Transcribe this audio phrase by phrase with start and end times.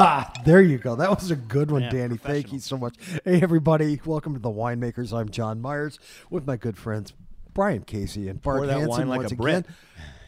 [0.00, 0.94] Ah, there you go.
[0.94, 2.16] That was a good one, Danny.
[2.16, 2.94] Thank you so much.
[3.24, 4.00] Hey, everybody.
[4.04, 5.12] Welcome to the Winemakers.
[5.12, 5.98] I'm John Myers
[6.30, 7.12] with my good friends
[7.54, 9.42] Brian Casey and Bart Pour that Hanson wine like once a again.
[9.42, 9.66] Brit.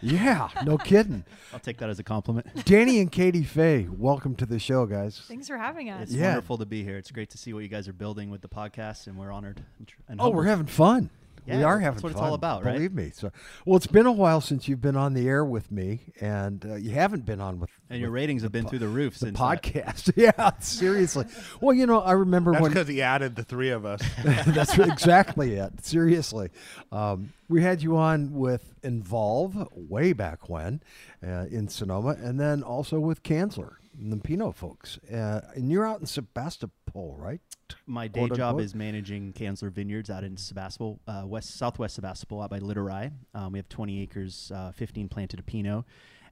[0.02, 1.24] Yeah, no kidding.
[1.52, 2.64] I'll take that as a compliment.
[2.64, 5.20] Danny and Katie Fay, welcome to the show, guys.
[5.28, 6.04] Thanks for having us.
[6.04, 6.28] It's Yeah.
[6.28, 6.96] wonderful to be here.
[6.96, 9.62] It's great to see what you guys are building with the podcast, and we're honored.
[10.08, 11.10] And, Oh, we're having fun.
[11.46, 12.74] We Yeah, are that's having what it's all about, right?
[12.74, 13.10] Believe me.
[13.14, 13.30] So,
[13.64, 16.74] well, it's been a while since you've been on the air with me, and uh,
[16.76, 19.26] you haven't been on with And your with ratings have been through the roof the
[19.26, 19.62] since that.
[19.62, 20.12] podcast.
[20.16, 21.26] yeah, seriously.
[21.60, 24.00] Well, you know, I remember That's when because he added the three of us.
[24.24, 25.84] That's exactly it.
[25.84, 26.50] Seriously,
[26.92, 30.80] um, we had you on with Envolve way back when
[31.26, 33.74] uh, in Sonoma, and then also with Kanzler
[34.22, 34.98] Pinot folks.
[35.12, 37.40] Uh, and you're out in Sebastopol, right?
[37.86, 38.64] My day Quote, job unquote.
[38.64, 43.12] is managing Kanzler Vineyards out in Sebastopol, uh, west southwest Sebastopol, out by Littorai.
[43.34, 45.84] Um, we have 20 acres, uh, 15 planted of Pinot,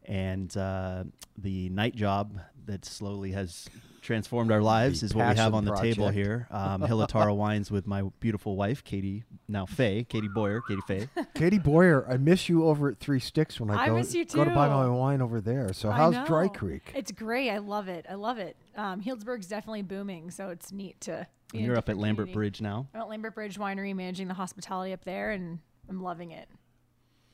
[0.04, 1.04] and uh,
[1.36, 3.68] the night job that slowly has
[4.00, 6.46] transformed our lives The is what we have on the table here.
[6.50, 10.80] Um, Hill of Tara Wines with my beautiful wife, Katie, now Fay, Katie Boyer, Katie
[10.86, 11.08] Fay.
[11.34, 14.24] Katie Boyer, I miss you over at Three Sticks when I, I go, miss you
[14.24, 15.72] go to buy my wine over there.
[15.72, 16.48] So how's Dry.
[16.48, 16.92] Creek?
[16.94, 17.50] It's great.
[17.50, 18.06] I love it.
[18.08, 18.56] I love it.
[18.76, 21.26] Um, Healdsburg's definitely booming, so it's neat to.
[21.52, 22.34] Be in You're up at Lambert community.
[22.34, 22.88] Bridge now.
[22.92, 26.46] I'm at Lambert Bridge Winery, managing the hospitality up there, and I'm loving it.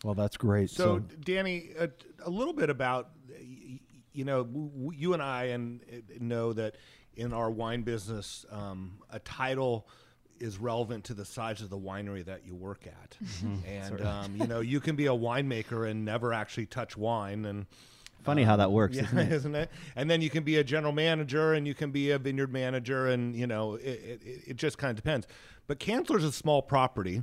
[0.04, 0.70] Well, that's great.
[0.70, 1.88] So, So, Danny, a,
[2.24, 3.23] a little bit about y-
[4.14, 6.76] you know w- w- you and I and uh, know that
[7.16, 9.86] in our wine business, um, a title
[10.40, 13.16] is relevant to the size of the winery that you work at,
[13.66, 17.66] and um, you know you can be a winemaker and never actually touch wine and.
[18.22, 19.32] Funny how that works, Yeah, isn't it?
[19.32, 19.70] isn't it?
[19.96, 23.08] And then you can be a general manager, and you can be a vineyard manager,
[23.08, 23.84] and you know it,
[24.24, 25.26] it, it just kind of depends.
[25.66, 27.22] But Kanzler's a small property.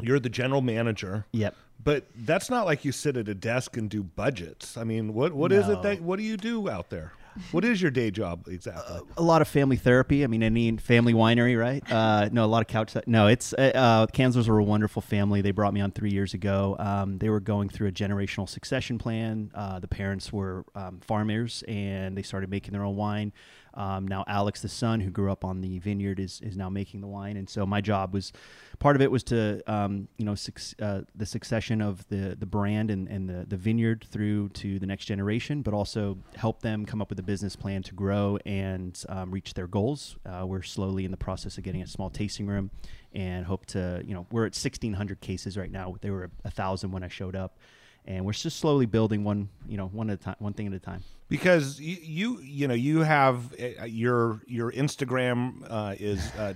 [0.00, 1.26] You're the general manager.
[1.30, 1.54] Yep.
[1.82, 4.76] But that's not like you sit at a desk and do budgets.
[4.76, 7.12] I mean, what what is it that what do you do out there?
[7.52, 9.00] What is your day job exactly?
[9.16, 10.24] a lot of family therapy.
[10.24, 11.82] I mean, any family winery, right?
[11.90, 12.96] Uh, no, a lot of couch.
[13.06, 15.40] No, it's uh, uh, Kansas were a wonderful family.
[15.40, 16.76] They brought me on three years ago.
[16.78, 19.50] Um, they were going through a generational succession plan.
[19.54, 23.32] Uh, the parents were um, farmers, and they started making their own wine.
[23.74, 27.00] Um, now Alex, the son who grew up on the vineyard, is is now making
[27.00, 28.32] the wine, and so my job was
[28.78, 32.46] part of it was to um, you know suc- uh, the succession of the the
[32.46, 36.84] brand and, and the the vineyard through to the next generation, but also help them
[36.84, 40.16] come up with a business plan to grow and um, reach their goals.
[40.26, 42.70] Uh, we're slowly in the process of getting a small tasting room,
[43.12, 45.96] and hope to you know we're at 1,600 cases right now.
[46.00, 47.58] They were a thousand when I showed up.
[48.06, 50.72] And we're just slowly building one, you know, one at a time, one thing at
[50.72, 51.02] a time.
[51.28, 56.54] because you you, you know you have uh, your your Instagram uh, is uh,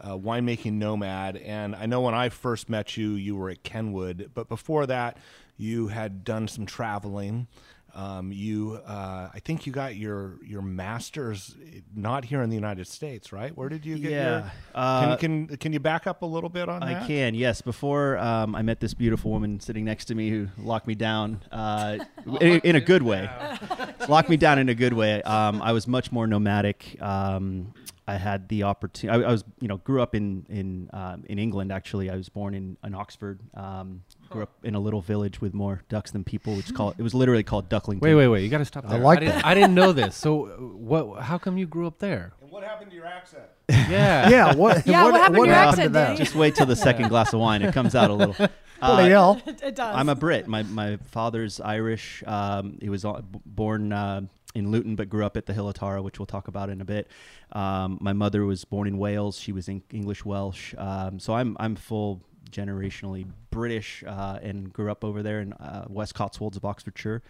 [0.00, 4.30] uh, winemaking nomad, and I know when I first met you, you were at Kenwood,
[4.34, 5.16] but before that,
[5.56, 7.46] you had done some traveling.
[7.94, 11.54] Um, you, uh, I think you got your your master's
[11.94, 13.56] not here in the United States, right?
[13.56, 14.52] Where did you get Yeah, your?
[14.74, 17.02] uh, can, can can you back up a little bit on I that?
[17.02, 17.60] I can, yes.
[17.62, 21.42] Before um, I met this beautiful woman sitting next to me who locked me down
[21.52, 21.98] uh,
[22.40, 23.28] in, in a good way.
[24.08, 25.22] locked me down in a good way.
[25.22, 26.96] Um, I was much more nomadic.
[27.00, 27.72] Um,
[28.06, 29.24] I had the opportunity.
[29.24, 31.70] I, I was, you know, grew up in in um, in England.
[31.70, 33.40] Actually, I was born in, in Oxford.
[33.54, 36.94] Um, grew up in a little village with more ducks than people, which is called.
[36.98, 37.98] It was literally called Duckling.
[38.00, 38.42] Wait, wait, wait!
[38.42, 38.98] You got to stop I there.
[39.00, 39.46] like didn't, that.
[39.46, 40.16] I didn't know this.
[40.16, 41.22] So, uh, what?
[41.22, 42.32] How come you grew up there?
[42.40, 43.44] And what happened to your accent?
[43.68, 44.28] Yeah.
[44.30, 46.16] yeah, what, Yeah, what happened to your happened accent, to that?
[46.18, 47.62] Just wait till the second glass of wine.
[47.62, 48.34] It comes out a little.
[48.80, 49.36] Bloody Uh.
[49.46, 49.94] It does.
[49.96, 50.48] I'm a Brit.
[50.48, 52.24] My my father's Irish.
[52.26, 54.22] Um, he was uh, born uh,
[54.54, 56.80] in Luton, but grew up at the Hill of Tara, which we'll talk about in
[56.80, 57.08] a bit.
[57.52, 59.38] Um, my mother was born in Wales.
[59.38, 60.74] She was in English Welsh.
[60.78, 65.86] Um, so I'm I'm full generationally British uh, and grew up over there in uh,
[65.88, 67.22] West Cotswolds of Oxfordshire.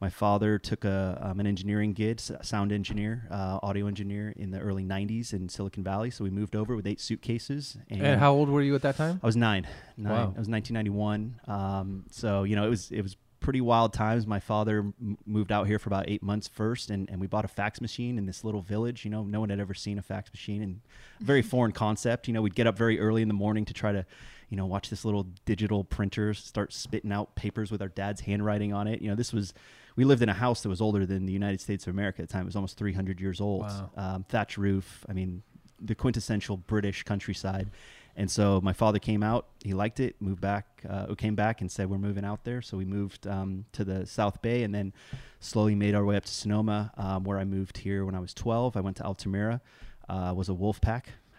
[0.00, 4.58] My father took a um, an engineering gig, sound engineer, uh, audio engineer in the
[4.58, 6.10] early '90s in Silicon Valley.
[6.10, 7.76] So we moved over with eight suitcases.
[7.88, 9.20] And how old were you at that time?
[9.22, 9.68] I was nine.
[9.96, 10.12] Nine.
[10.12, 10.22] Wow.
[10.36, 11.40] I was 1991.
[11.46, 14.26] Um, so you know, it was it was pretty wild times.
[14.26, 17.44] My father m- moved out here for about eight months first, and, and we bought
[17.44, 19.04] a fax machine in this little village.
[19.04, 20.80] You know, no one had ever seen a fax machine, and
[21.20, 22.28] very foreign concept.
[22.28, 24.06] You know, we'd get up very early in the morning to try to,
[24.52, 28.74] you know, watch this little digital printer start spitting out papers with our dad's handwriting
[28.74, 29.00] on it.
[29.00, 29.54] You know, this was
[29.96, 32.28] we lived in a house that was older than the United States of America at
[32.28, 32.42] the time.
[32.42, 33.62] It was almost 300 years old.
[33.62, 33.90] Wow.
[33.96, 35.06] Um, thatch roof.
[35.08, 35.42] I mean,
[35.80, 37.70] the quintessential British countryside.
[38.14, 39.46] And so my father came out.
[39.64, 40.16] He liked it.
[40.20, 40.66] Moved back.
[40.86, 44.04] Uh, came back and said, "We're moving out there." So we moved um, to the
[44.04, 44.92] South Bay, and then
[45.40, 48.34] slowly made our way up to Sonoma, um, where I moved here when I was
[48.34, 48.76] 12.
[48.76, 49.62] I went to Altimira.
[50.10, 50.78] Uh, was a wolf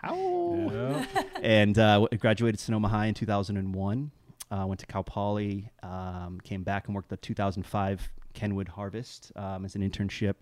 [0.04, 0.14] pack.
[0.14, 1.06] Ow.
[1.42, 4.12] and uh, graduated Sonoma High in 2001.
[4.52, 5.70] Uh, went to Cal Poly.
[5.82, 10.36] Um, came back and worked the 2005 Kenwood Harvest um, as an internship.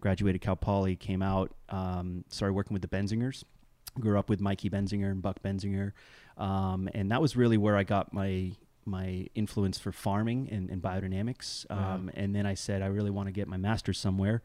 [0.00, 0.94] Graduated Cal Poly.
[0.96, 1.52] Came out.
[1.68, 3.42] Um, started working with the Benzigers.
[3.98, 5.92] Grew up with Mikey Benziger and Buck Benziger,
[6.36, 8.52] um, and that was really where I got my
[8.84, 11.64] my influence for farming and, and biodynamics.
[11.70, 14.42] Um, And then I said I really want to get my master's somewhere.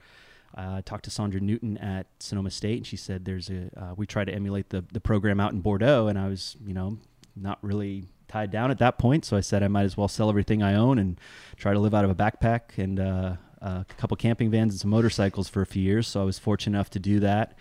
[0.58, 3.94] Uh, I talked to Sandra Newton at Sonoma State, and she said there's a uh,
[3.96, 6.98] we try to emulate the the program out in Bordeaux, and I was you know
[7.36, 10.30] not really tied down at that point, so I said I might as well sell
[10.30, 11.20] everything I own and
[11.58, 14.90] try to live out of a backpack and uh, a couple camping vans and some
[14.90, 16.08] motorcycles for a few years.
[16.08, 17.58] So I was fortunate enough to do that.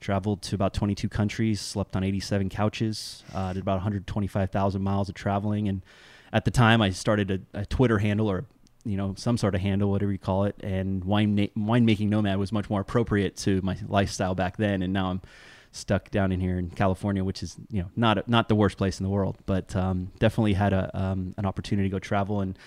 [0.00, 5.14] Traveled to about 22 countries, slept on 87 couches, uh, did about 125,000 miles of
[5.14, 5.82] traveling, and
[6.32, 8.44] at the time I started a, a Twitter handle or
[8.88, 12.38] you know some sort of handle, whatever you call it, and wine na- winemaking nomad
[12.38, 15.20] was much more appropriate to my lifestyle back then, and now I'm
[15.72, 18.78] stuck down in here in California, which is you know not a, not the worst
[18.78, 22.40] place in the world, but um, definitely had a um, an opportunity to go travel
[22.40, 22.58] and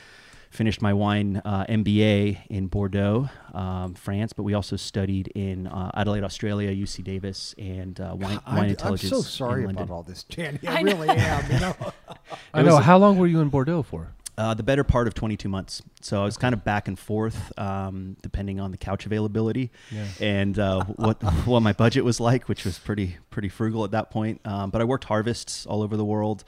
[0.51, 5.91] finished my wine uh, MBA in Bordeaux, um, France, but we also studied in uh,
[5.95, 9.09] Adelaide, Australia, UC Davis, and uh, wine, I'm, wine I'm intelligence.
[9.11, 9.83] so in sorry London.
[9.83, 10.59] about all this, Danny.
[10.67, 11.51] I, really am.
[11.51, 11.75] You know,
[12.53, 12.77] I know.
[12.77, 14.13] How long were you in Bordeaux for?
[14.37, 15.81] Uh, the better part of 22 months.
[16.01, 20.05] So I was kind of back and forth, um, depending on the couch availability Yeah.
[20.19, 24.09] and uh, what what my budget was like, which was pretty pretty frugal at that
[24.09, 24.39] point.
[24.45, 26.43] Um, but I worked harvests all over the world.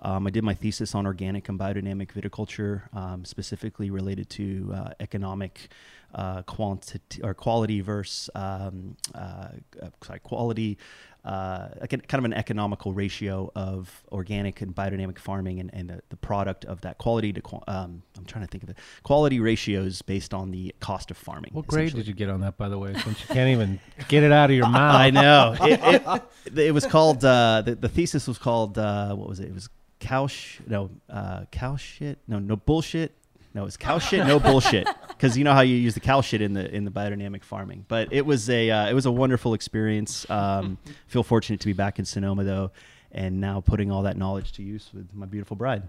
[0.00, 4.90] Um, I did my thesis on organic and biodynamic viticulture, um, specifically related to uh,
[5.00, 5.68] economic
[6.16, 9.48] uh, quantity or quality versus um, uh,
[9.82, 10.78] uh, sorry, quality,
[11.26, 16.16] uh, kind of an economical ratio of organic and biodynamic farming and, and the, the
[16.16, 20.32] product of that quality to um, I'm trying to think of it quality ratios based
[20.32, 21.50] on the cost of farming.
[21.52, 22.94] What grade did you get on that, by the way?
[22.94, 23.78] Since you can't even
[24.08, 24.94] get it out of your mouth.
[24.94, 25.54] I know.
[25.60, 26.22] It, it,
[26.58, 29.48] it was called uh, the, the thesis was called uh, what was it?
[29.48, 29.68] It was
[29.98, 33.14] cow sh- no uh, cow shit no no bullshit
[33.56, 36.40] no it's cow shit no bullshit because you know how you use the cow shit
[36.40, 37.84] in the in the biodynamic farming.
[37.88, 40.28] But it was a uh, it was a wonderful experience.
[40.30, 42.70] Um, feel fortunate to be back in Sonoma though,
[43.10, 45.82] and now putting all that knowledge to use with my beautiful bride.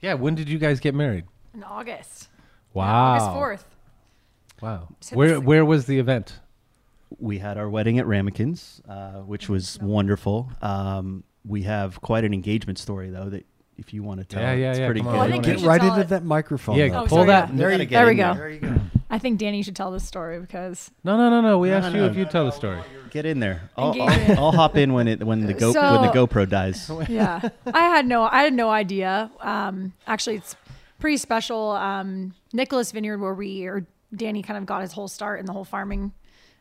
[0.00, 0.14] Yeah.
[0.14, 1.24] When did you guys get married?
[1.52, 2.28] In August.
[2.72, 3.14] Wow.
[3.14, 3.64] August fourth.
[4.62, 4.88] Wow.
[5.00, 6.38] So Where Where was the event?
[7.18, 10.48] we had our wedding at Ramekins, uh, which was wonderful.
[10.62, 13.46] Um, we have quite an engagement story though that
[13.80, 15.08] if you want to tell, Yeah, yeah, it's yeah, pretty good.
[15.08, 15.18] on.
[15.18, 16.08] I think get right into it.
[16.10, 16.76] that microphone.
[16.76, 16.98] Yeah, though.
[16.98, 17.56] Oh, pull sorry, that.
[17.56, 17.96] There you go.
[17.96, 18.34] There we go.
[18.34, 18.74] There you go.
[19.12, 21.58] I think Danny should tell the story because No, no, no, no.
[21.58, 22.10] We No, asked no, you no.
[22.12, 22.80] if you tell the story.
[23.10, 23.68] Get in there.
[23.76, 26.88] I'll, I'll, I'll hop in when it when the go So- when the GoPro dies.
[27.08, 29.28] yeah, I had no I had no idea.
[29.40, 30.54] Um, actually, it's
[31.00, 31.70] pretty special.
[31.72, 33.84] Um, Nicholas Vineyard, where we or
[34.14, 36.12] Danny kind of got his whole start in the whole farming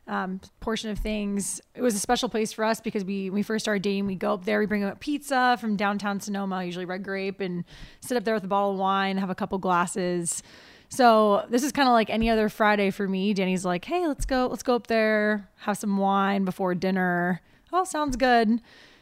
[0.09, 1.61] um, portion of things.
[1.75, 4.07] It was a special place for us because we when we first started dating.
[4.07, 7.63] We go up there, we bring up pizza from downtown Sonoma, usually red grape, and
[8.01, 10.43] sit up there with a bottle of wine, have a couple glasses.
[10.89, 13.33] So this is kind of like any other Friday for me.
[13.33, 17.83] Danny's like, "Hey, let's go, let's go up there, have some wine before dinner." Oh,
[17.83, 18.61] sounds good.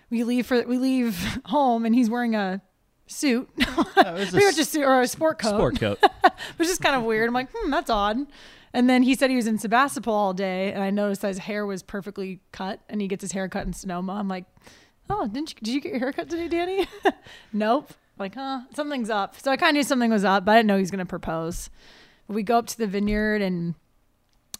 [0.09, 2.61] We leave for we leave home, and he's wearing a
[3.07, 6.03] suit, was a pretty much a suit or a sport coat, Sport coat.
[6.57, 7.29] which is kind of weird.
[7.29, 8.17] I'm like, hmm, that's odd.
[8.73, 11.39] And then he said he was in Sebastopol all day, and I noticed that his
[11.39, 14.13] hair was perfectly cut, and he gets his hair cut in Sonoma.
[14.13, 14.45] I'm like,
[15.09, 16.87] oh, didn't you, did you get your hair cut today, Danny?
[17.53, 17.91] nope.
[18.19, 19.39] Like, huh, something's up.
[19.39, 20.99] So I kind of knew something was up, but I didn't know he was going
[20.99, 21.69] to propose.
[22.27, 23.75] We go up to the vineyard, and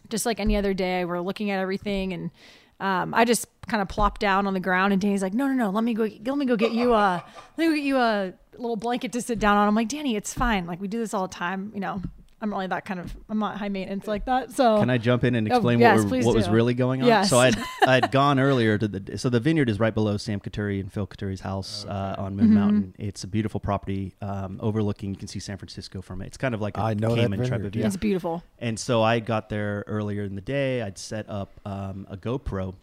[0.09, 2.31] just like any other day, we're looking at everything, and
[2.79, 5.53] um, I just kind of plopped down on the ground, and Danny's like, "No, no,
[5.53, 7.23] no, let me go, let me go get you a,
[7.57, 10.33] let me get you a little blanket to sit down on." I'm like, "Danny, it's
[10.33, 10.67] fine.
[10.67, 11.71] Like we do this all the time.
[11.73, 12.01] You know,
[12.39, 15.23] I'm really that kind of, I'm not high maintenance like that." So Can I jump
[15.23, 17.07] in and Oh, explain yes, what, were- please what was really going on?
[17.07, 17.29] Yes.
[17.29, 17.55] So I'd
[17.87, 21.07] I'd gone earlier to the so the vineyard is right below Sam Coturri and Phil
[21.07, 22.53] Coturri's house uh, on Moon Mm-hmm.
[22.55, 22.95] Mountain.
[22.99, 25.09] It's a beautiful property um, overlooking.
[25.11, 26.27] You can see San Francisco from it.
[26.27, 27.83] It's kind of like a I know that Kamen type vineyard, of view.
[27.85, 28.43] it's beautiful.
[28.59, 30.81] And so I got there earlier in the day.
[30.83, 32.75] I'd set up um, a GoPro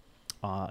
[0.42, 0.68] uh,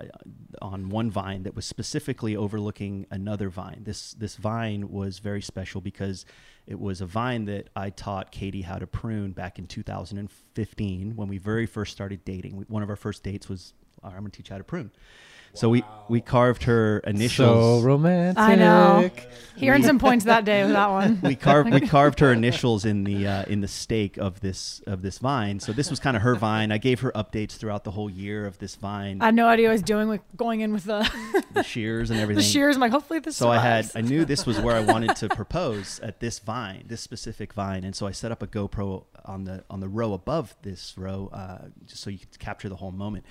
[0.61, 3.81] on one vine that was specifically overlooking another vine.
[3.83, 6.25] This this vine was very special because
[6.65, 11.27] it was a vine that I taught Katie how to prune back in 2015 when
[11.27, 12.65] we very first started dating.
[12.67, 14.63] One of our first dates was, "All right, I'm going to teach you how to
[14.63, 14.91] prune.
[15.53, 17.35] So we we carved her initials.
[17.35, 17.83] So initials.
[17.83, 18.43] romantic.
[18.43, 19.09] I know.
[19.55, 21.19] He earned some points that day with that one.
[21.23, 25.03] we carved we carved her initials in the uh, in the stake of this of
[25.03, 25.59] this vine.
[25.59, 26.71] So this was kind of her vine.
[26.71, 29.67] I gave her updates throughout the whole year of this vine, I had no idea
[29.67, 31.09] what I was doing with going in with the,
[31.53, 32.41] the shears and everything.
[32.41, 32.75] the shears.
[32.75, 33.37] I'm like, hopefully this.
[33.37, 33.91] so I had.
[33.95, 37.83] I knew this was where I wanted to propose at this vine, this specific vine,
[37.83, 41.29] and so I set up a GoPro on the on the row above this row,
[41.31, 43.25] uh, just so you could capture the whole moment.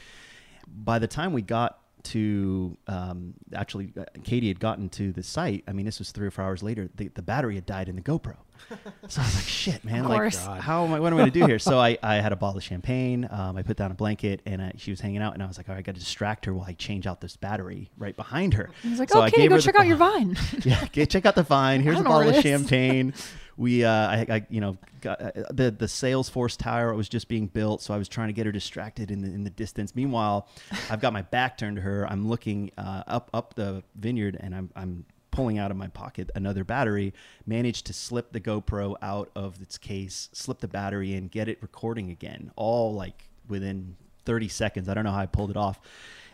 [0.69, 5.64] By the time we got to um, actually, uh, Katie had gotten to the site.
[5.66, 6.88] I mean, this was three or four hours later.
[6.94, 8.37] The, the battery had died in the GoPro.
[9.09, 10.04] So I was like, "Shit, man!
[10.04, 10.38] Of Like, course.
[10.38, 11.00] how am I?
[11.00, 13.28] What am I going to do here?" So I, I had a bottle of champagne.
[13.31, 15.35] Um, I put down a blanket, and I, she was hanging out.
[15.35, 17.21] And I was like, "All right, I got to distract her while I change out
[17.21, 19.64] this battery right behind her." I was like, So I okay, gave go her the
[19.66, 20.37] check out your vine.
[20.64, 21.83] yeah, okay, check out the vine.
[21.83, 23.12] Here's a bottle of champagne.
[23.59, 27.49] We, uh, I, I, you know, got, uh, the the Salesforce tower was just being
[27.49, 29.95] built, so I was trying to get her distracted in the in the distance.
[29.95, 30.49] Meanwhile,
[30.88, 32.07] I've got my back turned to her.
[32.11, 36.31] I'm looking uh, up up the vineyard, and I'm I'm pulling out of my pocket
[36.37, 37.12] another battery.
[37.45, 41.59] Managed to slip the GoPro out of its case, slip the battery in, get it
[41.61, 44.89] recording again, all like within 30 seconds.
[44.89, 45.81] I don't know how I pulled it off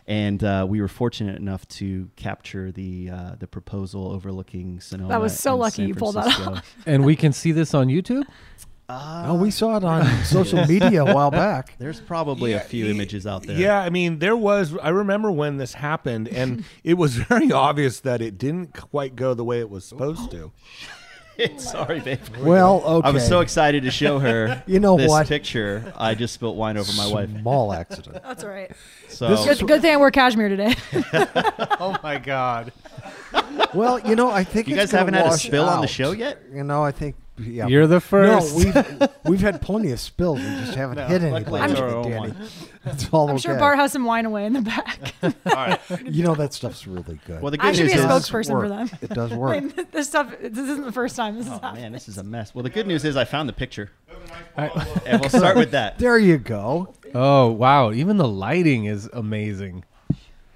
[0.08, 5.10] and uh, we were fortunate enough to capture the uh, the proposal overlooking Sonoma.
[5.10, 6.76] That was so lucky you pulled that off.
[6.86, 8.24] And we can see this on YouTube.
[8.88, 10.22] oh, we saw it on ah.
[10.24, 11.74] social media a while back.
[11.78, 13.56] There's probably a few y- images out there.
[13.56, 14.76] Yeah, I mean, there was.
[14.78, 19.34] I remember when this happened, and it was very obvious that it didn't quite go
[19.34, 20.52] the way it was supposed to.
[21.58, 22.18] Sorry, babe.
[22.40, 23.08] Well, okay.
[23.08, 24.64] I was so excited to show her.
[24.66, 25.28] You know this what?
[25.28, 25.92] picture.
[25.96, 27.30] I just spilt wine over my wife.
[27.30, 28.24] Small accident.
[28.24, 28.72] That's all right.
[29.08, 30.74] So Good, good thing I wore cashmere today.
[31.80, 32.72] Oh my God!
[33.72, 35.86] Well, you know, I think you it's guys haven't had a wash spill on the
[35.86, 36.42] show yet?
[36.52, 37.14] You know, I think.
[37.38, 37.66] Yeah.
[37.68, 38.56] You're the first.
[38.56, 38.56] No,
[38.98, 40.38] we've we've had plenty of spills.
[40.40, 42.18] We just haven't hit any luckily lately, it's our own Danny.
[42.18, 42.36] one.
[42.84, 43.42] That's all I'm okay.
[43.42, 45.14] sure Bart has some wine away in the back.
[45.22, 47.42] All right, you know that stuff's really good.
[47.42, 48.08] Well, the I good should news be a is.
[48.08, 48.90] does spokesperson for them.
[49.02, 49.62] It does I work.
[49.76, 50.34] mean, this stuff.
[50.40, 51.82] This isn't the first time this Oh happened.
[51.82, 52.54] man, this is a mess.
[52.54, 53.90] Well, the good news is I found the picture,
[54.56, 54.68] I-
[55.06, 55.98] and we'll start with that.
[55.98, 56.94] There you go.
[57.14, 57.92] oh wow!
[57.92, 59.84] Even the lighting is amazing.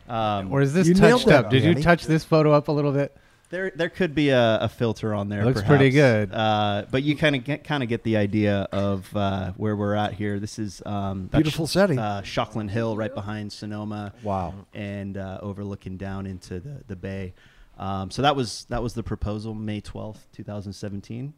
[0.09, 1.51] Um, Or is this touched that, up?
[1.51, 3.17] Did you touch this photo up a little bit?
[3.53, 5.45] There, there could be a, a filter on there.
[5.45, 6.33] Looks pretty good.
[6.33, 9.95] uh, but you kind of get kind of get the idea of uh, where we're
[9.95, 10.41] at here.
[10.41, 11.99] This is um, Beautiful setting.
[11.99, 14.15] Uh, Shockland Hill, right behind Sonoma.
[14.23, 14.55] Wow.
[14.73, 17.35] and uh, overlooking down into the the bay.
[17.77, 21.35] Um, so that was that was the proposal, May twelfth, two thousand seventeen,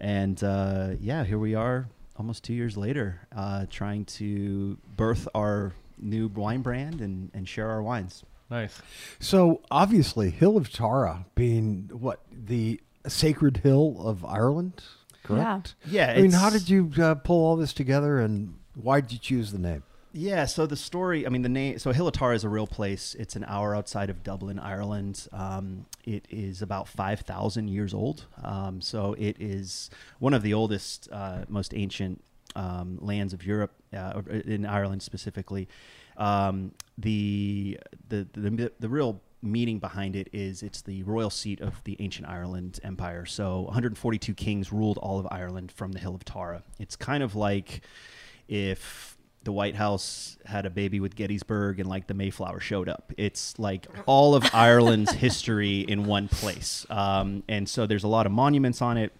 [0.00, 5.74] and uh, yeah, here we are, almost two years later, uh, trying to birth our
[5.96, 8.24] new wine brand and and share our wines.
[8.52, 8.82] Nice.
[9.18, 14.82] So obviously, Hill of Tara being what the sacred hill of Ireland,
[15.22, 15.74] correct?
[15.86, 19.18] Yeah, I mean, how did you uh, pull all this together, and why did you
[19.18, 19.84] choose the name?
[20.12, 22.66] Yeah, so the story, I mean, the name, so Hill of Tara is a real
[22.66, 23.16] place.
[23.18, 25.26] It's an hour outside of Dublin, Ireland.
[25.32, 28.26] Um, it is about 5,000 years old.
[28.44, 32.22] Um, so it is one of the oldest, uh, most ancient
[32.54, 35.66] um, lands of Europe, uh, in Ireland specifically.
[36.16, 37.78] Um, the,
[38.08, 42.28] the, the, the real meaning behind it is it's the royal seat of the ancient
[42.28, 43.26] Ireland Empire.
[43.26, 46.62] So 142 kings ruled all of Ireland from the Hill of Tara.
[46.78, 47.82] It's kind of like
[48.48, 53.12] if the White House had a baby with Gettysburg and like the Mayflower showed up.
[53.16, 56.86] It's like all of Ireland's history in one place.
[56.88, 59.12] Um, and so there's a lot of monuments on it.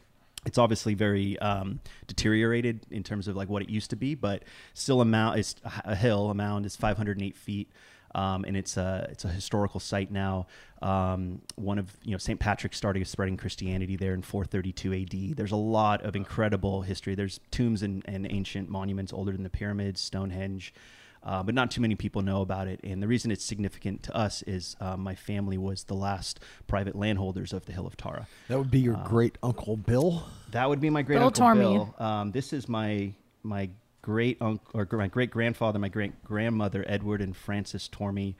[0.44, 4.42] It's obviously very um, deteriorated in terms of like what it used to be, but
[4.74, 6.30] still a mound is a hill.
[6.30, 7.70] A mound is 508 feet.
[8.14, 10.46] Um, and it's a it's a historical site now.
[10.82, 12.38] Um, one of you know St.
[12.38, 15.32] Patrick started spreading Christianity there in 432 A.D.
[15.34, 17.14] There's a lot of incredible history.
[17.14, 20.74] There's tombs and, and ancient monuments older than the pyramids, Stonehenge,
[21.24, 22.80] uh, but not too many people know about it.
[22.82, 26.96] And the reason it's significant to us is uh, my family was the last private
[26.96, 28.26] landholders of the Hill of Tara.
[28.48, 30.24] That would be your great uncle Bill.
[30.50, 31.58] That would be my great Bill uncle Tormey.
[31.58, 31.94] Bill.
[32.04, 33.12] Um, this is my
[33.42, 33.70] my
[34.02, 38.34] great uncle or my great grandfather, my great grandmother Edward and Frances Tormey.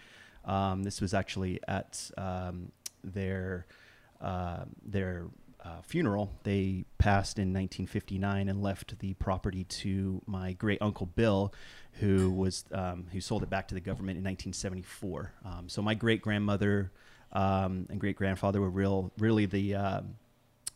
[0.44, 2.72] Um, this was actually at um,
[3.04, 3.66] their
[4.20, 5.26] uh, their
[5.64, 6.32] uh, funeral.
[6.42, 11.52] They passed in 1959 and left the property to my great uncle Bill,
[12.00, 15.32] who was um, who sold it back to the government in 1974.
[15.44, 16.92] Um, so my great grandmother
[17.32, 20.16] um, and great grandfather were real, really the um,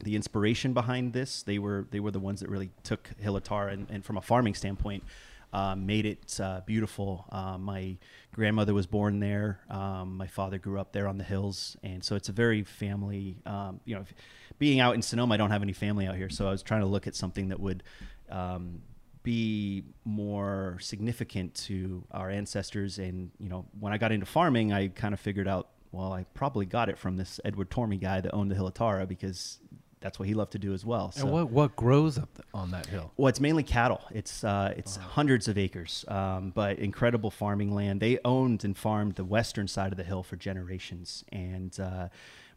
[0.03, 1.43] the inspiration behind this.
[1.43, 4.17] They were they were the ones that really took Hill of Tara and, and from
[4.17, 5.05] a farming standpoint,
[5.53, 7.27] um, made it uh, beautiful.
[7.31, 7.97] Um, my
[8.35, 9.61] grandmother was born there.
[9.71, 13.39] Um, my father grew up there on the hills, and so it's a very family.
[13.47, 14.13] Um, you know, if,
[14.59, 16.81] being out in Sonoma, I don't have any family out here, so I was trying
[16.81, 17.83] to look at something that would.
[18.31, 18.83] Um,
[19.27, 23.01] be more significant to our ancestors.
[23.01, 26.27] And you know, when I got into farming, I kind of figured out, well, I
[26.33, 29.59] probably got it from this Edward Tormey guy that owned the Hill of Tara because
[29.99, 31.13] that's what he loved to do as well.
[31.17, 33.11] And what what grows up on that hill?
[33.17, 34.01] Well, it's mainly cattle.
[34.13, 38.01] It's uh, it's hundreds of acres, um, but incredible farming land.
[38.01, 42.11] They owned and farmed the western side of the hill for generations, and uh,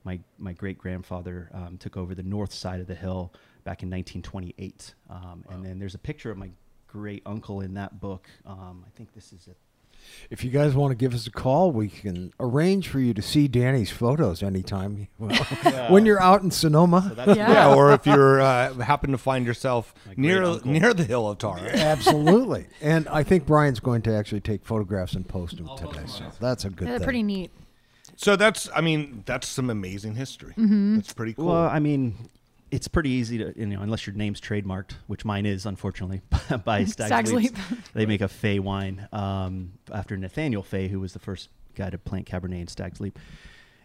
[0.03, 3.33] my my great grandfather um, took over the north side of the hill
[3.69, 4.95] back in 1928.
[5.11, 6.49] Um, And then there's a picture of my
[6.87, 8.27] great uncle in that book.
[8.43, 9.57] Um, I think this is it.
[10.31, 13.21] If you guys want to give us a call, we can arrange for you to
[13.21, 15.35] see Danny's photos anytime well,
[15.89, 17.11] when you're out in Sonoma.
[17.15, 17.51] That's Yeah.
[17.51, 20.71] Yeah, or if you're uh, happen to find yourself great near uncle.
[20.71, 21.61] near the hill of Tara.
[21.73, 22.65] Absolutely.
[22.81, 26.05] And I think Brian's going to actually take photographs and post them today.
[26.07, 27.05] So that's a good Yeah, they're thing.
[27.05, 27.51] pretty neat.
[28.15, 30.53] So that's, I mean, that's some amazing history.
[30.57, 31.45] That's pretty cool.
[31.47, 32.29] Well, I mean,
[32.71, 36.21] it's pretty easy to you know unless your name's trademarked, which mine is unfortunately
[36.65, 37.53] by Stag's, Stag's Leap.
[37.71, 37.79] Leap.
[37.93, 41.97] They make a Fay wine um, after Nathaniel Fay, who was the first guy to
[41.97, 43.17] plant Cabernet in Stag's Leap.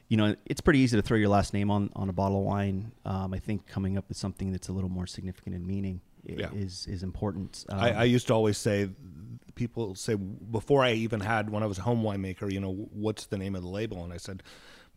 [0.09, 2.45] You know, it's pretty easy to throw your last name on on a bottle of
[2.45, 2.93] wine.
[3.05, 6.51] Um, I think coming up with something that's a little more significant in meaning Yeah.
[6.55, 7.65] is is important.
[7.71, 8.91] Um, I, I used to always say,
[9.55, 13.27] people say before I even had when I was a home winemaker, you know, what's
[13.27, 14.05] the name of the label?
[14.05, 14.43] And I said,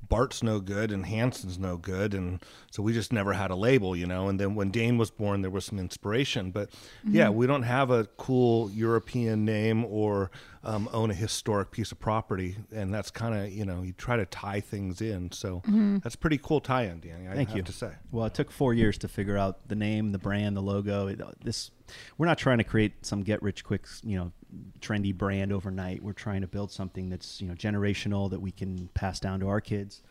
[0.09, 3.95] Bart's no good and Hanson's no good, and so we just never had a label,
[3.95, 4.29] you know.
[4.29, 6.69] And then when Dane was born, there was some inspiration, but
[7.05, 10.31] yeah, we don't have a cool European name or
[10.63, 14.15] um, own a historic piece of property, and that's kind of you know you try
[14.15, 15.31] to tie things in.
[15.31, 15.61] So
[16.03, 17.27] that's pretty cool tie-in, Danny.
[17.27, 17.63] I Thank have you.
[17.63, 17.91] to say.
[18.11, 21.07] Well, it took four years to figure out the name, the brand, the logo.
[21.07, 21.71] It, uh, this,
[22.17, 24.31] we're not trying to create some get rich quick, you know,
[24.79, 26.01] trendy brand overnight.
[26.03, 29.49] We're trying to build something that's you know generational that we can pass down to
[29.49, 30.01] our kids,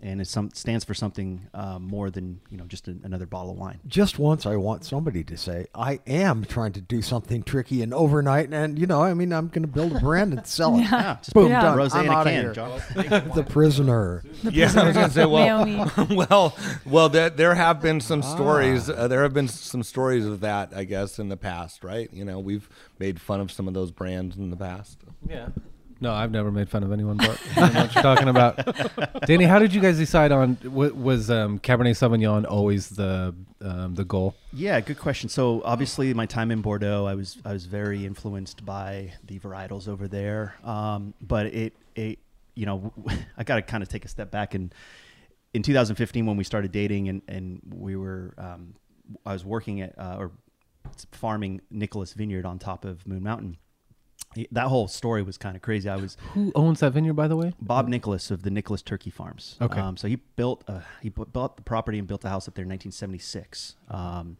[0.00, 3.52] and it some stands for something uh, more than you know just a, another bottle
[3.52, 3.80] of wine.
[3.86, 7.94] Just once, I want somebody to say, I am trying to do something tricky and
[7.94, 8.52] overnight.
[8.52, 10.86] And, you know, I mean, I'm going to build a brand and sell it.
[10.96, 11.62] Yeah, just Boom, Yeah.
[11.62, 11.78] done.
[11.78, 13.20] Rose I'm in a outta can, here.
[13.34, 14.22] The prisoner.
[14.42, 18.88] Yeah, I was gonna say, well, well, well, there, there have been some stories.
[18.88, 22.12] Uh, there have been some stories of that, I guess, in the past, right?
[22.12, 24.98] You know, we've made fun of some of those brands in the past.
[25.28, 25.48] Yeah.
[26.00, 29.22] No, I've never made fun of anyone, but I don't know what you're talking about.
[29.26, 33.94] Danny, how did you guys decide on wa- was um, Cabernet Sauvignon always the um,
[33.94, 34.34] the goal?
[34.52, 35.28] Yeah, good question.
[35.30, 39.88] So obviously, my time in Bordeaux, I was I was very influenced by the varietals
[39.88, 40.54] over there.
[40.64, 42.18] Um, but it it
[42.54, 42.92] you know
[43.38, 44.74] I got to kind of take a step back and
[45.54, 48.74] in 2015 when we started dating and and we were um,
[49.24, 50.32] I was working at uh, or
[51.12, 53.56] farming Nicholas Vineyard on top of Moon Mountain.
[54.50, 55.88] That whole story was kind of crazy.
[55.88, 57.52] I was Who owns that vineyard, by the way?
[57.60, 59.56] Bob Nicholas of the Nicholas Turkey Farms.
[59.60, 59.80] Okay.
[59.80, 62.64] Um, so he built a, he bought the property and built a house up there
[62.64, 63.76] in 1976.
[63.88, 64.36] Um,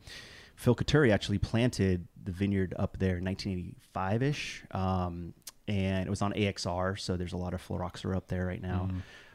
[0.55, 5.35] Phil Coturri actually planted the vineyard up there in 1985 ish, um,
[5.69, 6.99] and it was on AXR.
[6.99, 8.89] So there's a lot of Phylloxera up there right now.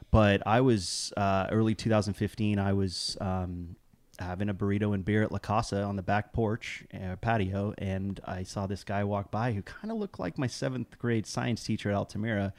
[0.10, 2.60] But I was uh, early 2015.
[2.60, 3.76] I was um,
[4.20, 8.20] having a burrito and beer at La Casa on the back porch uh, patio, and
[8.26, 11.64] I saw this guy walk by who kind of looked like my seventh grade science
[11.64, 12.54] teacher at Altimira.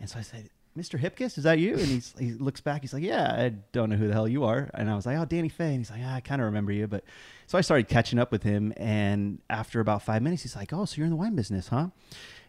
[0.00, 1.00] And so I said, Mr.
[1.00, 1.72] Hipkiss, is that you?
[1.72, 2.82] And he's, he looks back.
[2.82, 4.70] He's like, Yeah, I don't know who the hell you are.
[4.74, 5.68] And I was like, Oh, Danny Fay.
[5.70, 6.86] And he's like, yeah, I kind of remember you.
[6.86, 7.04] But
[7.46, 8.74] so I started catching up with him.
[8.76, 11.88] And after about five minutes, he's like, Oh, so you're in the wine business, huh?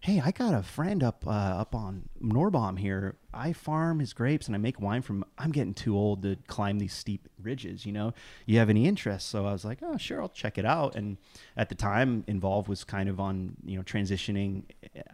[0.02, 3.18] Hey, I got a friend up uh, up on Norrbom here.
[3.34, 5.26] I farm his grapes and I make wine from.
[5.38, 7.86] I'm getting too old to climb these steep ridges.
[7.86, 8.14] You know,
[8.46, 9.28] you have any interest?
[9.28, 10.96] So I was like, oh, sure, I'll check it out.
[10.96, 11.18] And
[11.58, 14.64] at the time, Envolve was kind of on you know transitioning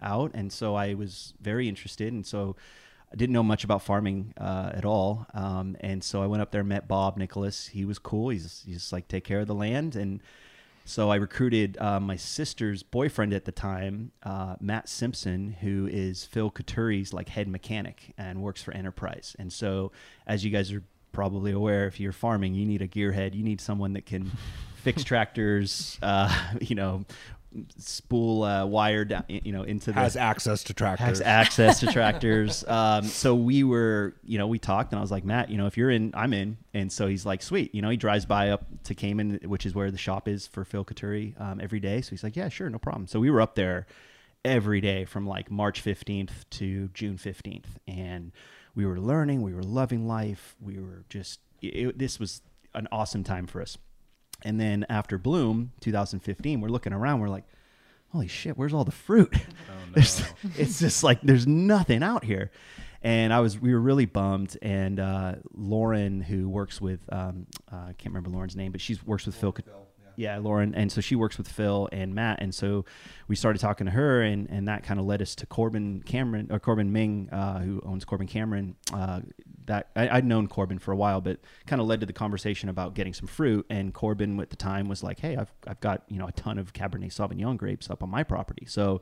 [0.02, 2.12] out, and so I was very interested.
[2.14, 2.56] And so
[3.12, 5.26] I didn't know much about farming uh, at all.
[5.34, 7.68] Um, and so I went up there, met Bob Nicholas.
[7.68, 8.30] He was cool.
[8.30, 10.22] He's he's like take care of the land and.
[10.86, 16.26] So I recruited uh, my sister's boyfriend at the time, uh, Matt Simpson, who is
[16.26, 19.36] Phil Coturri's like head mechanic and works for Enterprise.
[19.40, 19.92] And so,
[20.28, 23.34] as you guys are probably aware, if you're farming, you need a gearhead.
[23.34, 24.30] You need someone that can
[24.76, 25.98] fix tractors.
[26.02, 26.30] Uh,
[26.62, 27.06] you know,
[27.78, 31.06] spool uh, wire down, you know, into the Has access to tractors.
[31.06, 32.64] has access to tractors.
[32.74, 35.68] Um, so we were, you know, we talked, and I was like, Matt, you know,
[35.68, 36.58] if you're in, I'm in.
[36.74, 37.74] And so he's like, sweet.
[37.76, 40.66] You know, he drives by up to Kamen, which is where the shop is for
[40.66, 42.02] Phil Coturri um, every day.
[42.02, 43.06] So he's like, yeah, sure, no problem.
[43.08, 43.86] So we were up there
[44.44, 48.32] every day from like March 15th to June 15th, and
[48.76, 51.40] we were learning, we were loving life, we were just.
[51.62, 52.42] It, this was
[52.74, 53.78] an awesome time for us.
[54.44, 57.46] And then after Bloom, 2015, we're looking around, we're like,
[58.10, 59.34] holy shit, where's all the fruit?
[59.94, 60.24] There's-
[60.58, 62.52] it's just like there's nothing out here.
[63.02, 64.58] And I was, we were really bummed.
[64.62, 68.98] And uh, Lauren, who works with, um, uh, I can't remember Lauren's name, but she
[69.06, 69.52] works with Phil.
[69.52, 69.66] Cat-
[70.16, 72.86] Yeah, Lauren, and so she works with Phil and Matt, and so
[73.28, 76.52] we started talking to her, and and that kind of led us to Korbin Kameron
[76.52, 78.76] or Korbin Ming, uh, who owns Korbin Kameron.
[79.66, 82.70] That I, I'd known Korbin for a while, but kind of led to the conversation
[82.70, 83.66] about getting some fruit.
[83.70, 86.58] And Korbin at the time was like, "Hey, I've I've got you know a ton
[86.58, 89.02] of Cabernet Sauvignon grapes up on my property, so."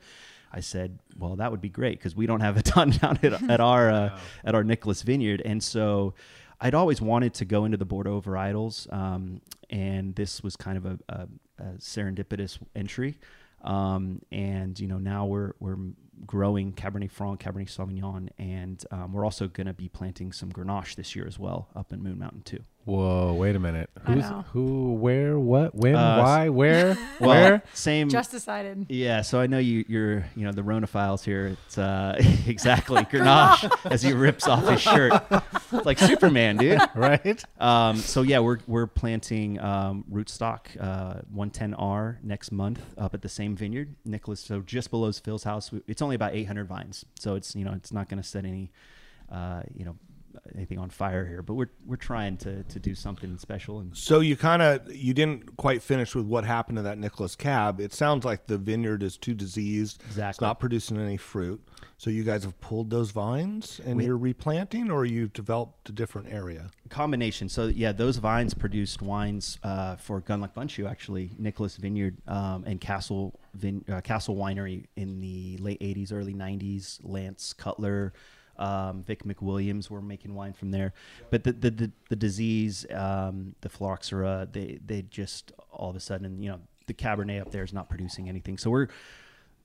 [0.53, 3.41] I said, "Well, that would be great because we don't have a ton down at,
[3.49, 6.13] at our uh, at our Nicholas Vineyard." And so,
[6.59, 10.85] I'd always wanted to go into the Bordeaux varietals, um, and this was kind of
[10.85, 13.17] a, a, a serendipitous entry.
[13.63, 15.77] Um, and you know, now we're we're
[16.25, 20.95] growing Cabernet Franc, Cabernet Sauvignon, and um, we're also going to be planting some Grenache
[20.95, 22.63] this year as well up in Moon Mountain too.
[22.85, 23.91] Whoa, wait a minute.
[24.05, 24.43] I Who's know.
[24.53, 24.93] who?
[24.93, 25.37] Where?
[25.37, 25.75] What?
[25.75, 25.95] When?
[25.95, 26.49] Uh, why?
[26.49, 26.97] Where?
[27.19, 27.63] Well, where?
[27.73, 28.09] same.
[28.09, 28.87] Just decided.
[28.89, 31.55] yeah, so I know you, you're, you know, the Rona files here.
[31.67, 32.15] It's uh,
[32.47, 35.13] exactly Grenache as he rips off his shirt.
[35.71, 36.79] It's like Superman, dude.
[36.95, 37.43] Right?
[37.59, 43.29] Um, so yeah, we're we're planting um, rootstock uh, 110R next month up at the
[43.29, 44.39] same vineyard, Nicholas.
[44.39, 47.91] So just below Phil's house, it's only about 800 vines, so it's you know it's
[47.91, 48.71] not going to set any,
[49.31, 49.95] uh, you know,
[50.55, 51.41] anything on fire here.
[51.41, 55.13] But we're we're trying to to do something special and So you kind of you
[55.13, 57.79] didn't quite finish with what happened to that Nicholas cab.
[57.79, 59.97] It sounds like the vineyard is too diseased.
[60.01, 60.45] It's Exactly.
[60.47, 61.61] not producing any fruit.
[61.97, 65.91] So you guys have pulled those vines and We- you're replanting, or you've developed a
[65.91, 66.71] different area.
[66.89, 67.47] combination.
[67.47, 72.81] So yeah, those vines produced wines uh, for Gundlach Bundschu, actually, Nicholas Vineyard um, and
[72.81, 76.99] Castle Vin- uh, Castle Winery in the late '80s, early '90s.
[77.03, 78.11] Lance Cutler,
[78.61, 80.93] um, Vic McWilliams were making wine from there.
[81.29, 85.99] But the the, the, the disease, um, the phylloxera, they they just all of a
[85.99, 88.57] sudden, you know, the Cabernet up there is not producing anything.
[88.57, 88.87] So we're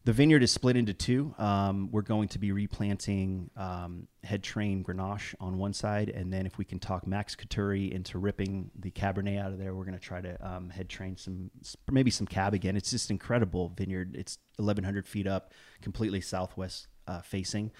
[0.06, 1.35] the vineyard is split into two.
[1.37, 6.46] Um, we're going to be replanting um, head train Grenache on one side, and then
[6.46, 9.98] if we can talk Max Coturri into ripping the Cabernet out of there, we're going
[9.98, 11.50] to try to um, head train some,
[11.90, 12.76] maybe some Cab again.
[12.76, 14.14] It's just incredible vineyard.
[14.14, 17.72] It's 1,100 feet up, completely southwest uh, facing.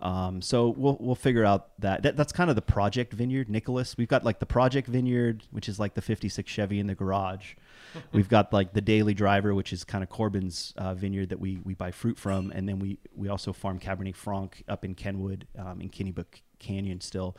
[0.00, 2.02] Um, so we'll we'll figure out that.
[2.02, 3.96] that that's kind of the project vineyard, Nicholas.
[3.96, 7.54] We've got like the project vineyard, which is like the '56 Chevy in the garage.
[8.12, 11.58] We've got like the Daily Driver, which is kind of Korbin's uh, vineyard that we
[11.64, 15.46] we buy fruit from, and then we we also farm Cabernet Franc up in Kenwood
[15.58, 17.36] um, in Kennybrook Canyon still.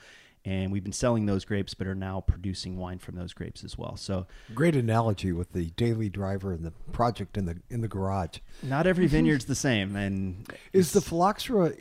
[0.48, 3.80] And we've been selling those grapes, but are now producing wine from those grapes as
[3.80, 3.98] well.
[3.98, 8.38] So, Great analogy with the daily driver and the project in the in the garage.
[8.62, 9.96] not every vineyard's the same.
[9.96, 11.74] And Is the phylloxera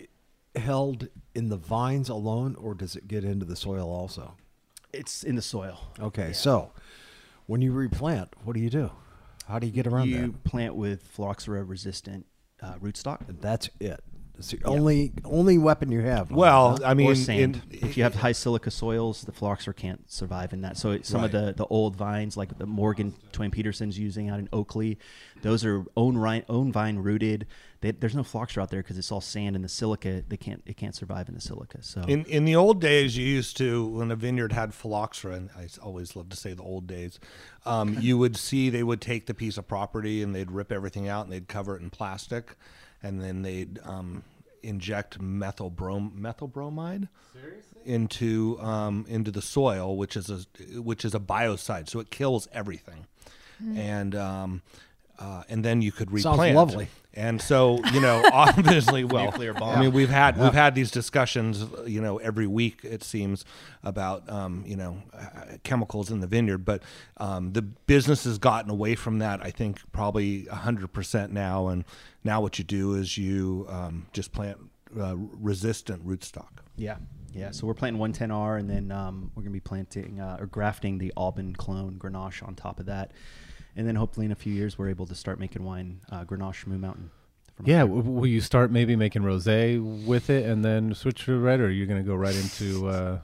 [0.56, 4.36] held in the vines alone, or does it get into the soil also?
[4.92, 5.88] it's in the soil.
[5.98, 6.70] Okay, so
[7.46, 8.90] when you replant, what do you do?
[9.48, 10.16] How do you get around that?
[10.20, 12.26] you plant with phylloxera resistant
[12.62, 13.18] uh, rootstock.
[13.40, 14.00] That's it.
[14.38, 16.30] It's the only only weapon you have.
[16.30, 17.62] Well, I mean, or sand.
[17.70, 20.76] in- if you have high silica soils, the phylloxera can't survive in that.
[20.76, 24.38] So it- some of the, the old vines, like the Morgan Twain Peterson's using out
[24.40, 24.98] in Oakley,
[25.42, 27.46] those are own vine, own vine rooted.
[27.84, 30.24] They, there's no phylloxera out there because it's all sand and the silica.
[30.26, 31.82] They can't it can't survive in the silica.
[31.82, 35.50] So In in the old days, you used to when a vineyard had phylloxera, and
[35.54, 37.20] I always love to say the old days.
[37.66, 41.08] Um, you would see they would take the piece of property and they'd rip everything
[41.08, 42.56] out and they'd cover it in plastic,
[43.02, 44.22] and then they'd um,
[44.62, 47.08] inject methyl brom methyl bromide
[47.84, 52.48] into um, into the soil, which is a which is a biocide, so it kills
[52.50, 53.04] everything,
[53.76, 54.62] and um,
[55.18, 56.56] uh, and then you could Sounds replant.
[56.56, 56.88] lovely.
[57.16, 59.78] And so, you know, obviously, well, Nuclear bomb.
[59.78, 63.44] I mean, we've had we've had these discussions, you know, every week it seems
[63.84, 66.82] about um, you know uh, chemicals in the vineyard, but
[67.18, 69.40] um, the business has gotten away from that.
[69.44, 71.84] I think probably hundred percent now, and
[72.24, 74.58] now what you do is you um, just plant
[74.98, 76.48] uh, resistant rootstock.
[76.76, 76.96] yeah,
[77.32, 77.52] yeah.
[77.52, 81.12] So we're planting 110R, and then um, we're gonna be planting uh, or grafting the
[81.16, 83.12] Alban clone Grenache on top of that,
[83.76, 86.66] and then hopefully in a few years we're able to start making wine uh, Grenache
[86.66, 87.10] Moon Mountain.
[87.54, 91.38] from Yeah, w- will you start maybe making rosé with it and then switch to
[91.38, 92.88] red, or you're going to go right into?
[92.88, 93.18] Uh,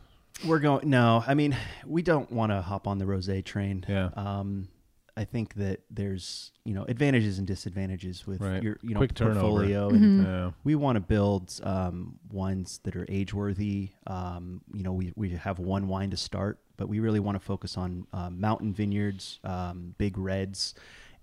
[0.47, 0.89] We're going.
[0.89, 3.85] No, I mean, we don't want to hop on the rosé train.
[3.89, 4.11] Yeah.
[4.17, 4.69] Um,
[5.17, 8.63] I think that there's you know advantages and disadvantages with Right.
[8.63, 9.41] your you know Quick turnover.
[9.41, 10.51] portfolio, and yeah.
[10.65, 13.91] we want to build um, wines that are age worthy.
[14.07, 17.45] Um, you know, we we have one wine to start, but we really want to
[17.45, 20.75] focus on um, mountain vineyards, um, big reds,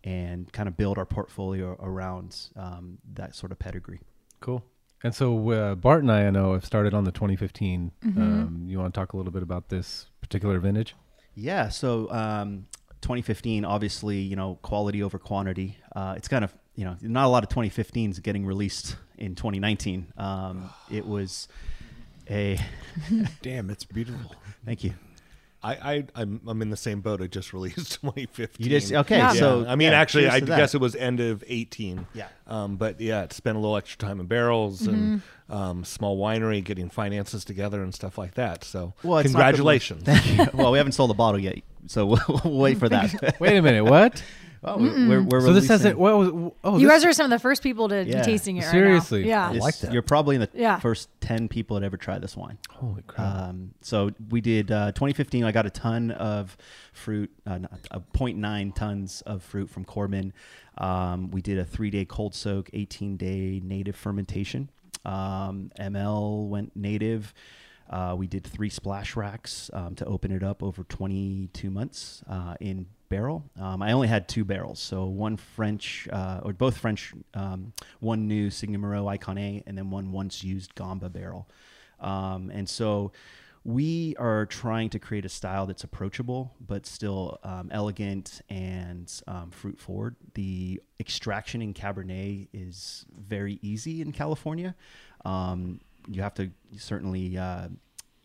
[0.04, 4.00] and kind of build our portfolio around um, that sort of pedigree.
[4.39, 4.63] Cool.
[5.04, 7.91] And so uh, Bart and I, I know, have started on the 2015.
[8.04, 10.93] Um, you want to talk a little bit about this particular vintage?
[11.34, 11.70] Yeah.
[11.70, 12.67] So um,
[13.02, 15.80] 2015, obviously, you know, quality over quantity.
[15.96, 20.13] Uh, it's kind of, you know, not a lot of 2015s getting released in 2019.
[20.17, 21.48] Um, it was
[22.30, 22.60] a,
[23.41, 24.36] Damn, it's beautiful.
[24.63, 24.93] thank you.
[25.67, 27.21] I, I I'm I'm in the same boat.
[27.21, 28.63] I just released 2015.
[28.65, 29.17] You just okay.
[29.17, 29.34] Yeah.
[29.34, 32.08] So I mean, yeah, actually, I guess it was end of 18.
[32.13, 32.27] Yeah.
[32.47, 34.97] Um, but yeah, it spent a little extra time in barrels and
[35.47, 35.53] Mm-hmm.
[35.53, 38.63] um, small winery, getting finances together and stuff like that.
[38.63, 40.03] So Well, it's not the- congratulations.
[40.06, 40.47] Thank you.
[40.58, 43.39] well, we haven't sold the bottle yet, so we'll, we'll wait for that.
[43.39, 43.84] Wait a minute.
[43.86, 44.21] What?
[44.62, 45.98] Well, we're, we're, we're so this hasn't.
[46.00, 46.52] What was?
[46.63, 48.20] Oh, you this- guys are some of the first people to Yeah.
[48.20, 49.22] be tasting it right Seriously.
[49.24, 49.28] now.
[49.28, 49.54] Yeah.
[49.54, 49.93] this- like that.
[49.93, 50.80] You're probably in the Yeah.
[50.80, 52.58] first ten people that ever try this wine.
[52.72, 53.26] Holy crap!
[53.50, 55.43] Um, so we did uh, 2015.
[55.43, 56.58] I got a ton of
[56.93, 60.32] fruit, uh, not- uh, 0.9 tons of fruit from Korbin.
[60.78, 64.70] Um, we did a three-day cold soak, 18-day native fermentation.
[65.06, 67.34] Um, ML went native.
[67.89, 72.56] Uh, we did three splash racks um, to open it up over 22 months uh,
[72.60, 73.43] in barrel.
[73.60, 78.28] Um, I only had two barrels, so one French uh, or both French, um, one
[78.28, 81.48] new Seguin Moreau Icon A, and then one once used Gamba barrel.
[82.00, 83.12] Um, and so
[83.63, 89.52] we are trying to create a style that's approachable but still um, elegant and um,
[89.52, 90.15] fruit forward.
[90.36, 94.76] The extraction in Cabernet is very easy in California.
[95.26, 97.38] Um, you have to certainly.
[97.38, 97.70] Uh,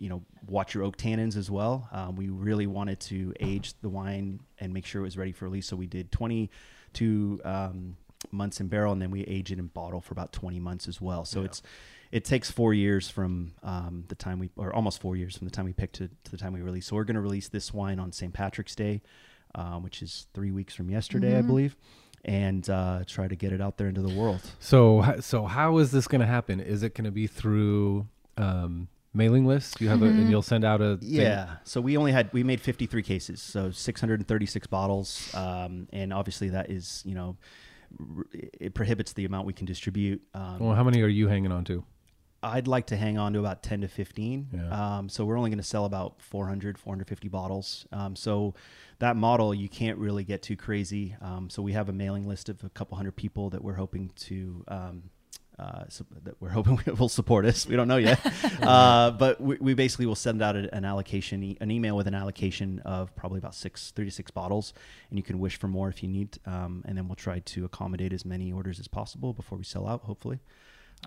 [0.02, 1.88] you know, watch your oak tannins as well.
[1.92, 5.44] Um, we really wanted to age the wine and make sure it was ready for
[5.44, 5.68] release.
[5.68, 7.96] So we did 22 um,
[8.32, 11.00] months in barrel, and then we age it in bottle for about 20 months as
[11.00, 11.24] well.
[11.24, 11.62] So it's
[12.10, 15.52] it takes four years from um, the time we, or almost four years from the
[15.52, 16.86] time we picked to, to the time we release.
[16.88, 18.32] So we're going to release this wine on St.
[18.34, 19.02] Patrick's Day,
[19.54, 21.76] um, which is three weeks from yesterday, I believe,
[22.24, 24.42] and uh, try to get it out there into the world.
[24.58, 26.58] So, so how is this going to happen?
[26.58, 30.64] Is it going to be through um, mailing list You have a, and you'll send
[30.64, 31.08] out a thing?
[31.10, 31.56] Yeah.
[31.64, 36.70] So we only had we made 53 cases, so 636 bottles, um, and obviously that
[36.70, 37.36] is you know
[38.16, 40.22] r- it prohibits the amount we can distribute.
[40.34, 41.84] Um, Well, how many are you hanging on to?
[42.44, 44.48] I'd like to hang on to about 10 to 15.
[44.52, 44.96] Yeah.
[44.98, 47.86] Um, so we're only going to sell about 400, 450 bottles.
[47.92, 48.54] Um, so
[48.98, 51.14] that model, you can't really get too crazy.
[51.20, 54.10] Um, so we have a mailing list of a couple hundred people that we're hoping
[54.26, 54.64] to.
[55.62, 57.66] Uh, so that we're hoping we will support us.
[57.68, 58.18] We don't know yet,
[58.62, 62.14] uh, but we, we basically will send out an allocation, e- an email with an
[62.22, 64.74] allocation of probably about six, three to six bottles,
[65.10, 66.30] and you can wish for more if you need.
[66.46, 69.86] Um, and then we'll try to accommodate as many orders as possible before we sell
[69.86, 70.40] out, hopefully.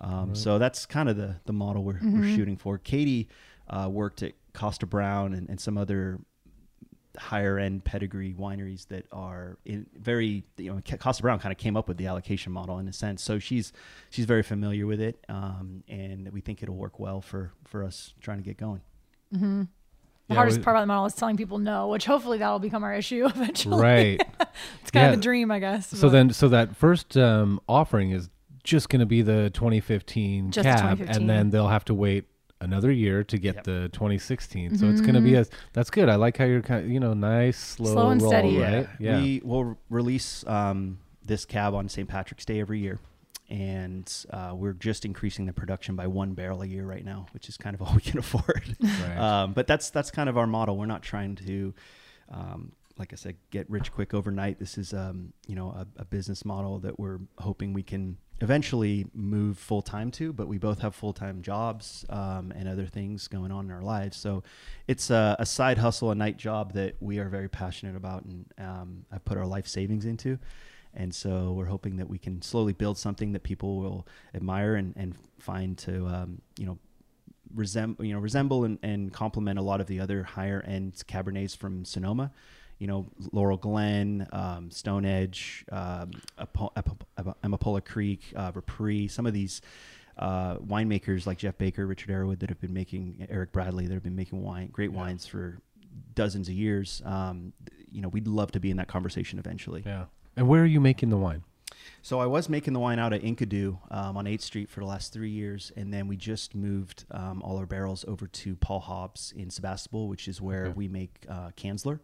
[0.00, 2.78] Um, So that's kind of the the model we're, we're shooting for.
[2.78, 3.28] Katie
[3.68, 6.18] uh, worked at Kosta Browne and, and some other
[7.18, 11.76] higher end pedigree wineries that are in very you know Kosta Browne kind of came
[11.76, 13.22] up with the allocation model in a sense.
[13.22, 13.72] So she's
[14.10, 18.14] she's very familiar with it, um, and we think it'll work well for for us
[18.20, 18.80] trying to get going.
[19.32, 19.68] The
[20.28, 22.82] Yeah, hardest we- part about the model is telling people no, which hopefully that'll become
[22.82, 23.80] our issue eventually.
[23.82, 24.22] Right.
[24.80, 25.12] It's kind Yeah.
[25.12, 25.88] of a dream, I guess.
[25.88, 28.30] So but- then, so that first um, offering is
[28.64, 31.16] just going to be the 2015 Just cab, 2015.
[31.16, 32.24] and then they'll have to wait
[32.60, 33.64] another year to get Yep.
[33.64, 34.78] the 2016.
[34.78, 35.44] So it's going to be a.
[35.72, 36.08] That's good.
[36.08, 38.58] I like how you're kind of, you know, nice, slow, Slow and roll, steady.
[38.58, 38.88] right?
[38.98, 39.20] Yeah.
[39.20, 42.08] We will release um, this cab on St.
[42.08, 42.98] Patrick's Day every year.
[43.48, 47.48] And uh, we're just increasing the production by one barrel a year right now, which
[47.48, 48.76] is kind of all we can afford.
[48.80, 49.16] Right.
[49.18, 50.76] Um, but that's that's kind of our model.
[50.76, 51.72] We're not trying to,
[52.30, 54.58] um, like I said, get rich quick overnight.
[54.58, 59.06] This is um, you know a, a business model that we're hoping we can eventually
[59.14, 60.32] move full time to.
[60.32, 63.82] But we both have full time jobs um, and other things going on in our
[63.82, 64.16] lives.
[64.16, 64.42] So
[64.86, 68.46] it's a, a side hustle, a night job that we are very passionate about, and
[68.58, 70.38] um, I've put our life savings into.
[70.94, 74.94] And so we're hoping that we can slowly build something that people will admire and,
[74.96, 76.78] and find to, um, you know,
[77.54, 81.54] resemble, you know, resemble and, and complement a lot of the other higher end Cabernets
[81.54, 82.32] from Sonoma.
[82.78, 88.52] You know, Laurel Glen, um, Stone Edge, um, Apo- Apo- Amapola Creek, uh,
[89.08, 89.62] some of these
[90.18, 94.02] uh, winemakers like Jeff Baker, Richard Arrowood that have been making, Eric Bradley that have
[94.02, 95.58] been making wine, great wines for
[96.14, 97.00] dozens of years.
[97.04, 97.52] Um,
[97.90, 99.82] you know, we'd love to be in that conversation eventually.
[99.86, 100.04] yeah.
[100.36, 101.44] And where are you making the wine?
[102.02, 104.86] So I was making the wine out at Enkidu um, on 8th Street for the
[104.86, 108.80] last three years, and then we just moved um, all our barrels over to Paul
[108.80, 110.74] Hobbs in Sebastopol, which is where Okay.
[110.76, 112.00] we make uh, Kanzler.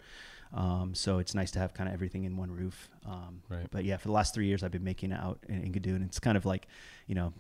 [0.55, 2.91] Um, so it's nice to have kind of everything in one roof.
[3.07, 3.67] Um, Right.
[3.71, 6.05] But yeah, for the last three years, I've been making it out in Enkidu, and
[6.05, 6.67] it's kind of like,
[7.07, 7.33] you know,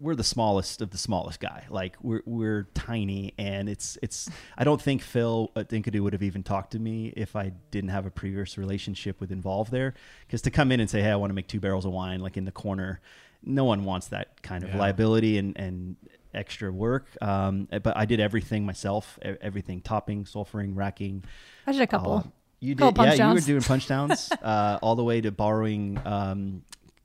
[0.00, 1.64] we're the smallest of the smallest guy.
[1.70, 4.28] Like we're we're tiny, and it's it's.
[4.56, 7.90] I don't think Phil at Enkidu would have even talked to me if I didn't
[7.90, 9.94] have a previous relationship with Envolve there.
[10.26, 12.20] Because to come in and say, "Hey, I want to make two barrels of wine,"
[12.20, 13.00] like in the corner,
[13.42, 14.78] no one wants that kind of Yeah.
[14.78, 15.96] liability and and
[16.34, 17.06] extra work.
[17.20, 21.24] Um, but I did everything myself, e- everything topping, sulfuring, racking.
[21.66, 22.12] I did a couple.
[22.12, 22.22] Uh,
[22.60, 23.10] you did, Couple yeah.
[23.16, 26.62] punch You were doing punch downs, uh, all the way to borrowing um,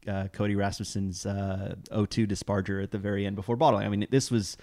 [0.07, 3.85] uh, Cody Rasmussen's uh, O2 disparger at the very end before bottling.
[3.85, 4.57] I mean, this was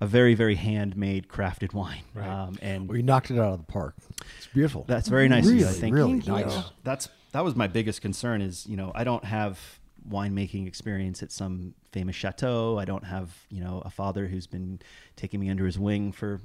[0.00, 2.04] a very very handmade crafted wine.
[2.16, 3.96] Um, and We knocked it out of the park.
[4.36, 4.84] It's beautiful.
[4.86, 5.44] that's very nice.
[5.44, 5.66] of Really, you.
[5.72, 6.22] Thank really you.
[6.22, 6.56] Thank nice.
[6.56, 6.62] you.
[6.84, 8.40] That's that was my biggest concern.
[8.40, 9.77] Is you know I don't have
[10.08, 12.78] winemaking experience at some famous chateau.
[12.78, 14.80] I don't have you know a father who's been
[15.16, 16.40] taking me under his wing for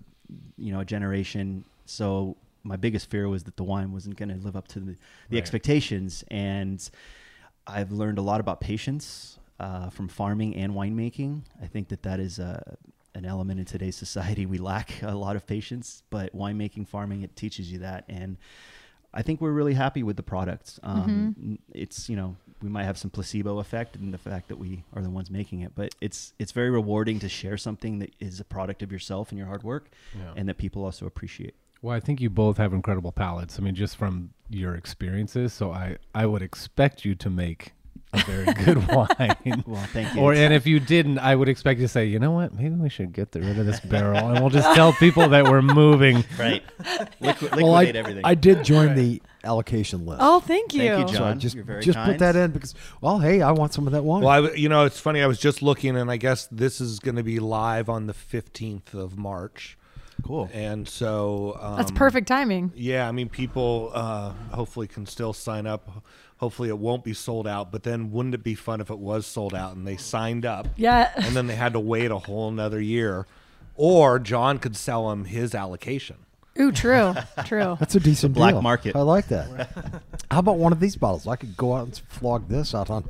[0.57, 1.63] you know a generation.
[1.85, 4.95] So my biggest fear was that the wine wasn't going to live up to the,
[5.29, 6.89] the expectations, and
[7.67, 11.41] I've learned a lot about patience uh, from farming and winemaking.
[11.61, 12.77] I think that that is a
[13.15, 17.35] an element in today's society we lack a lot of patience, but winemaking, farming, it
[17.35, 18.37] teaches you that, and
[19.13, 20.79] I think we're really happy with the product.
[20.83, 24.57] Um, n- It's you know we might have some placebo effect in the fact that
[24.57, 28.11] we are the ones making it, but it's it's very rewarding to share something that
[28.19, 30.33] is a product of yourself and your hard work, Yeah.
[30.35, 31.53] and that people also appreciate.
[31.81, 33.59] Well, I think you both have incredible palates.
[33.59, 35.51] I mean, just from your experiences.
[35.51, 37.73] So I, I would expect you to make
[38.13, 39.63] a very good wine.
[39.65, 40.21] Well, thank you.
[40.21, 42.75] Or and if you didn't, I would expect you to say, you know what, maybe
[42.75, 46.23] we should get rid of this barrel, and we'll just tell people that we're moving.
[46.39, 48.21] right, Liqui- liquidate Well, I, everything.
[48.23, 50.21] I did join the allocation list.
[50.23, 50.81] Oh, thank you.
[50.81, 51.39] Thank you, so I John.
[51.39, 52.11] just You're very just kind.
[52.11, 54.21] put that in because well, hey, I want some of that wine.
[54.21, 55.21] Well, I, w- you know, it's funny.
[55.21, 58.13] I was just looking, and I guess this is going to be live on the
[58.13, 59.77] fifteenth of March,
[60.23, 60.49] Cool.
[60.53, 62.71] and so um, That's perfect timing.
[62.75, 66.03] Yeah, I mean, people uh, hopefully can still sign up.
[66.37, 67.71] Hopefully, it won't be sold out.
[67.71, 70.67] But then, wouldn't it be fun if it was sold out and they signed up,
[70.77, 71.11] Yeah.
[71.15, 73.25] and then they had to wait a whole another year,
[73.75, 76.17] or John could sell them his allocation.
[76.59, 77.13] Ooh, true.
[77.45, 77.77] True.
[77.79, 78.61] That's a decent black deal.
[78.61, 78.95] market.
[78.95, 79.69] I like that.
[80.31, 81.27] How about one of these bottles?
[81.27, 83.09] I could go out and flog this out on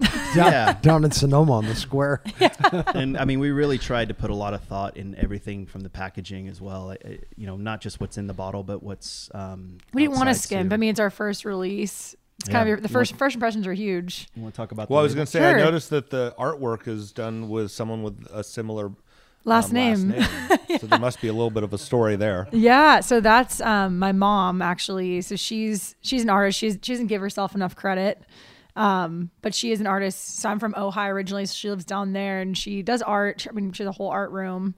[0.00, 0.72] down, Yeah.
[0.80, 2.22] down in Sonoma on the square.
[2.94, 5.82] and I mean, we really tried to put a lot of thought in everything from
[5.82, 6.90] the packaging as well.
[6.90, 9.30] I- I- You know, not just what's in the bottle, but what's.
[9.34, 10.70] Um, We didn't want to outside, skimp.
[10.70, 10.74] too.
[10.74, 12.14] I mean, it's our first release.
[12.40, 12.74] It's kind Yeah.
[12.74, 14.28] of the first first impressions are huge.
[14.34, 14.90] you want to talk about?
[14.90, 18.02] Well, I was going to say, I noticed that the artwork is done with someone
[18.02, 18.90] with a similar
[19.44, 20.14] Last um, name.
[20.80, 22.48] so there must be a little bit of a story there.
[22.52, 25.20] Yeah, so that's um, my mom actually.
[25.22, 26.58] So she's she's an artist.
[26.58, 28.22] She's she doesn't give herself enough credit,
[28.76, 30.36] um, but she is an artist.
[30.40, 31.46] So I'm from Ohio originally.
[31.46, 33.46] So she lives down there, and she does art.
[33.48, 34.74] I mean, she has a whole art room.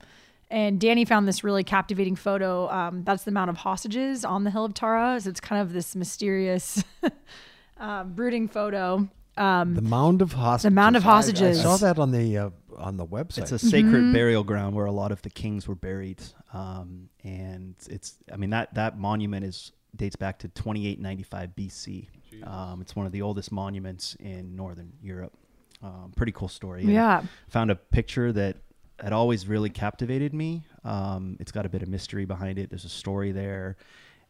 [0.51, 2.69] And Danny found this really captivating photo.
[2.69, 5.19] Um, that's the Mound of Hostages on the Hill of Tara.
[5.19, 6.83] So it's kind of this mysterious,
[7.79, 9.07] uh, brooding photo.
[9.37, 10.63] Um, The mound of hostages.
[10.71, 11.61] The Mound of I- I, Hostages.
[11.61, 13.39] saw that on the uh, on the website.
[13.39, 14.13] It's a sacred Mm-hmm.
[14.13, 16.21] burial ground where a lot of the kings were buried,
[16.53, 18.17] um, and it's.
[18.31, 22.07] I mean that that monument is dates back to 2895 BC.
[22.43, 25.33] Um, it's one of the oldest monuments in northern Europe.
[25.81, 26.81] Um, pretty cool story.
[26.81, 27.23] And Yeah.
[27.49, 28.57] found a picture that
[28.99, 30.63] had always really captivated me.
[30.83, 32.69] Um, it's got a bit of mystery behind it.
[32.69, 33.77] There's a story there,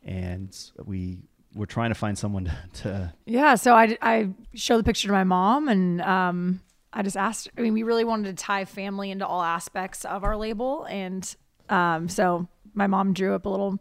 [0.04, 1.20] and we
[1.56, 2.82] we're trying to find someone to.
[2.82, 6.60] to Yeah, so I, I showed the picture to my mom and um,
[6.92, 10.24] I just asked, I mean, we really wanted to tie family into all aspects of
[10.24, 10.84] our label.
[10.86, 11.34] And
[11.70, 13.80] um, so my mom drew up a little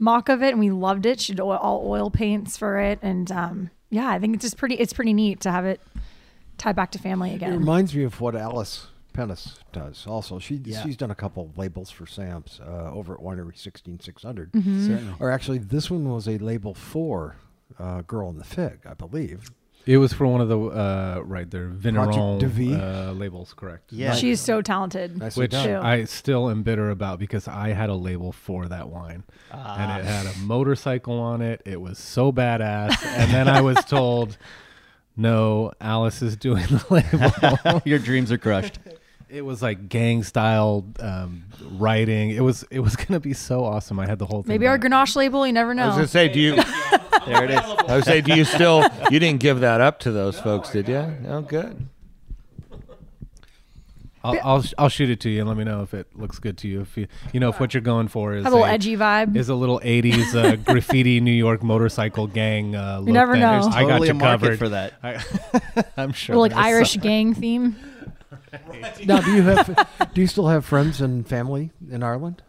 [0.00, 1.20] mock of it and we loved it.
[1.20, 2.98] She did oil, all oil paints for it.
[3.02, 5.80] And um, yeah, I think it's just pretty, it's pretty neat to have it
[6.58, 7.52] tied back to family again.
[7.52, 10.06] It reminds me of what Alice Pennis does.
[10.06, 10.82] Also, she Yeah.
[10.82, 14.52] she's done a couple of labels for Sam's uh, over at Winery sixteen six hundred.
[14.52, 14.86] Mm-hmm.
[14.86, 15.14] Certainly.
[15.20, 17.36] Or actually, this one was a label for
[17.78, 19.50] uh, Girl in the Fig, I believe.
[19.86, 22.74] It was for one of the uh, right there Vigneron de Vie?
[22.74, 23.92] uh, labels, correct?
[23.92, 24.14] Yeah.
[24.14, 25.18] She's so talented.
[25.18, 25.84] Nicely Which done.
[25.84, 29.24] I still am bitter about because I had a label for that wine.
[29.50, 31.62] And it had a motorcycle on it.
[31.64, 33.04] It was so badass.
[33.04, 34.36] and then I was told,
[35.16, 36.84] no, Alice is doing the
[37.64, 37.82] label.
[37.84, 38.78] Your dreams are crushed.
[39.28, 42.30] it was like gang style um, writing.
[42.30, 43.98] It was it was gonna be so awesome.
[43.98, 44.50] I had the whole thing.
[44.50, 44.78] Maybe our.
[44.78, 45.84] Grenache label, you never know.
[45.84, 46.62] I was going to say, do you?
[47.26, 47.58] There it is.
[47.60, 48.84] I was say, do you still?
[49.10, 51.14] You didn't give that up to those folks, did you?
[51.28, 51.88] Oh, good.
[54.22, 56.58] I'll, I'll I'll shoot it to you and let me know if it looks good
[56.58, 56.82] to you.
[56.82, 58.94] If you you know if what you're going for is Have a little a- edgy
[58.94, 59.34] vibe.
[59.34, 63.08] is a little 80s uh, graffiti New York motorcycle gang uh, look.
[63.14, 63.50] never then know.
[63.62, 64.92] there's- I got Totally you a market covered for that.
[65.02, 66.36] I, I'm sure.
[66.36, 67.76] Or like Irish some- gang theme.
[69.06, 72.42] now, do you have do you still have friends and family in Ireland?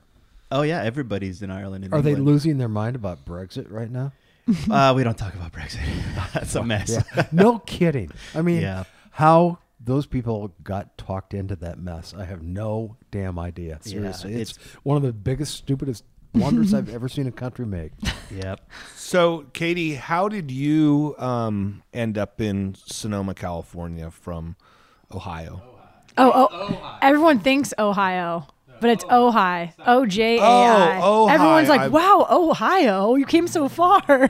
[0.51, 1.85] Oh yeah, everybody's in Ireland.
[1.85, 4.11] And Are they losing their mind about Brexit right now?
[4.69, 5.79] Uh, we don't talk about Brexit.
[6.33, 6.89] That's a mess.
[7.15, 7.27] Yeah.
[7.31, 8.11] no kidding.
[8.35, 8.83] I mean, Yeah.
[9.11, 13.77] how those people got talked into that mess, I have no damn idea.
[13.81, 17.91] Seriously, it's, it's- one of the biggest, stupidest blunders I've ever seen a country make.
[18.31, 18.69] Yep.
[18.95, 24.55] So, Katie, how did you um, end up in Sonoma, California from
[25.13, 25.61] Ohio?
[26.17, 28.47] Oh, oh, everyone thinks Ohio,
[28.81, 29.73] but it's Ojai.
[29.85, 30.99] O J A I.
[31.01, 31.33] Oh, Ojai.
[31.33, 34.01] Everyone's like, I've- wow, Ohio, you came so far.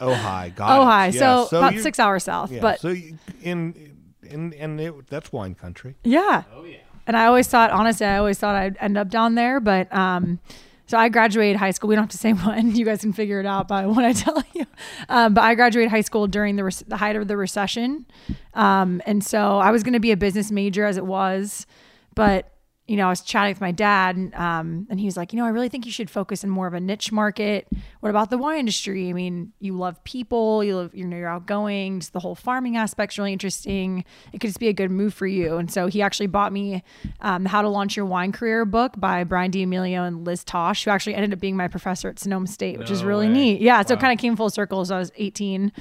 [0.00, 1.14] Ojai, got Ojai, it.
[1.16, 2.50] Yeah, so, about you- six hours south.
[2.50, 5.96] Yeah, but so you, in in and it, that's wine country.
[6.04, 6.44] yeah.
[6.54, 6.78] Oh yeah.
[7.06, 10.40] and I always thought, honestly, I always thought I'd end up down there, but um,
[10.86, 11.88] so I graduated high school.
[11.88, 12.74] We don't have to say when.
[12.74, 14.66] You guys can figure it out by when I tell you.
[15.08, 18.06] Um, but I graduated high school during the, rec- the height of the recession,
[18.54, 21.66] um, and so I was going to be a business major as it was,
[22.14, 22.50] but
[22.86, 25.38] you know, I was chatting with my dad, and, um, and he was like, you
[25.38, 27.66] know, I really think you should focus in more of a niche market.
[28.00, 29.08] What about the wine industry?
[29.08, 32.00] I mean, you love people, you love, you know, you're outgoing.
[32.00, 34.04] Just the whole farming aspect's really interesting.
[34.34, 35.56] It could just be a good move for you.
[35.56, 36.82] And so he actually bought me
[37.22, 40.84] um, the How to Launch Your Wine Career book by Brian D'Emilio and Liz Thach,
[40.84, 43.32] who actually ended up being my professor at Sonoma State, which is really way.
[43.32, 43.60] neat.
[43.62, 45.72] Yeah, so it kind of came full circle as I was 18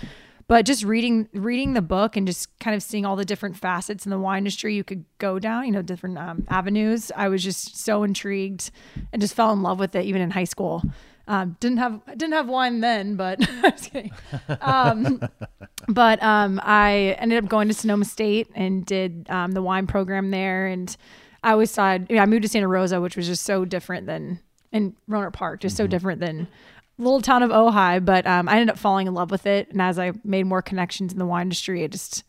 [0.48, 4.06] but just reading reading the book and just kind of seeing all the different facets
[4.06, 7.44] in the wine industry you could go down you know different um, avenues i was
[7.44, 8.72] just so intrigued
[9.12, 10.82] and just fell in love with it even in high school.
[11.26, 14.12] Um, didn't have didn't have wine then but I was kidding.
[14.60, 15.22] Um,
[15.88, 20.32] but um, I ended up going to Sonoma State and did um, the wine program
[20.32, 20.68] there.
[20.68, 20.96] And
[21.42, 24.06] I always thought you know, I moved to Santa Rosa which was just so different
[24.06, 24.40] than
[24.74, 26.48] in Rohnert Park just so different than
[26.98, 29.70] little town of Ojai, but um, I ended up falling in love with it.
[29.72, 32.24] And as I made more connections in the wine industry, I just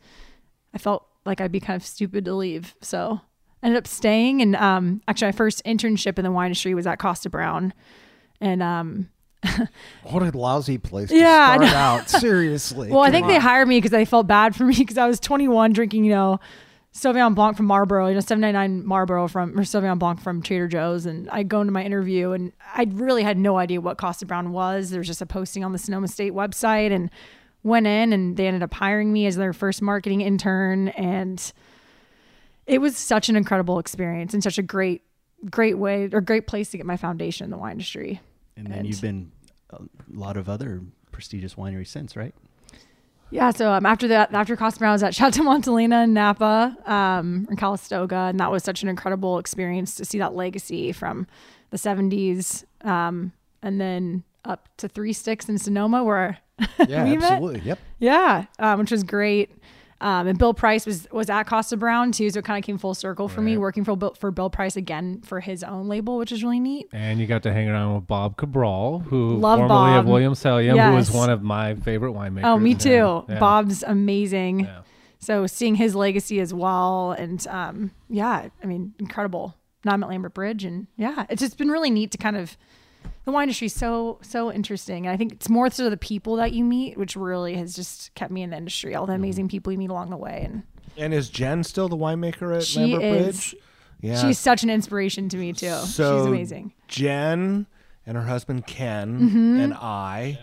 [0.72, 2.74] I felt like I'd be kind of stupid to leave.
[2.80, 3.20] So
[3.62, 4.42] I ended up staying.
[4.42, 7.72] And um, actually, my first internship in the wine industry was at Kosta Browne.
[8.40, 9.08] And um,
[10.02, 12.10] What a lousy place to Yeah, I start out.
[12.10, 12.88] Seriously.
[12.90, 15.06] well, I Come think they hired me because they felt bad for me because I
[15.06, 16.40] was 21 drinking, you know,
[16.94, 21.06] Sauvignon Blanc from Marlborough, you know, 799 Marlborough from, or Sauvignon Blanc from Trader Joe's.
[21.06, 24.52] And I go into my interview and I really had no idea what Kosta Browne
[24.52, 24.90] was.
[24.90, 27.10] There was just a posting on the Sonoma State website and
[27.64, 30.88] went in and they ended up hiring me as their first marketing intern.
[30.88, 31.52] And
[32.66, 35.02] it was such an incredible experience and such a great,
[35.50, 38.20] great way or great place to get my foundation in the wine industry.
[38.56, 39.32] And then And- you've been
[39.70, 39.80] a
[40.12, 40.80] lot of other
[41.10, 42.34] prestigious wineries since, right?
[43.34, 46.76] Yeah, so um, after that, after Kosta Browne, I was at Chateau Montelena in Napa,
[46.86, 51.26] um, in Calistoga, and that was such an incredible experience to see that legacy from
[51.70, 56.38] the '70s, um, and then up to Three Sticks in Sonoma, where
[56.88, 57.32] Yeah, we met.
[57.32, 57.60] absolutely.
[57.62, 57.78] Yep.
[57.98, 59.50] yeah, um, which was great.
[60.00, 62.78] Um, and Bill Price was was at Kosta Browne too, so it kind of came
[62.78, 66.18] full circle for me, working for Bill, for Bill Price again for his own label,
[66.18, 66.88] which is really neat.
[66.92, 69.98] And you got to hang around with Bob Cabral, who Love formerly Bob.
[70.00, 72.44] of Williams Selyem, who was one of my favorite winemakers.
[72.44, 73.24] Oh, me too.
[73.28, 73.38] yeah.
[73.38, 74.60] Bob's amazing.
[74.60, 74.80] Yeah.
[75.20, 79.54] So seeing his legacy as well, and um, yeah, I mean, incredible.
[79.84, 82.56] Now I'm at Lambert Bridge, and yeah, it's just been really neat to kind of.
[83.24, 86.36] The wine industry is so so interesting, and I think it's more so the people
[86.36, 88.94] that you meet, which really has just kept me in the industry.
[88.94, 89.22] All the mm-hmm.
[89.22, 90.62] amazing people you meet along the way, and
[90.96, 93.24] And is Jen still the winemaker at she Lambert is.
[93.24, 93.56] Bridge?
[94.02, 94.20] Yeah.
[94.20, 95.70] She's such an inspiration to me too.
[95.70, 96.72] so She's amazing.
[96.88, 97.66] Jen
[98.06, 99.60] and her husband Ken mm-hmm.
[99.60, 100.38] and I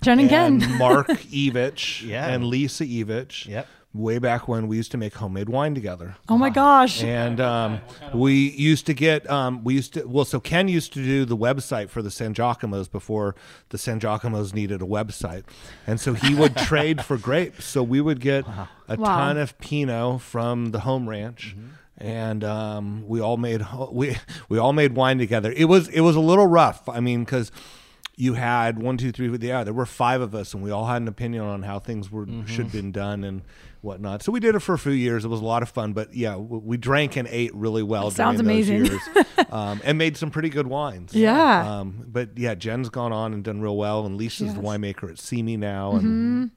[0.00, 0.78] Jen and and Ken.
[0.78, 2.28] Mark Evich Yeah.
[2.28, 3.46] and Lisa Evich.
[3.48, 3.66] Yep.
[3.94, 6.16] Way back when we used to make homemade wine together.
[6.28, 7.00] Oh my gosh.
[7.04, 7.80] And um,
[8.12, 11.36] we used to get, um, we used to, well, so Ken used to do the
[11.36, 13.36] website for the San Giacomos before
[13.68, 15.44] the San Giacomos needed a website.
[15.86, 17.66] And so he would trade for grapes.
[17.66, 19.16] So we would get a Wow.
[19.16, 21.54] ton of Pinot from the home ranch.
[21.96, 24.16] And um, we all made we
[24.48, 25.52] we all made wine together.
[25.56, 26.88] It was it was a little rough.
[26.88, 27.52] I mean, because
[28.16, 29.28] you had one, two, three.
[29.38, 32.10] Yeah, there were five of us, and we all had an opinion on how things
[32.10, 33.42] were should been done and
[33.84, 34.22] whatnot.
[34.22, 35.24] So we did it for a few years.
[35.24, 35.92] It was a lot of fun.
[35.92, 38.10] But yeah, we drank and ate really well.
[38.10, 38.86] That sounds during those amazing.
[38.86, 41.14] years, um, and made some pretty good wines.
[41.14, 41.78] Yeah.
[41.80, 45.18] Um, but yeah, Jen's gone on and done real well, and Lisa's the winemaker at
[45.18, 46.50] See Me now, and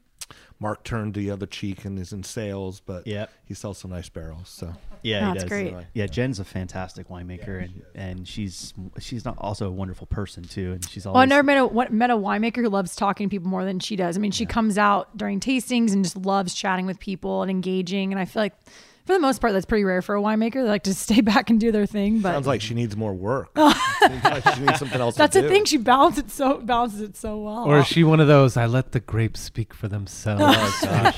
[0.60, 2.80] Mark turned the other cheek and is in sales.
[2.80, 3.30] But Yep.
[3.46, 4.50] he sells some nice barrels.
[4.50, 4.74] So
[5.04, 5.50] Yeah, No, he it's does.
[5.50, 5.76] great.
[5.94, 10.74] Yeah, Jen's a fantastic winemaker, and, and she's she's not also a wonderful person too,
[10.74, 11.16] and she's always.
[11.16, 13.66] Well, I've never met a what- met a winemaker who loves talking to people more
[13.66, 14.18] than she does.
[14.18, 18.12] I mean, she comes out during tastings and just loves chatting with people and engaging.
[18.12, 18.54] And I feel like,
[19.06, 20.54] for the most part, that's pretty rare for a winemaker.
[20.56, 22.20] They like to stay back and do their thing.
[22.20, 23.52] But sounds like she needs more work.
[24.24, 25.16] Like she needs something else.
[25.16, 25.54] that's to the do.
[25.54, 25.66] thing.
[25.66, 27.66] She balances it so balances it so well.
[27.66, 28.56] Or is she one of those?
[28.56, 30.44] I let the grapes speak for themselves.
[30.84, 31.16] Oh,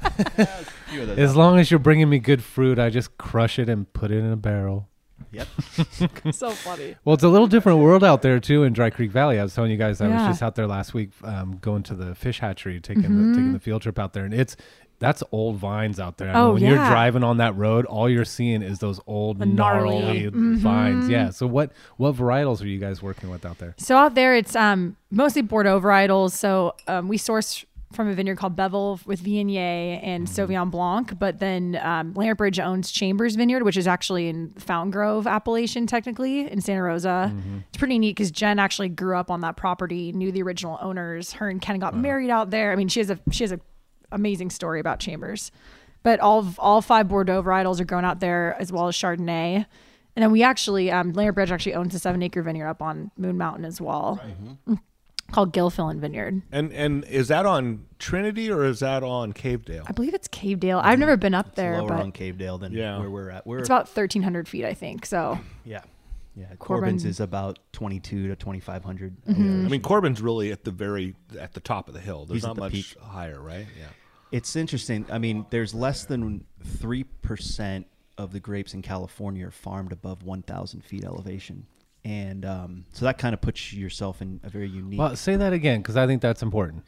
[0.92, 4.18] as long as you're bringing me good fruit, I just crush it and put it
[4.18, 4.88] in a barrel.
[5.32, 5.46] Yep.
[6.32, 6.96] so funny.
[7.04, 9.38] Well, it's a little different world out there too in Dry Creek Valley.
[9.38, 10.14] I was telling you guys I Yeah.
[10.26, 13.52] was just out there last week, um, going to the fish hatchery, taking the, taking
[13.52, 14.56] the field trip out there, and it's
[14.98, 16.28] that's old vines out there.
[16.28, 19.38] I mean, Oh, when you're driving on that road, all you're seeing is those old
[19.38, 19.98] The gnarly.
[20.02, 20.56] gnarly Mhm.
[20.58, 21.08] vines.
[21.08, 21.30] Yeah.
[21.30, 23.74] So what what varietals are you guys working with out there?
[23.78, 26.32] So out there, it's um, mostly Bordeaux varietals.
[26.32, 30.52] So um, we source from a vineyard called Bevel with Viognier and mm-hmm.
[30.52, 31.18] Sauvignon Blanc.
[31.18, 35.86] But then um, Lambert Bridge owns Chambers Vineyard, which is actually in Fountain Grove appellation,
[35.86, 37.32] technically in Santa Rosa.
[37.34, 37.58] Mm-hmm.
[37.68, 41.32] It's pretty neat because Jen actually grew up on that property, knew the original owners.
[41.32, 42.02] Her and Ken got uh-huh.
[42.02, 42.72] married out there.
[42.72, 43.60] I mean, she has a she has a
[44.12, 45.50] amazing story about Chambers.
[46.02, 49.66] But all all five Bordeaux varietals are grown out there as well as Chardonnay.
[50.16, 53.10] And then we actually, um, Lambert Bridge actually owns a seven acre vineyard up on
[53.16, 54.72] Moon Mountain as well, mm-hmm.
[54.72, 54.80] mm.
[55.32, 56.42] Called Gilfillan Vineyard.
[56.52, 59.84] And and is that on Trinity or is that on Cavedale?
[59.86, 60.78] I believe it's Cavedale.
[60.78, 61.00] I've mm-hmm.
[61.00, 62.98] never been up It's there, lower but on Cavedale than Yeah.
[62.98, 63.46] where we're at.
[63.46, 65.06] We're it's about 1,300 feet, I think.
[65.06, 65.82] So yeah,
[66.36, 66.46] yeah.
[66.58, 69.16] Korbin- Korbin's is about twenty two to twenty five hundred.
[69.26, 69.66] Mm-hmm.
[69.66, 72.24] I mean, Korbin's really at the very at the top of the hill.
[72.26, 72.96] There's He's at not the much peak.
[73.00, 73.66] higher, right?
[73.78, 73.86] Yeah.
[74.32, 75.06] It's interesting.
[75.10, 80.22] I mean, there's less than three percent of the grapes in California are farmed above
[80.22, 81.66] one thousand feet elevation,
[82.04, 84.98] and um, so that kind of puts yourself in a very unique.
[84.98, 86.84] Well, say that again because I think that's important.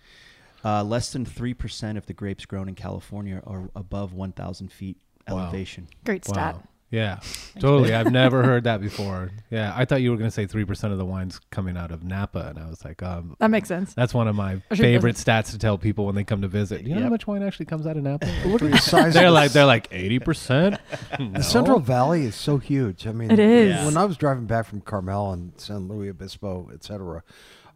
[0.65, 4.73] Uh, less than three percent of the grapes grown in California are above one thousand
[4.73, 4.97] feet
[5.29, 5.89] elevation.
[6.05, 6.55] great stat.
[6.55, 6.63] Wow.
[6.93, 7.21] Yeah,
[7.59, 7.95] totally.
[7.95, 9.31] I've never heard that before.
[9.51, 11.91] Yeah, I thought you were going to say three percent of the wines coming out
[11.91, 13.95] of Napa, and I was like, um, That makes sense.
[13.95, 16.83] that's one of my favorite stats to tell people when they come to visit.
[16.87, 18.27] You know how much wine actually comes out of Napa?
[18.45, 19.15] Look at the size.
[19.15, 20.79] they're like they're like eighty percent.
[21.19, 23.07] the Central Valley is so huge.
[23.07, 23.71] I mean, It is.
[23.71, 23.87] Yeah.
[23.87, 27.23] When I was driving back from Carmel and San Luis Obispo, etc.,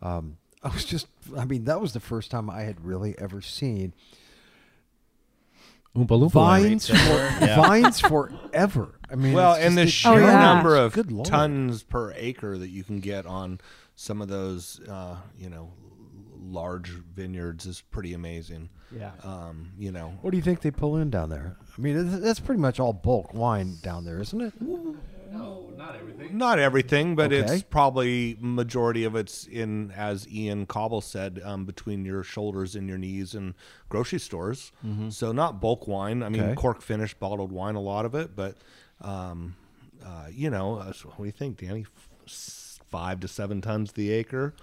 [0.02, 1.06] um, I was just.
[1.34, 3.94] I mean, that was the first time I had really ever seen
[5.96, 6.30] Oompa Loompa.
[6.32, 7.56] vines for Yeah.
[7.56, 8.95] vines forever.
[9.10, 10.40] I mean, Well, and the sheer Oh, yeah.
[10.54, 13.60] number of Good tons per acre that you can get on
[13.94, 15.72] some of those, uh, you know,
[16.48, 18.68] large vineyards is pretty amazing.
[18.96, 19.10] Yeah.
[19.24, 21.56] Um, you know, What do you think they pull in down there?
[21.76, 24.54] I mean, it's- that's pretty much all bulk wine down there, isn't it?
[25.32, 27.38] No, not everything, Not everything, but Okay.
[27.54, 32.88] it's probably majority of it's in, as Ian Cauble said, um, between your shoulders and
[32.88, 33.54] your knees and
[33.88, 34.70] grocery stores.
[35.10, 36.22] So not bulk wine.
[36.22, 36.54] I mean, Okay.
[36.54, 38.56] cork finished bottled wine, a lot of it, but
[39.00, 39.56] um,
[40.04, 41.86] uh, you know, uh, so what do you think, Danny?
[42.26, 44.54] F- Five to seven tons the acre.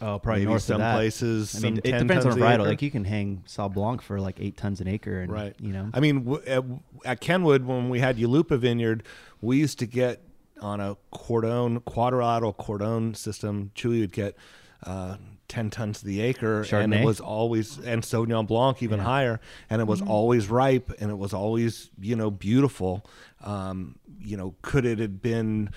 [0.00, 0.94] Oh, probably Maybe north some of that.
[0.94, 2.66] places, I mean, it depends on tons the a varietal.
[2.66, 5.54] Like you can hang Sauv Blanc for like eight tons an acre, and Right.
[5.60, 6.64] you know, I mean, w- at,
[7.04, 9.02] at Kenwood, when we had Yulupa Vineyard,
[9.40, 10.20] we used to get
[10.60, 14.36] on a cordon, quadrilateral cordon system, Chewy would get
[14.84, 15.16] uh,
[15.52, 16.64] 10 tons to the acre.
[16.82, 19.38] And it was always, and Sauvignon Blanc even higher.
[19.68, 23.04] And it was always ripe and it was always, you know, beautiful.
[23.44, 25.70] Um, you know, could it have been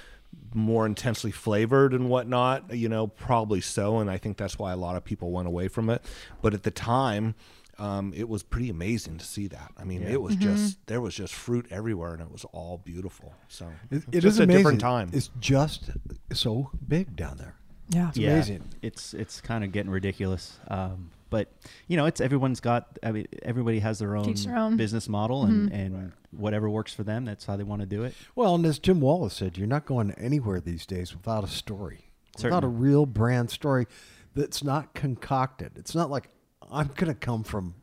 [0.53, 3.99] more intensely flavored and whatnot, you know, probably so.
[3.99, 6.03] And I think that's why a lot of people went away from it.
[6.41, 7.35] But at the time,
[7.77, 9.73] um, it was pretty amazing to see that.
[9.77, 13.33] I mean, it was just there was just fruit everywhere, and it was all beautiful.
[13.49, 14.57] So It, it's it just is a amazing.
[14.59, 15.09] different time.
[15.11, 15.89] It's just
[16.31, 17.55] so big down there.
[17.89, 18.09] Yeah.
[18.09, 18.63] It's yeah, amazing.
[18.81, 20.59] It's it's kind of getting ridiculous.
[20.67, 21.51] Um, but
[21.87, 22.97] you know, it's everyone's got.
[23.03, 24.77] I mean, everybody has their own, their own.
[24.77, 28.13] business model, and and whatever works for them, that's how they want to do it.
[28.35, 32.09] Well, and as Jim Wallace said, you're not going anywhere these days without a story,
[32.41, 33.87] without a real brand story
[34.35, 35.73] that's not concocted.
[35.77, 36.29] It's not like
[36.71, 37.75] I'm going to come from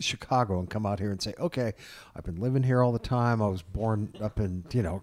[0.00, 1.72] Chicago and come out here and say, okay,
[2.14, 3.42] I've been living here all the time.
[3.42, 5.02] I was born up in, you know,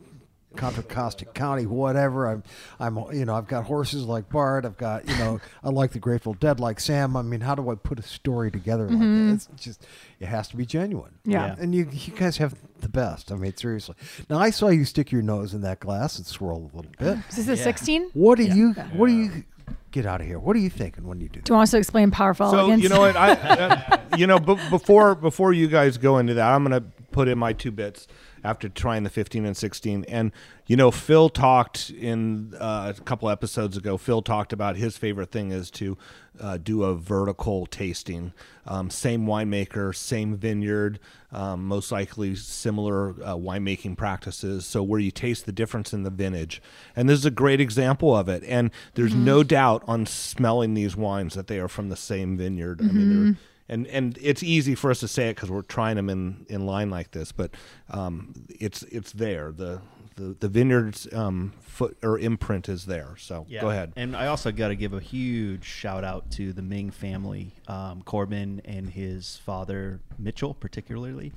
[0.55, 2.27] Contra Costa County, whatever.
[2.27, 2.43] I'm,
[2.79, 4.65] I'm, you know, I've got horses like Bart.
[4.65, 7.15] I've got, you know, I like the Grateful Dead like Sam.
[7.15, 9.31] I mean, how do I put a story together like that?
[9.33, 9.85] It's just,
[10.19, 11.13] it has to be genuine.
[11.25, 11.47] Yeah.
[11.47, 11.55] Yeah.
[11.59, 13.31] And you, you guys have the best.
[13.31, 13.95] I mean, seriously.
[14.29, 17.17] Now I saw you stick your nose in that glass and swirl a little bit.
[17.29, 18.11] Is this a 16?
[18.13, 18.71] What do you?
[18.93, 19.43] What do you?
[19.91, 20.37] Get out of here.
[20.37, 21.41] What are you thinking when you do?
[21.41, 22.83] Do you want us to explain powerful so elegance?
[22.83, 26.51] you know what I, uh, you know, b- before before you guys go into that,
[26.53, 28.05] I'm gonna put in my two bits
[28.47, 30.05] after trying the 15 and 16.
[30.07, 30.31] And
[30.67, 33.97] you know, Phil talked in uh, a couple episodes ago.
[33.97, 35.97] Phil talked about his favorite thing is to
[36.39, 38.33] uh, do a vertical tasting.
[38.65, 40.99] Um, same winemaker, same vineyard,
[41.31, 44.65] um, most likely similar uh, winemaking practices.
[44.65, 46.61] So where you taste the difference in the vintage,
[46.95, 48.43] and this is a great example of it.
[48.45, 52.81] And there's no doubt on smelling these wines that they are from the same vineyard.
[52.81, 53.37] I mean, they're
[53.70, 56.65] and and it's easy for us to say it because we're trying them in in
[56.65, 57.51] line like this, but
[57.89, 59.51] um, it's it's there.
[59.51, 59.82] The
[60.15, 63.15] the the vineyard's um, foot or imprint is there.
[63.18, 63.93] So go ahead.
[63.95, 68.01] And I also got to give a huge shout out to the Ming family, um,
[68.03, 71.34] Korbin and his father Mitchell, particularly.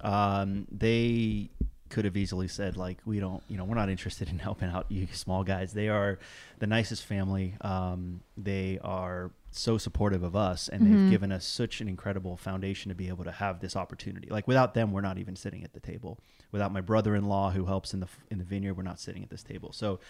[0.00, 1.50] Um, they
[1.88, 4.86] could have easily said like, we don't, you know, we're not interested in helping out
[4.90, 5.72] you small guys.
[5.72, 6.18] They are
[6.58, 7.54] the nicest family.
[7.62, 12.90] Um, they are so supportive of us, and they've given us such an incredible foundation
[12.90, 14.28] to be able to have this opportunity.
[14.30, 16.18] Like without them, we're not even sitting at the table.
[16.52, 19.42] Without my brother-in-law who helps in the in the vineyard, we're not sitting at this
[19.42, 19.72] table.
[19.72, 20.00] So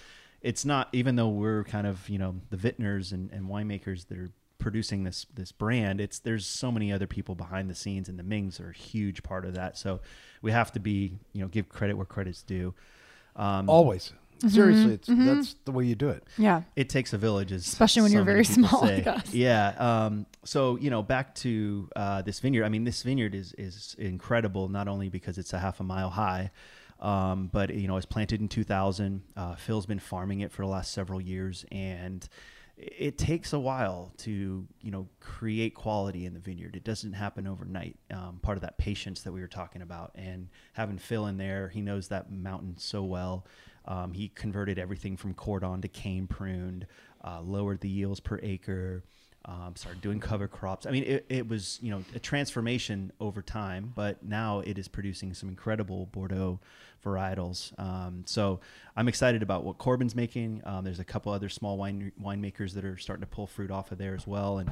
[0.40, 4.18] it's not even though we're kind of you know the vintners and, and winemakers that
[4.18, 8.18] are producing this this brand it's there's so many other people behind the scenes and
[8.18, 10.00] the mings are a huge part of that so
[10.42, 12.74] we have to be you know give credit where credit's due
[13.38, 14.12] um, Always.
[14.46, 16.24] Seriously, it's that's the way you do it.
[16.36, 16.62] Yeah.
[16.76, 19.32] It takes a village, Especially when so you're very small like us.
[19.32, 19.74] Yeah.
[19.78, 22.64] Um, so you know, back to uh, this vineyard.
[22.64, 24.68] I mean, this vineyard is is incredible.
[24.68, 26.50] Not only because it's a half a mile high,
[27.00, 29.22] um, but you know, it's planted in 2000.
[29.36, 32.28] Uh, Phil's been farming it for the last several years, and
[32.78, 36.76] it takes a while to you know create quality in the vineyard.
[36.76, 37.96] It doesn't happen overnight.
[38.12, 41.68] Um, part of that patience that we were talking about, and having Phil in there,
[41.68, 43.46] he knows that mountain so well.
[43.84, 46.86] Um, he converted everything from cordon to cane pruned,
[47.24, 49.02] uh, lowered the yields per acre,
[49.44, 50.86] um, started doing cover crops.
[50.86, 54.88] I mean, it, it was you know a transformation over time, but now it is
[54.88, 56.60] producing some incredible Bordeaux
[57.04, 57.78] varietals.
[57.78, 58.60] Um, so
[58.96, 60.62] I'm excited about what Korbin's making.
[60.64, 63.92] Um, there's a couple other small wine winemakers that are starting to pull fruit off
[63.92, 64.70] of there as well, and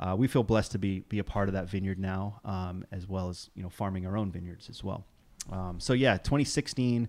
[0.00, 3.06] uh, we feel blessed to be be a part of that vineyard now, um, as
[3.06, 5.04] well as you know farming our own vineyards as well.
[5.50, 7.08] Um, so yeah, 2016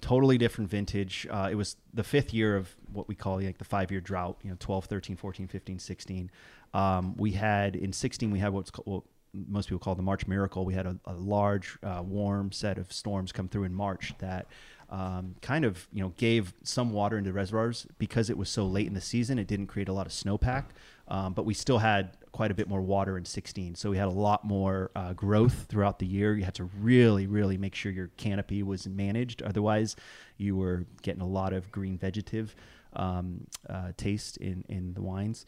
[0.00, 1.26] totally different vintage.
[1.30, 4.38] Uh, it was the fifth year of what we call like the five year drought,
[4.42, 6.30] you know, 12, 13, 14, 15, 16.
[6.72, 9.02] Um, we had in 16, we had what's called, what
[9.48, 10.64] most people call the March miracle.
[10.64, 14.46] We had a, a large, uh, warm set of storms come through in March that
[14.88, 18.86] um, kind of, you know, gave some water into reservoirs because it was so late
[18.86, 19.38] in the season.
[19.38, 20.64] It didn't create a lot of snowpack,
[21.08, 23.74] um, but we still had quite a bit more water in 16.
[23.74, 26.36] So we had a lot more uh, growth throughout the year.
[26.36, 29.42] You had to really, really make sure your canopy was managed.
[29.42, 29.96] Otherwise,
[30.36, 32.54] you were getting a lot of green vegetative
[32.94, 35.46] um, uh, taste in, in the wines.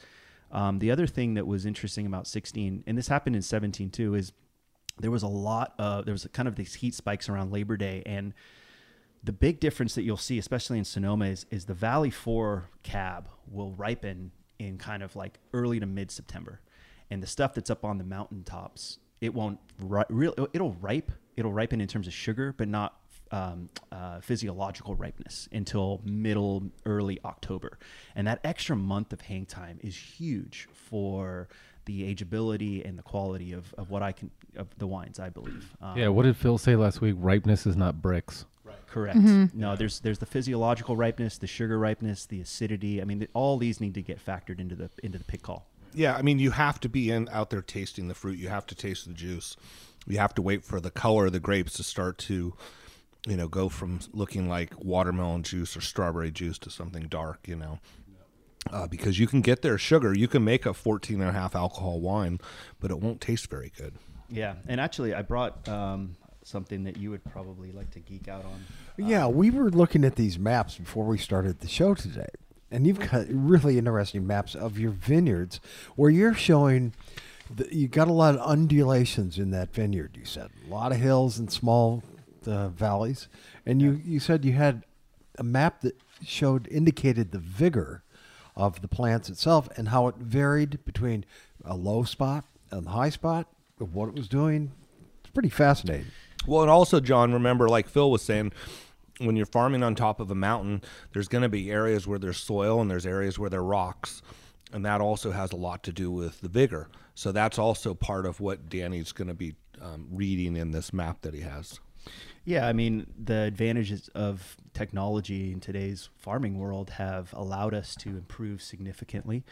[0.50, 4.14] Um, the other thing that was interesting about 16, and this happened in 17 too,
[4.14, 4.32] is
[4.98, 8.02] there was a lot of, there was kind of these heat spikes around Labor Day.
[8.04, 8.34] And
[9.24, 13.28] the big difference that you'll see, especially in Sonoma, is, is the Valley 4 cab
[13.50, 16.60] will ripen in kind of like early to mid September
[17.12, 20.34] and the stuff that's up on the mountaintops, it won't ri- real.
[20.52, 21.12] It'll ripe.
[21.36, 22.96] It'll ripen in terms of sugar, but not
[23.30, 27.78] um, uh, physiological ripeness until middle early October.
[28.14, 31.48] And that extra month of hang time is huge for
[31.84, 35.18] the ageability and the quality of, of what I can of the wines.
[35.18, 35.74] I believe.
[35.80, 37.16] Um, Yeah, what did Phil say last week?
[37.18, 38.44] Ripeness is not Brix.
[38.86, 39.16] Correct.
[39.54, 43.00] No, there's there's the physiological ripeness, the sugar ripeness, the acidity.
[43.00, 45.66] I mean, th- all these need to get factored into the into the pick call.
[45.94, 48.38] Yeah, I mean, you have to be in out there tasting the fruit.
[48.38, 49.56] You have to taste the juice.
[50.06, 52.54] You have to wait for the color of the grapes to start to,
[53.26, 57.46] you know, go from looking like watermelon juice or strawberry juice to something dark.
[57.46, 57.78] You know,
[58.70, 60.14] uh, because you can get their sugar.
[60.14, 62.40] You can make a 14 and a half alcohol wine,
[62.80, 63.94] but it won't taste very good.
[64.28, 68.44] Yeah, and actually, I brought um, something that you would probably like to geek out
[68.44, 68.64] on.
[68.96, 72.28] Yeah, we were looking at these maps before we started the show today,
[72.72, 75.60] and you've got really interesting maps of your vineyards
[75.94, 76.94] where you're showing
[77.54, 80.16] that you got a lot of undulations in that vineyard.
[80.18, 82.02] You said a lot of hills and small
[82.46, 83.28] uh, valleys,
[83.66, 84.84] and you you said you had
[85.38, 88.02] a map that showed indicated the vigor
[88.56, 91.24] of the plants itself and how it varied between
[91.64, 93.48] a low spot and a high spot
[93.80, 94.72] of what it was doing.
[95.20, 96.06] It's pretty fascinating.
[96.46, 98.52] Well, and also, John, remember, like Phil was saying,
[99.24, 102.38] when you're farming on top of a mountain, there's going to be areas where there's
[102.38, 104.22] soil and there's areas where there are rocks.
[104.72, 106.88] And that also has a lot to do with the vigor.
[107.14, 111.22] So that's also part of what Danny's going to be um, reading in this map
[111.22, 111.78] that he has.
[112.44, 118.10] Yeah, I mean, the advantages of technology in today's farming world have allowed us to
[118.10, 119.44] improve significantly.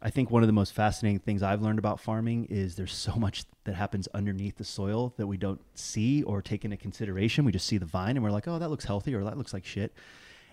[0.00, 3.14] I think one of the most fascinating things I've learned about farming is there's so
[3.16, 7.44] much that happens underneath the soil that we don't see or take into consideration.
[7.44, 9.52] We just see the vine and we're like, oh, that looks healthy or that looks
[9.52, 9.92] like shit.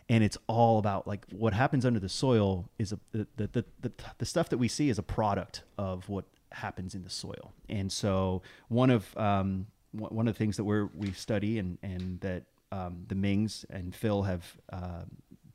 [0.09, 3.65] And it's all about like what happens under the soil is a, the, the, the,
[3.81, 7.53] the, the stuff that we see is a product of what happens in the soil.
[7.69, 12.19] And so one of um, one of the things that we're we study and and
[12.21, 15.03] that um, the Mings and Phil have uh,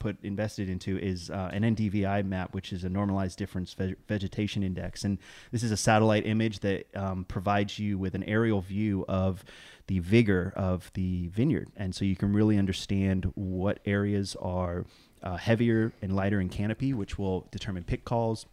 [0.00, 4.64] put invested into is uh, an NDVI map, which is a normalized difference ve- vegetation
[4.64, 5.18] index, and
[5.52, 9.44] this is a satellite image that um, provides you with an aerial view of
[9.86, 14.84] the vigor of the vineyard, and so you can really understand what areas are
[15.22, 18.46] uh, heavier and lighter in canopy, which will determine pick calls,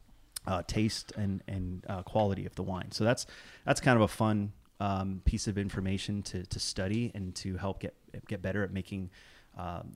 [0.46, 2.92] uh, taste, and and uh, quality of the wine.
[2.92, 3.26] So that's
[3.66, 7.80] that's kind of a fun um, piece of information to, to study and to help
[7.80, 7.96] get
[8.28, 9.10] get better at making
[9.58, 9.96] um,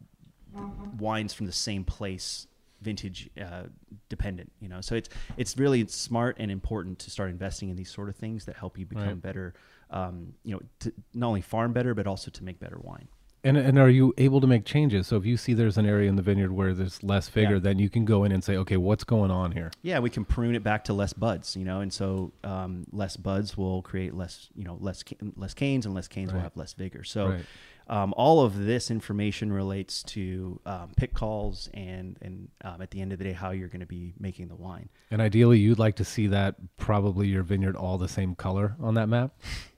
[0.97, 2.47] wines from the same place
[2.81, 3.63] vintage uh,
[4.09, 7.91] dependent you know so it's it's really smart and important to start investing in these
[7.91, 9.21] sort of things that help you become Right.
[9.21, 9.53] better
[9.91, 13.07] um, you know to not only farm better but also to make better wine
[13.43, 15.07] And and are you able to make changes?
[15.07, 17.59] So if you see there's an area in the vineyard where there's less vigor, Yeah.
[17.59, 19.71] then you can go in and say, okay, what's going on here?
[19.81, 23.17] Yeah, we can prune it back to less buds, you know, and so um, less
[23.17, 25.03] buds will create less, you know, less
[25.35, 27.03] less canes, and less canes will have less vigor.
[27.03, 27.45] So, Right.
[27.87, 33.01] um, all of this information relates to um, pick calls and and um, at the
[33.01, 34.89] end of the day, how you're going to be making the wine.
[35.09, 38.93] And ideally, you'd like to see that probably your vineyard all the same color on
[38.93, 39.31] that map.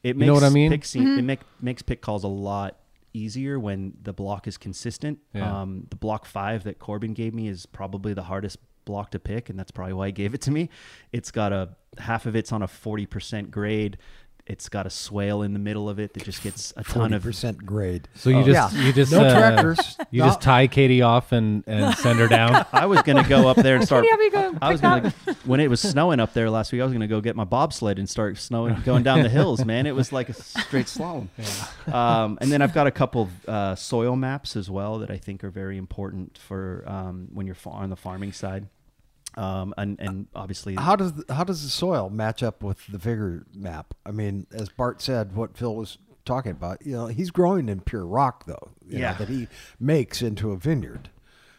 [0.04, 0.70] It You makes know what I mean?
[0.70, 2.76] Pick se- It make, makes pick calls a lot
[3.14, 5.20] easier when the block is consistent.
[5.34, 5.62] Yeah.
[5.62, 9.50] Um, the block five that Korbin gave me is probably the hardest block to pick,
[9.50, 10.70] and that's probably why he gave it to me.
[11.12, 13.98] It's got a half of it's on a forty percent grade.
[14.46, 17.16] It's got a swale in the middle of it that just gets a ton Forty
[17.16, 18.10] of percent grade.
[18.14, 18.82] So you Oh, just yeah.
[18.84, 19.98] you just no uh, tractors.
[20.12, 22.66] You No- just tie Katie off and, and send her down.
[22.74, 24.04] I was gonna go up there and start.
[24.06, 25.12] Katie, go I was gonna
[25.46, 26.82] when it was snowing up there last week.
[26.82, 29.64] I was gonna go get my bobsled and start snowing going down the hills.
[29.64, 31.30] Man, it was like a straight slalom.
[31.94, 35.44] Um, and then I've got a couple uh, soil maps as well that I think
[35.44, 38.68] are very important for um, when you're fa- on the farming side.
[39.36, 42.98] Um, and, and obviously, How does the, how does the soil match up with the
[42.98, 43.94] vigor map?
[44.06, 47.82] I mean, as Bart said, what Phil was talking about, you know, he's growing in
[47.82, 49.14] pure rock though, you know, Yeah.
[49.16, 49.48] that he
[49.80, 51.10] makes into a vineyard.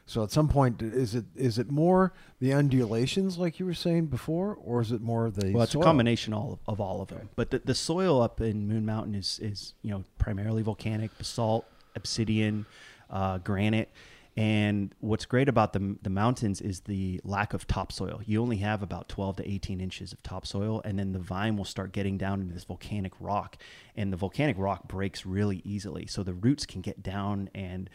[0.06, 4.06] So at some point, is it is it more the undulations like you were saying
[4.06, 5.80] before, or is it more the Well, it's soil?
[5.82, 7.30] a combination all of all of them.
[7.36, 11.64] But the, the soil up in Moon Mountain is is you know primarily volcanic, basalt,
[11.96, 12.66] obsidian,
[13.08, 13.88] uh, granite.
[14.36, 18.20] And what's great about the the mountains is the lack of topsoil.
[18.26, 21.64] You only have about 12 to 18 inches of topsoil, and then the vine will
[21.64, 23.56] start getting down into this volcanic rock,
[23.96, 26.06] and the volcanic rock breaks really easily.
[26.06, 27.88] So the roots can get down and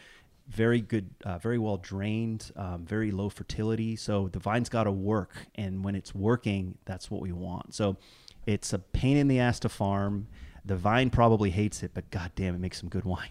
[0.48, 3.94] very good, uh, very well drained, um, very low fertility.
[3.94, 7.74] So the vine's got to work, and when it's working, that's what we want.
[7.74, 7.98] So
[8.46, 10.26] it's a pain in the ass to farm.
[10.64, 13.28] The vine probably hates it, but goddamn, it makes some good wine.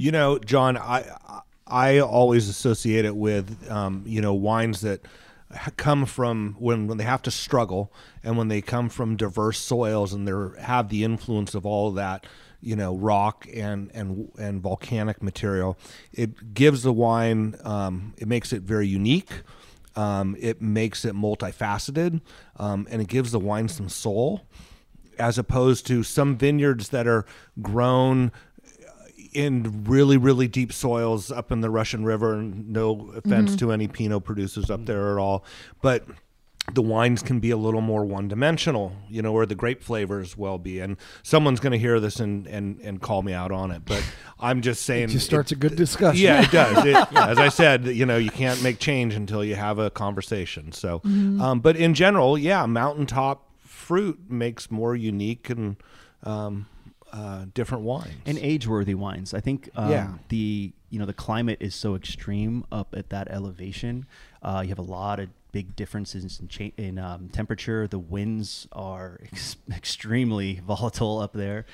[0.00, 5.00] You know, John, I I always associate it with um, you know wines that
[5.76, 7.92] come from when when they have to struggle
[8.22, 11.94] and when they come from diverse soils and they have the influence of all of
[11.94, 12.26] that
[12.60, 15.78] you know rock and and and volcanic material.
[16.12, 19.42] It gives the wine um, it makes it very unique.
[19.96, 22.20] Um, it makes it multifaceted
[22.56, 24.44] um, and it gives the wine some soul
[25.20, 27.24] as opposed to some vineyards that are
[27.62, 28.32] grown
[29.34, 33.88] in really really deep soils up in the Russian River and no offense to any
[33.88, 35.44] Pinot producers up there at all
[35.82, 36.04] but
[36.72, 40.34] the wines can be a little more one dimensional you know or the grape flavors
[40.36, 43.70] will be and someone's going to hear this and, and and call me out on
[43.70, 44.02] it but
[44.38, 46.22] I'm just saying It just starts a good discussion.
[46.22, 46.84] yeah, it does.
[46.84, 49.88] It, yeah, as I said, you know, you can't make change until you have a
[49.90, 50.70] conversation.
[50.72, 55.76] So, um, but in general, yeah, mountaintop fruit makes more unique and
[56.24, 56.66] um,
[57.14, 58.12] uh, different wines.
[58.26, 59.32] and age-worthy wines.
[59.32, 60.12] I think um, Yeah.
[60.28, 64.06] the you know the climate is so extreme up at that elevation.
[64.42, 67.86] Uh, you have a lot of big differences in, cha- in um, temperature.
[67.86, 71.64] The winds are ex- extremely volatile up there,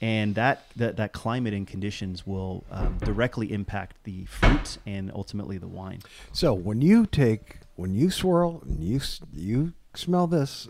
[0.00, 5.58] and that that, that climate and conditions will um, directly impact the fruit and ultimately
[5.58, 6.00] the wine.
[6.32, 9.00] So when you take when you swirl and you
[9.32, 10.68] you smell this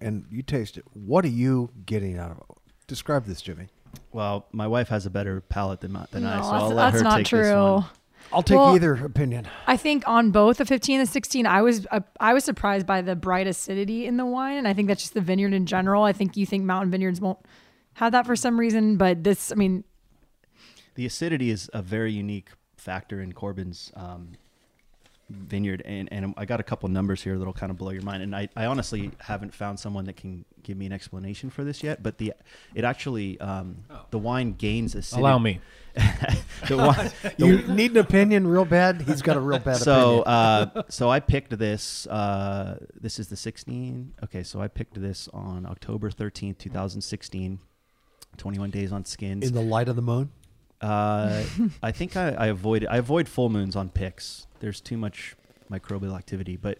[0.00, 2.44] and you taste it, what are you getting out of it?
[2.90, 3.68] Describe this, Jimmy.
[4.12, 6.74] Well, my wife has a better palate than, my, than I, so that's, I'll let
[6.90, 7.42] that's her not take true.
[7.44, 7.84] this one.
[8.32, 9.46] I'll take Well- either opinion.
[9.68, 12.84] I think on both the 15 and the 16, I was uh, I was surprised
[12.84, 15.66] by the bright acidity in the wine, and I think that's just the vineyard in
[15.66, 16.02] general.
[16.02, 17.38] I think you think mountain vineyards won't
[17.94, 19.84] have that for some reason, but this, I mean,
[20.96, 24.32] The acidity is a very unique factor in Korbin's um,
[25.30, 28.22] vineyard, and, and I got a couple numbers here that'll kind of blow your mind.
[28.22, 31.82] And I, I honestly haven't found someone that can give me an explanation for this
[31.82, 32.02] yet.
[32.02, 32.34] But the
[32.74, 35.20] it actually um, the wine gains acidity.
[35.22, 35.60] Allow me.
[36.68, 39.02] the wine, the- You need an opinion real bad.
[39.02, 40.24] He's got a real bad so opinion.
[40.26, 42.06] uh, so I picked this.
[42.06, 44.14] Uh, this is the 16.
[44.24, 47.60] Okay, so I picked this on October 13th, 2016.
[48.36, 49.46] 21 days on skins.
[49.46, 50.30] In the light of the moon.
[50.80, 51.44] Uh,
[51.82, 54.46] I think I, I avoid I avoid full moons on picks.
[54.60, 55.36] There's too much
[55.70, 56.56] microbial activity.
[56.56, 56.78] But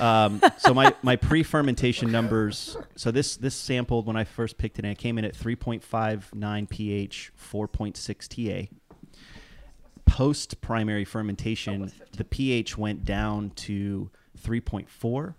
[0.00, 2.76] um, so my my pre-fermentation numbers.
[2.96, 4.84] So this this sampled when I first picked it.
[4.84, 8.74] and It came in at 3.59 pH, 4.6 TA.
[10.06, 14.10] Post primary fermentation, the pH went down to
[14.44, 15.34] 3.4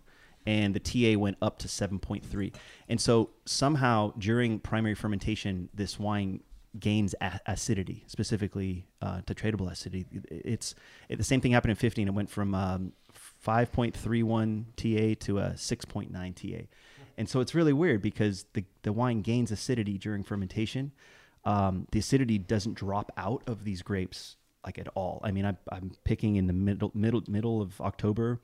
[0.46, 2.54] and the TA went up to 7.3.
[2.88, 6.42] And so somehow during primary fermentation, this wine
[6.80, 7.14] gains
[7.46, 10.06] acidity, specifically uh, titratable acidity.
[10.30, 10.76] It's
[11.10, 12.08] it, the same thing happened in 15.
[12.08, 12.94] It went from um,
[13.46, 16.66] 5.31 TA to a 6.9 TA.
[17.18, 20.92] And so it's really weird because the, the wine gains acidity during fermentation.
[21.46, 25.20] um, the acidity doesn't drop out of these grapes like at all.
[25.24, 28.40] I mean, I'm, I'm picking in the middle middle middle of October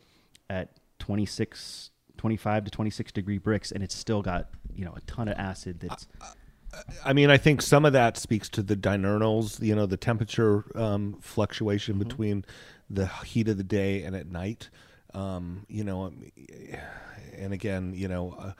[0.49, 5.27] at 26, 25 to 26 degree Brix, and it's still got you know a ton
[5.27, 5.79] of acid.
[5.79, 6.07] That's
[7.05, 10.65] I mean, I think some of that speaks to the diurnals, you know, the temperature
[10.75, 12.07] um, fluctuation Mm-hmm.
[12.07, 12.45] between
[12.89, 14.69] the heat of the day and at night.
[15.13, 16.31] Um, you know, um,
[17.37, 18.51] and again, you know, uh,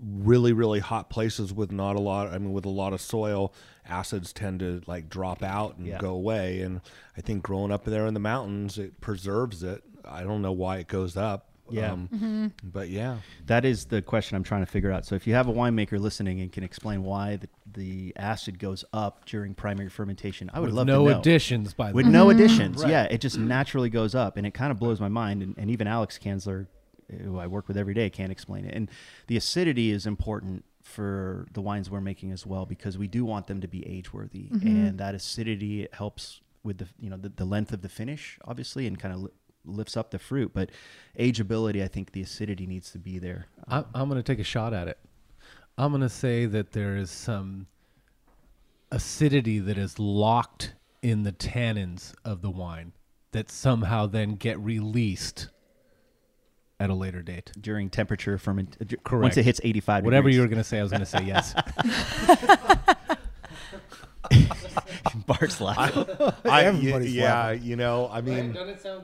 [0.00, 3.52] really, really hot places with not a lot, I mean, with a lot of soil,
[3.86, 5.98] acids tend to like drop out and Yeah.
[5.98, 6.60] go away.
[6.62, 6.80] And
[7.16, 9.82] I think growing up there in the mountains, it preserves it.
[10.04, 11.48] I don't know why it goes up.
[11.72, 11.92] Yeah.
[11.92, 12.46] Um, mm-hmm.
[12.62, 13.18] But yeah.
[13.46, 15.06] that is the question I'm trying to figure out.
[15.06, 18.84] So if you have a winemaker listening and can explain why the, the acid goes
[18.92, 21.18] up during primary fermentation, I would With love no to know.
[21.18, 22.12] additions, by the with way.
[22.12, 22.38] no mm-hmm.
[22.38, 22.84] additions.
[22.84, 25.42] Yeah, it just naturally goes up, and it kind of blows my mind.
[25.42, 26.66] And, and even Alex Kanzler,
[27.22, 28.74] who I work with every day, can't explain it.
[28.74, 28.90] And
[29.26, 33.46] the acidity is important for the wines we're making as well because we do want
[33.46, 34.66] them to be age worthy, mm-hmm.
[34.66, 38.86] and that acidity helps with the you know the, the length of the finish, obviously,
[38.86, 39.30] and kind of li-
[39.64, 40.52] lifts up the fruit.
[40.54, 40.70] But
[41.18, 43.46] ageability, I think the acidity needs to be there.
[43.68, 44.98] I, I'm going to take a shot at it.
[45.78, 47.66] I'm going to say that there is some
[48.90, 52.92] acidity that is locked in the tannins of the wine
[53.32, 55.48] that somehow then get released
[56.78, 57.52] at a later date.
[57.60, 58.76] during temperature ferment.
[58.80, 60.36] uh, Once it hits 85 Whatever degrees.
[60.36, 61.54] you were going to say, I was going to say yes.
[65.26, 66.06] Bart's laughing.
[66.44, 67.62] I, Everybody's yeah, laughing.
[67.62, 68.56] you know, I mean,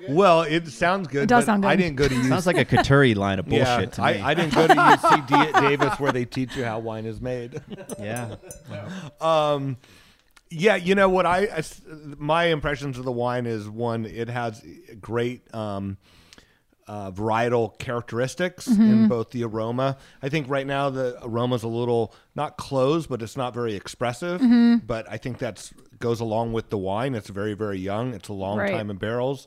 [0.09, 1.25] well, it sounds good.
[1.25, 2.29] It does but sound I didn't go to UC.
[2.29, 4.07] Sounds like a Coturri line of bullshit yeah, to me.
[4.07, 7.21] I, I didn't go to UC D- Davis where they teach you how wine is
[7.21, 7.61] made.
[7.99, 8.37] yeah.
[9.21, 9.77] Um,
[10.51, 11.62] yeah, you know what I
[12.16, 14.64] my impressions of the wine is one, it has
[15.01, 15.99] great um,
[16.89, 19.97] uh, varietal characteristics in both the aroma.
[20.22, 24.41] I think right now the aroma's a little not closed, but it's not very expressive.
[24.86, 27.14] But I think that goes along with the wine.
[27.14, 28.14] It's very very young.
[28.14, 28.72] It's a long Right.
[28.72, 29.47] time in barrels.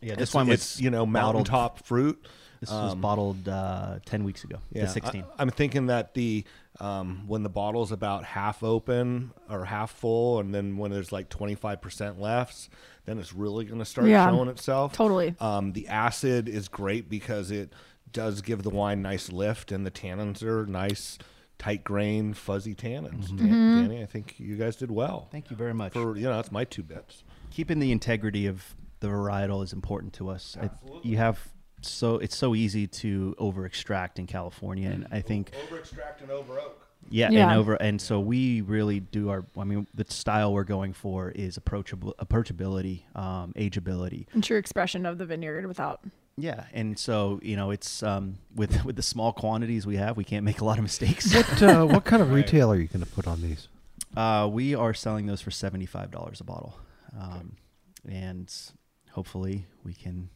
[0.00, 2.26] Yeah, this It's, one was it's you know bottled- mountaintop fruit.
[2.60, 5.24] This was bottled uh, 10 weeks ago, the 16.
[5.38, 6.44] I, am thinking that the
[6.80, 11.28] um, when the bottle's about half open or half full, and then when there's like
[11.30, 12.68] 25% left,
[13.06, 14.92] then it's really going to start Yeah, showing itself.
[14.92, 15.34] totally.
[15.40, 17.72] Um, the acid is great because it
[18.12, 21.18] does give the wine nice lift, and the tannins are nice,
[21.58, 23.28] tight grain, fuzzy tannins.
[23.28, 23.36] Mm-hmm.
[23.36, 25.28] Dan- Danny, I think you guys did well.
[25.30, 25.92] Thank you very much.
[25.92, 27.24] For you know, that's my two bits.
[27.50, 30.56] Keeping the integrity of the varietal is important to us.
[30.60, 30.70] I,
[31.02, 31.38] you have
[31.88, 36.30] so it's so easy to over extract in California, and I think Over extract and
[36.30, 36.86] over oak.
[37.10, 37.48] yeah, Yeah.
[37.50, 39.44] and over and so we really do our.
[39.56, 44.26] I mean, the style we're going for is approachable, approachability, um, ageability.
[44.32, 46.00] And true expression of the vineyard without.
[46.38, 50.24] Yeah, and so you know, it's um, with with the small quantities we have, we
[50.24, 51.34] can't make a lot of mistakes.
[51.34, 53.68] What uh, what kind of retail are you going to put on these?
[54.14, 56.78] Uh, we are selling those for seventy five dollars a bottle,
[57.18, 57.56] um,
[58.08, 58.52] and
[59.12, 60.28] hopefully we can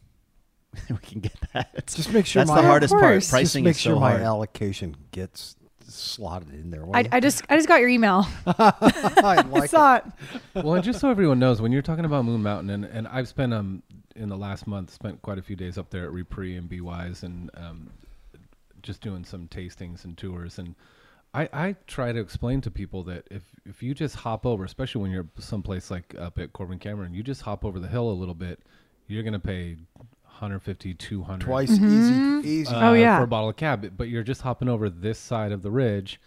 [0.89, 1.87] we can get that.
[1.87, 3.23] Just make sure that's my- the hardest part.
[3.29, 4.21] Pricing Just make is sure so my hard.
[4.21, 5.55] allocation gets
[5.87, 6.85] slotted in there.
[6.93, 7.07] I.
[7.11, 8.25] I just I just got your email.
[8.45, 8.73] I
[9.23, 9.69] I like it.
[9.71, 10.03] saw it.
[10.55, 13.27] well, and just so everyone knows, when you're talking about Moon Mountain, and, and I've
[13.27, 13.83] spent um
[14.15, 17.23] in the last month spent quite a few days up there at Repris and BWise
[17.23, 17.89] and um
[18.81, 20.75] just doing some tastings and tours, and
[21.33, 25.01] I I try to explain to people that if if you just hop over, especially
[25.01, 28.13] when you're someplace like up at Korbin Kameron, you just hop over the hill a
[28.13, 28.59] little bit,
[29.07, 29.75] you're gonna pay
[30.41, 32.73] 150 200 Twice easy, easy.
[32.73, 33.17] uh, Oh, yeah.
[33.17, 36.19] for a bottle of cab, but you're just hopping over this side of the ridge,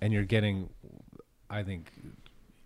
[0.00, 0.70] and you're getting,
[1.50, 1.90] I think,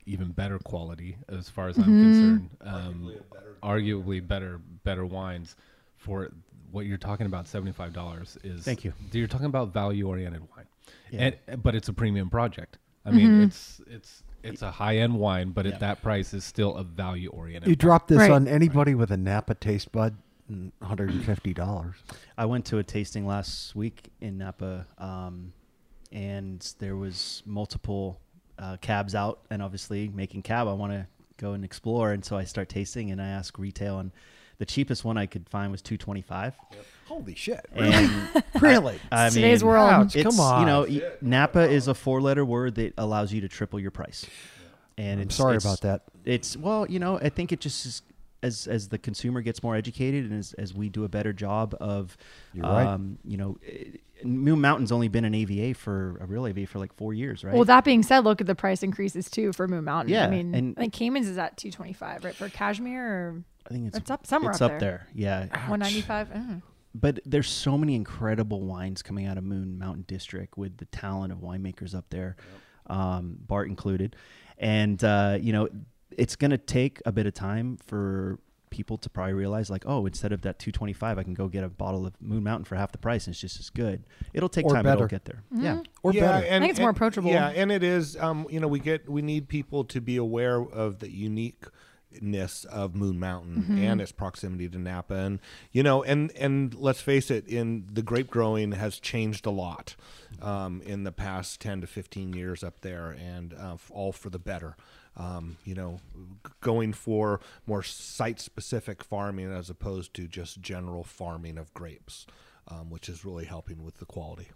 [0.07, 2.51] even better quality as far as I'm concerned.
[2.63, 3.15] Um,
[3.63, 5.57] arguably better better wines
[5.97, 6.31] for
[6.73, 7.47] what you're talking about.
[7.47, 8.93] Seventy five dollars is Thank you.
[9.13, 10.67] You're talking about value oriented wine,
[11.11, 11.31] Yeah.
[11.49, 12.79] and but it's a premium project.
[13.05, 15.73] I mean, it's it's it's a high end wine, but Yeah.
[15.75, 17.69] at that price is still a value oriented.
[17.69, 18.31] You drop this Right.
[18.31, 20.17] on anybody with a Napa taste bud,
[20.51, 21.97] mm, hundred and fifty dollars.
[22.37, 25.53] I went to a tasting last week in Napa, um,
[26.13, 28.21] and there was multiple
[28.59, 31.07] uh, cabs out, and obviously making cab, I want to
[31.39, 34.11] go and explore, and so I start tasting, and I ask retail, and
[34.59, 36.55] the cheapest one I could find was two twenty five,
[37.07, 37.65] Holy shit!
[37.75, 38.11] and
[38.61, 38.99] Really?
[39.13, 39.91] I Today's mean, world.
[39.91, 40.61] Ouch, it's, come on.
[40.61, 43.91] You know, y- Napa is a four letter word that allows you to triple your
[43.91, 44.27] price.
[44.99, 46.03] And I'm it's, sorry it's- about that.
[46.27, 48.03] It's well, you know, I think it just is,
[48.43, 51.75] as as the consumer gets more educated and as, as we do a better job
[51.81, 52.17] of,
[52.55, 52.87] You're right.
[52.87, 56.79] um, you know, eh, Moon Mountain's only been an AVA for a real AVA for
[56.79, 57.55] like four years, right?
[57.55, 60.13] Well, that being said, look at the price increases too for Moon Mountain.
[60.13, 62.35] Yeah, I mean, and- I think Kamen's is at two twenty five, right?
[62.35, 65.07] For Kashmir or I think it's it's up somewhere It's up up there.
[65.15, 65.69] there, yeah.
[65.71, 66.29] one ninety five.
[66.95, 71.33] but there's so many incredible wines coming out of Moon Mountain District with the talent
[71.33, 72.37] of winemakers up there,
[72.89, 74.17] um, Bart included.
[74.59, 75.69] and uh, you know,
[76.19, 78.39] it's going to take a bit of time for
[78.71, 81.69] people to probably realize like oh instead of that 225 i can go get a
[81.69, 84.65] bottle of moon mountain for half the price and it's just as good it'll take
[84.65, 85.09] Or time but it'll better.
[85.09, 86.47] get there yeah Or yeah, better.
[86.47, 87.31] And, I think it's more approachable.
[87.33, 88.17] Yeah, and it is.
[88.17, 92.95] Um, you know, we get we need people to be aware of the uniqueness of
[92.95, 93.79] Moon Mountain Mm-hmm.
[93.79, 95.41] and its proximity to Napa, and
[95.73, 99.97] you know, and and let's face it, in the grape growing has changed a lot
[100.41, 104.39] um, in the past ten to fifteen years up there, and uh, all for the
[104.39, 104.77] better.
[105.17, 106.01] Um, you know,
[106.61, 112.27] going for more site-specific farming as opposed to just general farming of grapes,
[112.69, 114.49] um, which is really helping with the quality.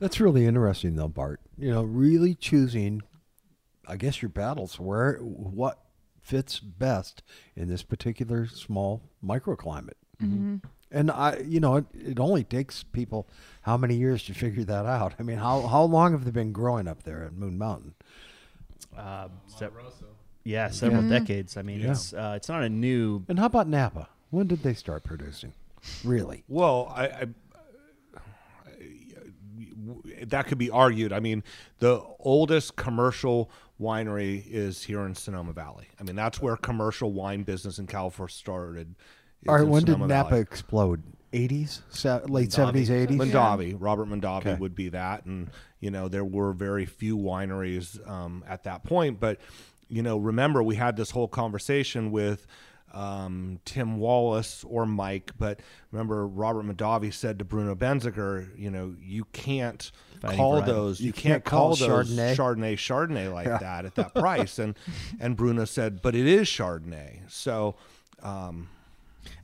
[0.00, 1.40] That's really interesting, though, Bart.
[1.58, 3.02] You know, really choosing,
[3.86, 5.78] I guess, your battles where what
[6.20, 7.22] fits best
[7.54, 9.98] in this particular small microclimate.
[10.90, 13.28] And I, you know, it, it only takes people
[13.62, 15.14] how many years to figure that out.
[15.18, 17.94] I mean, how how long have they been growing up there at Moon Mountain?
[18.96, 19.68] Uh, se-
[20.44, 21.90] yeah several decades i mean Yeah.
[21.92, 24.08] it's uh, it's not a new And how about Napa?
[24.30, 25.52] When did they start producing?
[26.04, 26.42] Really?
[26.48, 27.26] Well, I, I,
[30.26, 31.12] that could be argued.
[31.12, 31.42] I mean,
[31.80, 35.88] the oldest commercial winery is here in Sonoma Valley.
[36.00, 38.94] I mean, that's where commercial wine business in California started.
[39.42, 39.64] is All right.
[39.64, 40.40] in When did Sonoma Napa Valley.
[40.42, 41.02] explode?
[41.32, 42.86] 80s, Se- late Mondavi.
[42.86, 43.16] 70s, 80s.
[43.32, 44.54] Mondavi, Robert Mondavi Okay.
[44.54, 49.18] would be that, and you know there were very few wineries um, at that point.
[49.20, 49.38] But
[49.88, 52.46] you know, remember we had this whole conversation with
[52.92, 55.60] um, Tim Wallace or Mike, but
[55.90, 60.72] remember Robert Mondavi said to Bruno Benziger, you know, you can't Fighting call variety.
[60.72, 62.36] those, you, You can't, can't call, call those Chardonnay.
[62.36, 64.76] Chardonnay Chardonnay like that at that price, and
[65.20, 67.76] and Bruno said, but it is Chardonnay, so.
[68.22, 68.68] Um,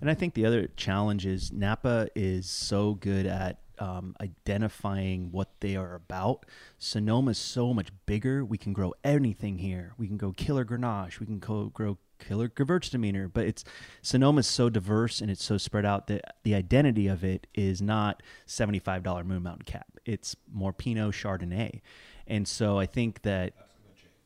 [0.00, 5.60] And I think the other challenge is Napa is so good at um, identifying what
[5.60, 6.46] they are about.
[6.78, 8.44] Sonoma's so much bigger.
[8.44, 9.94] We can grow anything here.
[9.96, 11.20] We can go killer Grenache.
[11.20, 13.30] We can go grow killer Gewürztraminer.
[13.32, 13.62] But it's
[14.02, 18.22] Sonoma's so diverse and it's so spread out that the identity of it is not
[18.46, 19.86] seventy-five dollar Moon Mountain Cap.
[20.04, 21.80] It's more Pinot Chardonnay,
[22.26, 23.52] and so I think that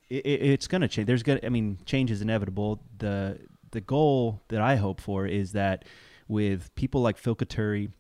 [0.09, 1.07] it, it- it's going to change.
[1.07, 2.81] There's going to, I mean, change is inevitable.
[2.99, 3.39] The
[3.73, 5.85] the goal that I hope for is that
[6.29, 7.91] with people like Phil Coturri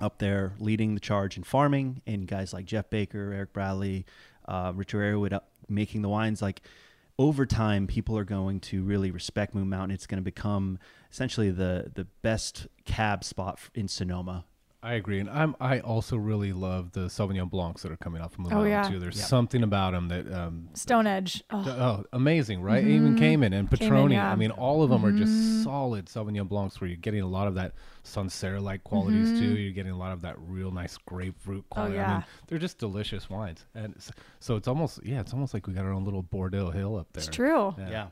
[0.00, 4.04] up there leading the charge in farming, and guys like Jeff Baker, Eric Bradley,
[4.46, 6.62] uh, Richard up making the wines, like
[7.18, 9.90] over time, people are going to really respect Moon Mountain.
[9.90, 10.78] It's going to become
[11.10, 14.44] essentially the the best cab spot in Sonoma.
[14.80, 18.34] I agree, and I'm I also really love the Sauvignon Blancs that are coming off
[18.34, 18.88] from Moon Oh, yeah.
[18.88, 19.00] too.
[19.00, 21.42] There's something about them that um, Stone Edge.
[21.50, 22.84] Oh, th- oh amazing, right?
[22.84, 23.42] Even mm-hmm.
[23.42, 24.12] Kamen and Kamen, Petroni.
[24.12, 24.30] yeah.
[24.30, 25.64] I mean, all of them are just mm-hmm.
[25.64, 27.72] solid Sauvignon Blancs, where you're getting a lot of that
[28.04, 29.46] Sancerre like qualities too.
[29.46, 29.56] Mm-hmm.
[29.56, 31.98] You're getting a lot of that real nice grapefruit oh, quality.
[31.98, 32.12] I yeah.
[32.12, 35.72] mean, they're just delicious wines, and s- so it's almost yeah, it's almost like we
[35.72, 37.24] got our own little Bordeaux Hill up there.
[37.24, 37.74] it's true.
[37.78, 37.90] Yeah.
[37.90, 38.06] Yeah.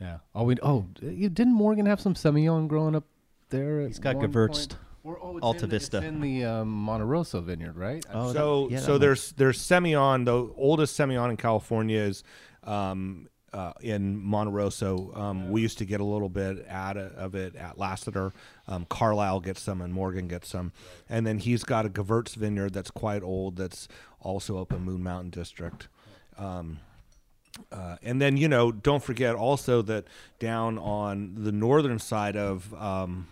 [0.00, 0.18] Yeah.
[0.34, 3.04] Oh, we oh, didn't Morgan have some Semillon growing up
[3.50, 3.80] there?
[3.86, 4.48] He's got one Gewürzt.
[4.70, 4.76] point?
[5.06, 5.96] Or, oh, it's Alta in the, Vista.
[5.98, 8.04] It's in the um, Monte Rosso vineyard, right?
[8.12, 10.24] Oh, so that- yeah, so might- there's there's Semillon.
[10.24, 12.24] The oldest Semillon in California is
[12.64, 15.12] um, uh, in Monte Rosso.
[15.14, 18.32] Um, We used to get a little bit out of it at Lasseter.
[18.66, 20.72] Um, Carlisle gets some, and Morgan gets some.
[21.08, 23.56] And then he's got a Gewurz vineyard that's quite old.
[23.56, 23.86] That's
[24.20, 25.86] also up in Moon Mountain District.
[26.36, 26.80] Um,
[27.72, 30.04] uh, and then you know, don't forget also that
[30.40, 33.28] down on the northern side of um,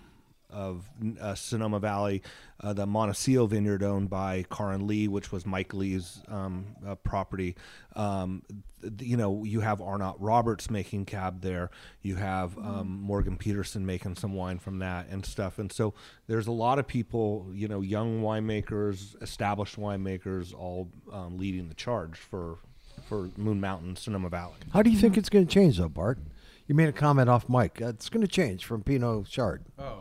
[0.55, 0.89] of
[1.21, 2.23] uh, Sonoma Valley,
[2.61, 7.57] uh, the Montecillo Vineyard owned by Karin Lee, which was Mike Lee's um, uh, property.
[7.97, 8.43] Um,
[8.81, 11.71] th- you know, you have Arnott Roberts making cab there.
[12.03, 15.59] You have um, Morgan Peterson making some wine from that and stuff.
[15.59, 15.95] And so
[16.29, 21.75] there's a lot of people, you know, young winemakers, established winemakers, all um, leading the
[21.75, 22.59] charge for
[23.09, 24.55] for Moon Mountain, Sonoma Valley.
[24.73, 26.19] How do you think it's going to change, though, Bart?
[26.67, 27.83] You made a comment off mic.
[27.83, 29.65] Uh, it's going to change from Pinot Chard.
[29.79, 30.01] Oh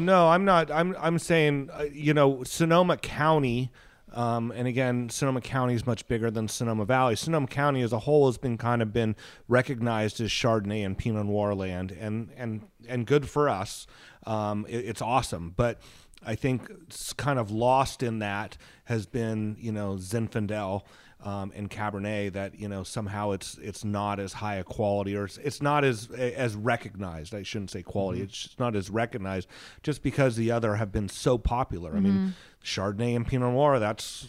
[0.00, 0.70] no, I'm not.
[0.70, 3.70] I'm I'm saying uh, you know Sonoma County,
[4.12, 7.16] um, and again Sonoma County is much bigger than Sonoma Valley.
[7.16, 9.16] Sonoma County as a whole has been kind of been
[9.48, 13.86] recognized as Chardonnay and Pinot Noir land, and and and good for us.
[14.26, 15.80] Um, it- it's awesome, but.
[16.28, 18.56] I think it's kind of lost in that
[18.86, 20.82] has been, you know, Zinfandel
[21.24, 22.32] um, and Cabernet.
[22.34, 25.84] That you know somehow it's it's not as high a quality or it's, it's not
[25.84, 27.34] as as recognized.
[27.34, 28.20] I shouldn't say quality.
[28.22, 29.48] It's just not as recognized
[29.82, 31.96] just because the other have been so popular.
[31.96, 33.78] I mean, Chardonnay and Pinot Noir.
[33.78, 34.28] That's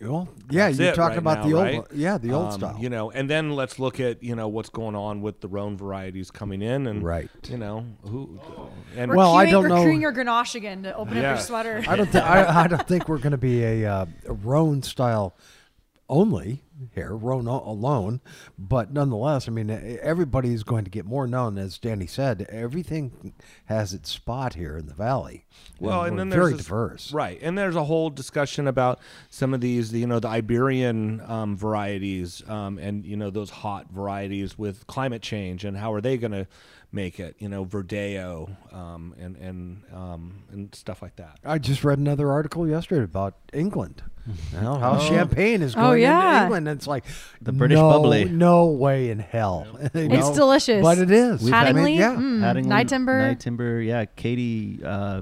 [0.00, 1.74] Well, yeah, that's you're talking right about now, the right?
[1.76, 2.76] old, yeah, the old Um, style.
[2.78, 5.76] You know, and then let's look at you know what's going on with the Rhone
[5.78, 7.30] varieties coming in, and Right.
[7.48, 8.38] You know who
[8.96, 11.82] and We're Well, I don't know- queuing your Grenache again to open up your sweater.
[11.88, 14.82] I don't, th- I, I don't think we're going to be a, uh, a Rhone
[14.82, 15.36] style
[16.08, 16.62] only.
[16.94, 18.20] here, Rona alone,
[18.58, 21.56] but nonetheless, I mean, everybody's going to get more known.
[21.56, 23.32] As Danny said, everything
[23.66, 25.46] has its spot here in the valley.
[25.78, 27.12] Well, and we're then very this- diverse.
[27.12, 27.38] right?
[27.40, 28.98] And there's a whole discussion about
[29.30, 33.90] some of these, you know, the Iberian um, varieties, um, and you know those hot
[33.90, 36.46] varieties with climate change, and how are they going to
[36.94, 37.36] make it?
[37.38, 41.38] You know, Verdeo, um, and and um, and stuff like that.
[41.44, 44.02] I just read another article yesterday about England.
[44.54, 46.30] You know, how champagne is Oh, going yeah.
[46.32, 46.68] into England.
[46.68, 47.04] It's like
[47.42, 48.24] The British no, bubbly.
[48.24, 49.66] No way in hell.
[49.94, 50.34] You It's know?
[50.34, 50.82] delicious.
[50.82, 51.42] but it is.
[51.42, 52.14] We've I had- mean, yeah.
[52.14, 53.20] mm, Hattingley, Night Timber.
[53.34, 54.06] Nyetimber, yeah.
[54.06, 55.20] Katie, uh,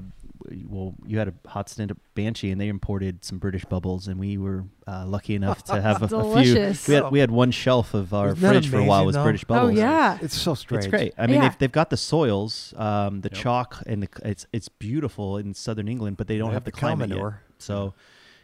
[0.67, 4.19] well, you had a hot stint at Banshee, and they imported some British bubbles, and
[4.19, 6.73] we were uh, lucky enough to have a, a few.
[6.87, 9.05] We had, we had one shelf of our Isn't that fridge for a while amazing,
[9.07, 9.23] was though?
[9.23, 9.73] British Oh bubbles.
[9.77, 10.17] yeah.
[10.21, 10.85] It's so strange.
[10.85, 11.13] It's great.
[11.17, 11.49] I mean, Yeah.
[11.49, 15.87] they've, they've got the soils, um, the chalk, and the, it's it's beautiful in southern
[15.87, 17.33] England, but they don't They have, have the the climate yet.
[17.59, 17.93] So,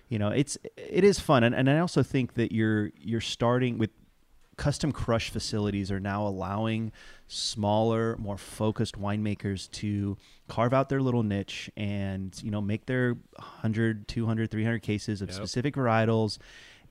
[0.07, 3.77] you know, it's it is fun, and, and I also think that you're you're starting
[3.77, 3.91] with
[4.59, 6.91] custom crush facilities are now allowing
[7.29, 10.17] smaller, more focused winemakers to
[10.49, 15.33] carve out their little niche and, you know, make their 100, 200, 300 cases of
[15.33, 16.39] specific varietals.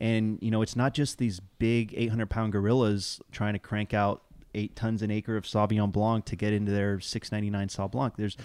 [0.00, 4.22] And, you know, it's not just these big 800 pound gorillas trying to crank out
[4.54, 8.16] eight tons an acre of Sauvignon Blanc to get into their 699 Sauv Blanc.
[8.16, 8.38] There's,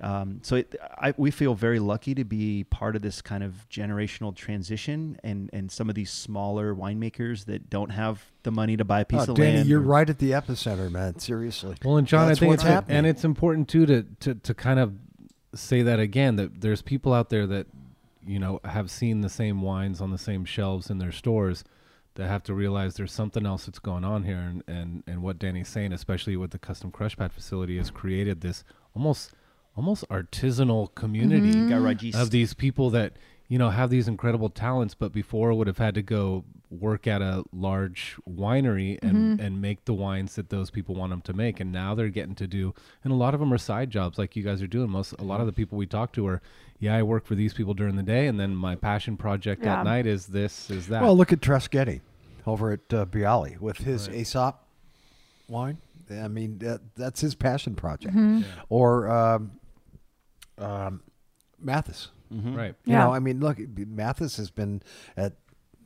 [0.00, 3.66] um, so it, I, we feel very lucky to be part of this kind of
[3.70, 8.84] generational transition, and and some of these smaller winemakers that don't have the money to
[8.84, 9.68] buy a piece Oh, of Danny, land.
[9.68, 11.18] you're or- right at the epicenter, man.
[11.18, 11.76] Seriously.
[11.84, 12.98] Well, and John, That's I think it's happening.
[12.98, 14.94] and it's important too to, to to kind of
[15.54, 17.66] say that again that there's people out there that
[18.26, 21.64] you know have seen the same wines on the same shelves in their stores
[22.14, 25.38] that have to realize there's something else that's going on here and and and what
[25.38, 28.64] Danny's saying especially with the custom crush pad facility has created this
[28.94, 29.32] almost
[29.76, 32.14] almost artisanal community Garagiste.
[32.14, 33.12] of these people that
[33.48, 37.20] you know have these incredible talents but before would have had to go work at
[37.20, 41.60] a large winery and and make the wines that those people want them to make
[41.60, 44.34] and now they're getting to do and a lot of them are side jobs like
[44.36, 46.40] you guys are doing most a lot of the people we talk to are
[46.78, 49.80] yeah I work for these people during the day and then my passion project Yeah.
[49.80, 52.00] at night is this is that Well, look at Treschetti
[52.46, 54.64] over at uh, Bialy with his Aesop
[55.48, 55.78] wine.
[56.10, 58.14] I mean, that, that's his passion project.
[58.68, 59.52] Or um,
[60.58, 61.02] um,
[61.60, 62.08] Mathis.
[62.30, 63.04] right You Yeah.
[63.04, 64.82] know, I mean, look, Mathis has been
[65.16, 65.34] at.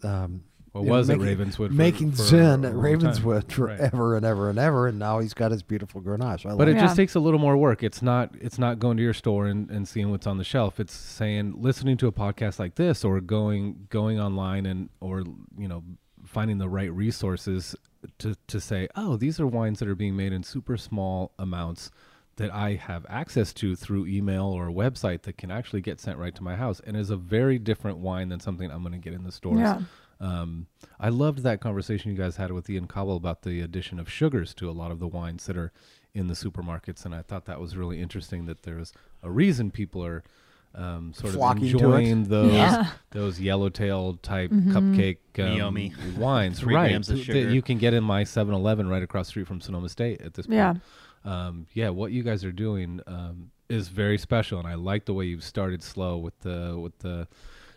[0.02, 0.42] Um,
[0.72, 2.80] Well, you know, was at Ravenswood for- making for Zen at long time.
[2.82, 3.78] Ravenswood Right.
[3.78, 6.44] forever and ever and ever, and now he's got his beautiful Grenache.
[6.44, 6.74] I but it it.
[6.76, 6.82] Yeah.
[6.82, 9.70] just takes a little more work it's not it's not going to your store and,
[9.70, 13.22] and seeing what's on the shelf it's saying listening to a podcast like this or
[13.22, 15.24] going going online and or
[15.56, 15.82] you know
[16.26, 17.74] finding the right resources
[18.18, 21.90] to to say oh these are wines that are being made in super small amounts
[22.36, 26.18] that I have access to through email or a website that can actually get sent
[26.18, 28.98] right to my house and is a very different wine than something I'm going to
[28.98, 29.60] get in the stores.
[29.60, 29.80] Yeah.
[30.20, 30.66] Um,
[31.00, 34.54] I loved that conversation you guys had with Ian Cauble about the addition of sugars
[34.54, 35.72] to a lot of the wines that are
[36.14, 38.46] in the supermarkets, and I thought that was really interesting.
[38.46, 40.24] That there's a reason people are
[40.74, 41.82] um, sort Flocking of to it.
[41.82, 42.86] enjoying those Yeah.
[43.10, 45.92] those yellowtail type cupcake um, Yummy.
[46.16, 46.88] wines, Three right?
[46.88, 47.44] grams of sugar.
[47.44, 50.32] That you can get in my 7-Eleven right across the street from Sonoma State at
[50.34, 50.56] this point.
[50.56, 50.74] Yeah.
[51.26, 55.14] Um, yeah, what you guys are doing um, is very special, and I like the
[55.14, 57.26] way you've started slow with the with the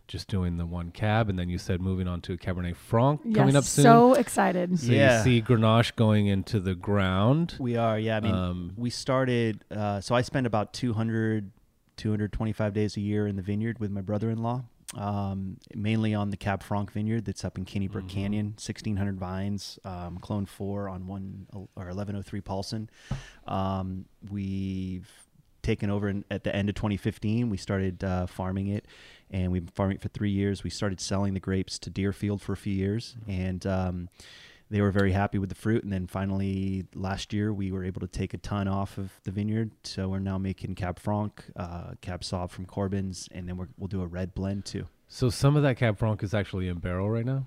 [0.08, 3.22] just doing the one cab, and then you said moving on to a Cabernet Franc
[3.36, 3.84] coming up soon.
[3.84, 4.80] so excited.
[4.80, 5.18] so Yeah.
[5.20, 7.56] you see Grenache going into the ground.
[7.60, 8.18] We are, yeah.
[8.18, 9.64] I mean, Um, we started.
[9.70, 11.52] Uh, so I spend about 200,
[11.98, 14.64] 225 days a year in the vineyard with my brother-in-law,
[14.96, 18.22] um, mainly on the Cab Franc vineyard that's up in Kinney Brook Mm-hmm.
[18.22, 22.88] Canyon, 1,600 vines, um, clone four on one or 1103 Paulsen.
[23.48, 25.08] Um, we've
[25.62, 27.50] taken over in, at the end of 2015.
[27.50, 28.88] We started uh, farming it,
[29.30, 30.64] and we've been farming it for three years.
[30.64, 34.10] We started selling the grapes to Deerfield for a few years, and um,
[34.70, 35.84] they were very happy with the fruit.
[35.84, 39.32] And then finally, last year, we were able to take a ton off of the
[39.32, 39.72] vineyard.
[39.84, 43.88] So we're now making Cab Franc, uh, Cab Sauv from Korbin's, and then we're, we'll
[43.88, 44.88] do a red blend too.
[45.08, 47.46] So some of that Cab Franc is actually in barrel right now.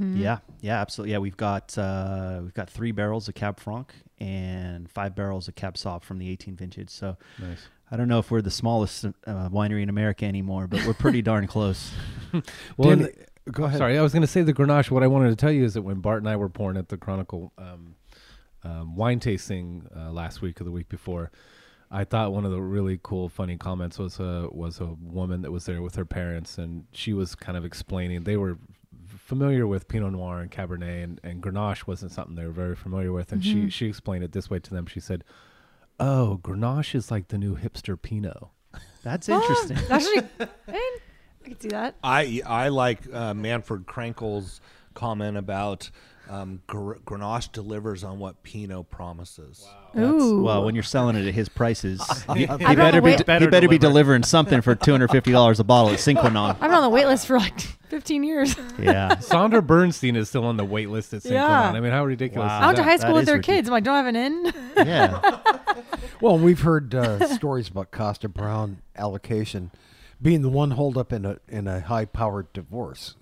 [0.00, 1.12] Yeah, yeah, absolutely.
[1.12, 5.54] Yeah, we've got uh, we've got three barrels of Cab Franc and five barrels of
[5.54, 6.90] Cab Sauv from the 18 vintage.
[6.90, 7.68] So Nice.
[7.92, 9.12] I don't know if we're the smallest uh,
[9.48, 11.92] winery in America anymore, but we're pretty darn close.
[12.32, 12.42] Well,
[12.96, 13.14] Danny, and-
[13.50, 13.78] go ahead.
[13.78, 14.90] Sorry, I was going to say the Grenache.
[14.90, 16.88] What I wanted to tell you is that when Bart and I were pouring at
[16.88, 17.94] the Chronicle um,
[18.62, 21.30] um, wine tasting uh, last week or the week before,
[21.90, 25.52] I thought one of the really cool, funny comments was a was a woman that
[25.52, 28.58] was there with her parents, and she was kind of explaining they were
[29.06, 33.12] familiar with Pinot Noir and Cabernet, and, and Grenache wasn't something they were very familiar
[33.12, 34.86] with, and she she explained it this way to them.
[34.86, 35.22] She said,
[36.00, 38.48] "Oh, Grenache is like the new hipster Pinot."
[39.04, 39.78] That's interesting.
[39.88, 40.28] Actually,
[41.46, 41.94] I can see that.
[42.02, 44.60] I I like uh, Manfred Krankl's
[44.94, 45.90] comment about
[46.28, 49.64] um, Gr- Grenache delivers on what Pinot promises.
[49.96, 50.42] Ooh.
[50.42, 52.02] Well, when you're selling it at his prices,
[52.34, 54.90] he, he I've been better be wait- he Better better be delivering something for two
[54.90, 56.50] hundred fifty dollars a bottle at Sine Qua Non.
[56.56, 57.60] I've been on the wait list for like
[57.90, 58.56] 15 years.
[58.80, 61.32] Yeah, Sandra Bernstein is still on the wait list at St.
[61.34, 61.46] Yeah.
[61.70, 62.58] I mean, how ridiculous Wow.
[62.58, 62.88] is I went to that?
[62.90, 63.58] high school That with is their ridiculous.
[63.58, 63.68] kids.
[63.68, 64.52] I'm like, don't I have an in?
[64.78, 65.40] yeah.
[66.22, 69.70] Well, we've heard uh, stories about Kosta Browne allocation
[70.20, 73.14] being the one holdup in a in a high powered divorce.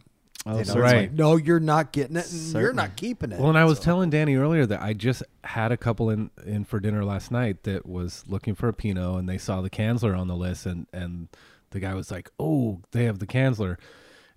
[0.47, 0.97] Oh, You know, it's certainly.
[1.01, 3.41] like, no, you're not getting it, and you're not keeping it.
[3.41, 6.31] Well, and I was So- telling Danny earlier that I just had a couple in,
[6.45, 9.71] in for dinner last night that was looking for a Pinot, and they saw the
[9.71, 11.29] Kanzler on the list, and, and
[11.71, 13.79] the guy was like, "Oh, they have the Kanzler,"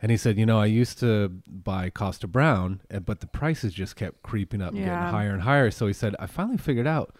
[0.01, 3.97] and he said, "You know, I used to buy Kosta Browne, but the prices just
[3.97, 4.85] kept creeping up, and Yeah.
[4.97, 7.13] getting higher and higher." So he said, "I finally figured out."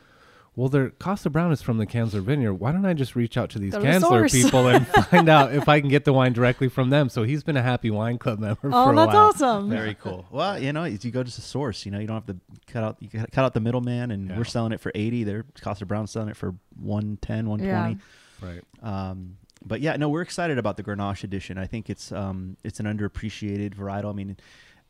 [0.57, 2.55] Well, their Kosta Browne is from the Kanzler vineyard.
[2.55, 5.53] Why don't I just reach out to these Go the Kanzler people and find out
[5.53, 7.09] if I can get the wine directly from them?
[7.09, 9.15] So he's been a happy wine club member for Oh, a that's while.
[9.27, 9.69] awesome.
[9.69, 10.25] Very cool.
[10.31, 11.85] Well, you know, you go to the source.
[11.85, 14.37] You know, you don't have to cut out you cut out the middleman, and Yeah.
[14.37, 15.23] we're selling it for eighty.
[15.23, 17.99] They're Kosta Browne's selling it for 110, 120.
[18.41, 18.63] Right.
[18.81, 21.59] Um, but yeah, no, we're excited about the Grenache edition.
[21.59, 24.09] I think it's um, it's an underappreciated varietal.
[24.09, 24.37] I mean,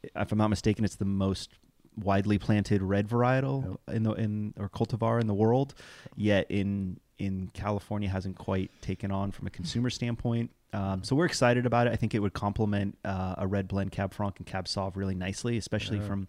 [0.04, 1.50] if I'm not mistaken, it's the most
[1.98, 5.74] widely planted red varietal in the in or cultivar in the world.
[6.16, 10.52] Yet in in California hasn't quite taken on from a consumer standpoint.
[10.74, 11.94] Um, so we're excited about it.
[11.94, 15.16] I think it would complement uh, a red blend Cab Franc and Cab Sauv really
[15.16, 16.28] nicely, especially from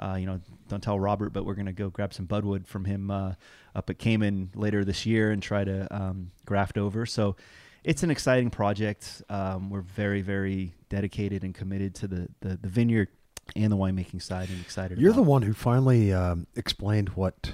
[0.00, 3.10] uh, you know, don't tell Robert, but we're gonna go grab some budwood from him
[3.10, 3.34] uh,
[3.74, 7.04] up at Kamen later this year and try to um, graft over.
[7.04, 7.36] So
[7.84, 9.22] it's an exciting project.
[9.28, 13.08] Um, we're very, very dedicated and committed to the the, the vineyard
[13.56, 14.98] and the winemaking side, and excited.
[14.98, 17.52] You're the one who finally um, explained what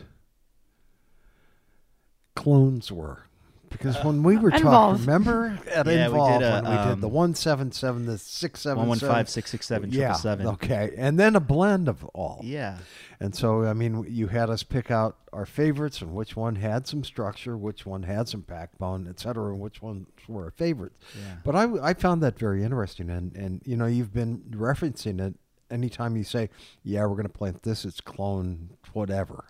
[2.35, 3.23] clones were.
[3.68, 7.01] Because when we were talking, remember at Yeah, we did a, when we did um,
[7.01, 10.12] the one seven seven, the six seven one one five six six seven triple yeah,
[10.14, 10.47] seven.
[10.47, 12.40] okay, and then a blend of all.
[12.43, 12.78] Yeah.
[13.18, 16.86] And so, I mean, you had us pick out our favorites and which one had
[16.86, 20.98] some structure, which one had some backbone, et cetera, and which ones were our favorites.
[21.16, 21.36] Yeah.
[21.43, 23.09] But I, I found that very interesting.
[23.09, 25.35] And, and, you know, you've been referencing it
[25.70, 26.51] anytime you say,
[26.82, 29.44] yeah, we're going to plant this, it's clone, whatever.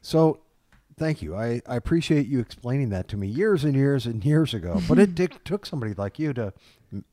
[0.00, 0.40] So
[0.98, 1.36] thank you.
[1.36, 4.80] I, I appreciate you explaining that to me years and years and years ago.
[4.88, 6.52] but it dic- took somebody like you to
[6.92, 7.04] m-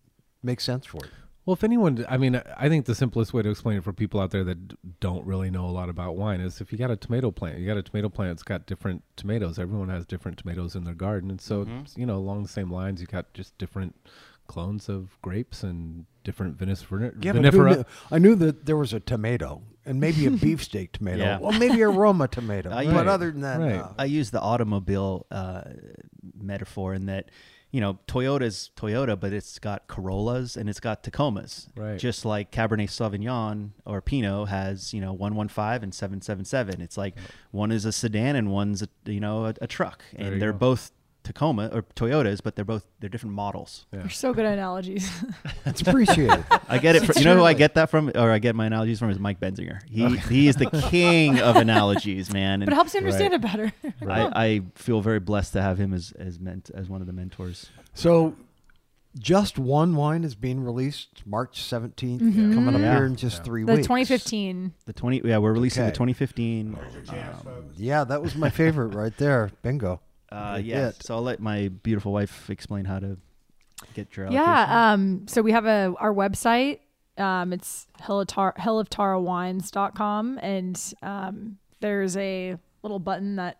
[0.43, 1.11] make sense for it.
[1.45, 4.19] Well, if anyone, I mean, I think the simplest way to explain it for people
[4.19, 6.95] out there that don't really know a lot about wine is if you got a
[6.95, 9.57] tomato plant, you got a tomato plant it's got different tomatoes.
[9.57, 11.31] Everyone has different tomatoes in their garden.
[11.31, 11.99] And so, Mm-hmm.
[11.99, 13.95] you know, along the same lines, you got just different
[14.47, 17.13] clones of grapes and different vinifera.
[17.23, 17.75] Yeah, but vinifera.
[17.77, 21.23] knew- I knew that there was a tomato and maybe a beefsteak tomato.
[21.23, 21.39] Yeah.
[21.39, 22.69] Well, maybe a Roma tomato.
[22.79, 23.07] Uh, But right.
[23.07, 23.75] other than that, Right.
[23.75, 23.95] no.
[23.97, 25.61] I use the automobile uh,
[26.39, 27.29] metaphor in that,
[27.71, 31.67] you know, Toyota's Toyota, but it's got Corollas and it's got Tacomas.
[31.75, 31.99] Right.
[31.99, 36.81] Just like Cabernet Sauvignon or Pinot has, you know, 115 and 777.
[36.81, 37.15] It's like
[37.51, 40.03] one is a sedan and one's, a, you know, a, a truck.
[40.15, 40.57] And they're go.
[40.59, 40.91] both
[41.29, 43.85] Tacoma or Toyotas, but they're both, they're different models.
[43.93, 43.99] Yeah.
[43.99, 45.07] You're so good at analogies.
[45.63, 46.43] That's appreciated.
[46.67, 47.05] I get it.
[47.05, 49.19] From, you know who I get that from, or I get my analogies from is
[49.19, 49.79] Mike Benziger.
[49.87, 52.61] He he is the king of analogies, man.
[52.61, 53.71] but it helps you understand it better.
[54.01, 57.13] I, I feel very blessed to have him as as ment- as one of the
[57.13, 57.69] mentors.
[57.93, 58.35] so,
[59.19, 62.53] just one wine is being released March 17th, mm-hmm.
[62.55, 62.95] coming up Yeah.
[62.95, 63.85] here in just three the weeks.
[63.85, 64.73] 2015.
[64.85, 65.91] The twenty, yeah, we're releasing Okay.
[65.91, 66.75] the 2015.
[67.09, 69.51] Um, yeah, that was my favorite right there.
[69.61, 70.01] Bingo.
[70.31, 71.03] Uh, yeah, hit.
[71.03, 73.17] so I'll let my beautiful wife explain how to
[73.93, 74.45] get your allocation.
[74.45, 74.91] Yeah.
[74.93, 76.79] Um, so we have a our website.
[77.17, 83.57] Um, it's hill of, Tar- hill of tarawines.com and um, there's a little button that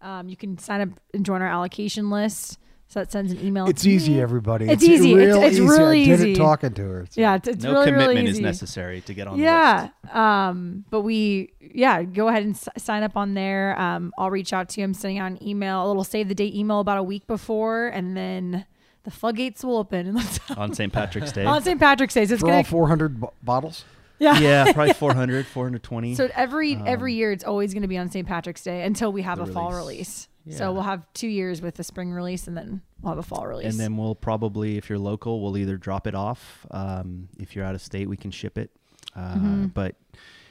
[0.00, 2.58] um, you can sign up and join our allocation list.
[2.90, 3.66] So that sends an email.
[3.68, 4.20] It's to easy, me.
[4.22, 4.66] everybody.
[4.66, 5.12] It's easy.
[5.12, 5.62] It's- real it's easy.
[5.62, 6.32] really I did easy.
[6.32, 7.06] it talking to her.
[7.10, 10.06] So- Yeah, it's, it's no really, commitment really is necessary to get on yeah the
[10.06, 10.16] list.
[10.16, 14.54] um but we yeah go ahead and s- sign up on there um i'll reach
[14.54, 16.96] out to you i'm sending out an email a little save the date email about
[16.96, 18.64] a week before and then
[19.04, 20.16] the floodgates will open
[20.56, 20.90] on St.
[20.90, 21.44] Patrick's Day.
[21.44, 23.84] on st patrick's day so it's For all gonna 400 bo- bottles?
[24.18, 26.14] yeah yeah, probably 400, 420.
[26.14, 29.12] so every every Um, year it's always going to be on st patrick's day until
[29.12, 30.26] we have The a fall release.
[30.48, 30.56] Yeah.
[30.56, 33.46] so we'll have two years with the spring release and then we'll have a fall
[33.46, 36.66] release and then we'll probably, if you're local, we'll either drop it off.
[36.70, 38.70] Um, if you're out of state, we can ship it.
[39.14, 39.66] Uh, Mm-hmm.
[39.68, 39.96] But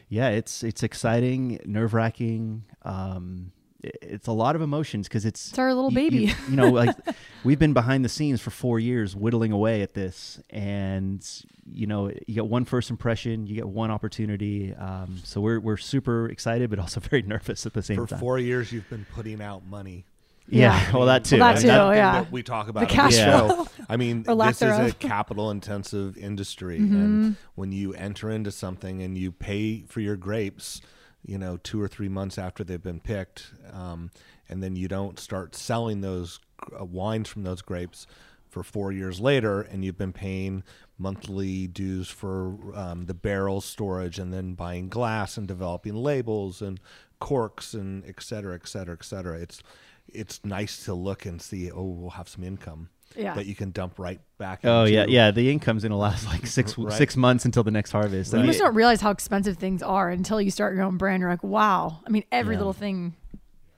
[0.10, 2.64] yeah, it's it's exciting, nerve wracking.
[2.84, 3.52] Um,
[3.84, 6.34] it's a lot of emotions because it's It's our little you- you- baby.
[6.50, 6.96] You, know, like
[7.44, 11.26] we've been behind the scenes for four years, whittling away at this, and
[11.72, 14.74] you know, you get one first impression, you get one opportunity.
[14.74, 18.08] Um, so we're we're super excited, but also very nervous at the same time.
[18.08, 20.06] For four years, you've been putting out money.
[20.50, 21.40] Yeah, well, that too.
[21.40, 22.22] Well, that I too, mean, Oh, yeah.
[22.22, 23.24] that we talk about The on cash the
[23.54, 23.68] flow.
[23.90, 26.96] I mean, Or lack this is a capital intensive industry, Mm-hmm.
[26.96, 30.80] and when you enter into something and you pay for your grapes,
[31.28, 34.10] you know, two or three months after they've been picked, um,
[34.50, 36.40] and then you don't start selling those
[36.80, 38.08] uh, wines from those grapes
[38.50, 40.64] for four years later, and you've been paying
[40.98, 46.80] monthly dues for um, the barrel storage, and then buying glass and developing labels and
[47.20, 49.38] corks and et cetera, et cetera, et cetera.
[49.38, 49.62] It's
[50.08, 51.70] it's nice to look and see.
[51.70, 53.34] Oh, we'll have some income Yeah.
[53.36, 54.62] that you can dump right back.
[54.64, 55.14] Oh yeah, into.
[55.14, 55.32] yeah.
[55.32, 56.94] The income's gonna last like six Right.
[56.94, 58.34] six months until the next harvest.
[58.34, 60.98] I You mean, just don't realize how expensive things are until you start your own
[60.98, 61.22] brand.
[61.22, 62.00] You're like, wow.
[62.06, 62.60] I mean, every Yeah.
[62.60, 63.16] little thing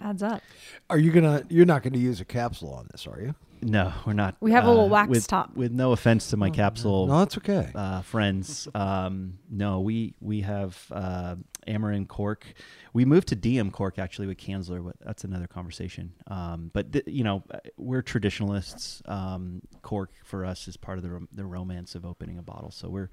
[0.01, 0.41] adds up.
[0.89, 1.43] Are you gonna?
[1.49, 3.35] You're not gonna use a capsule on this, are you?
[3.61, 4.37] no, we're not.
[4.39, 5.53] We have a little uh, wax with, top.
[5.53, 7.69] With no offense to my capsule No, that's okay.
[7.75, 11.35] uh, friends, um, no, we we have uh,
[11.69, 12.45] Amorim cork.
[12.93, 16.13] We moved to Diam cork actually with Kanzler, but that's another conversation.
[16.27, 17.43] Um, but th- you know,
[17.77, 19.01] we're traditionalists.
[19.05, 22.71] Um, cork for us is part of the rom- the romance of opening a bottle.
[22.71, 23.09] So we're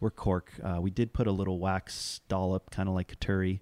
[0.00, 0.52] we're cork.
[0.62, 3.60] Uh, we did put a little wax dollop, kind of like Coturri,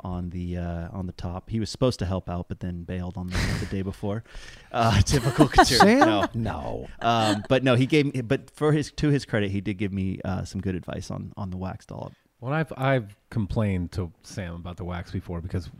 [0.00, 1.50] on the uh, on the top.
[1.50, 4.24] He was supposed to help out, but then bailed on the, the day before.
[4.74, 5.76] Uh, typical Coturri.
[5.80, 5.98] Sam?
[6.00, 6.26] No.
[6.32, 6.88] No.
[7.02, 8.22] Um, but no, he gave me.
[8.22, 11.34] But for his to his credit, he did give me uh, some good advice on
[11.36, 12.14] on the wax dollop.
[12.42, 15.70] Well, I've I've complained to Sam about the wax before because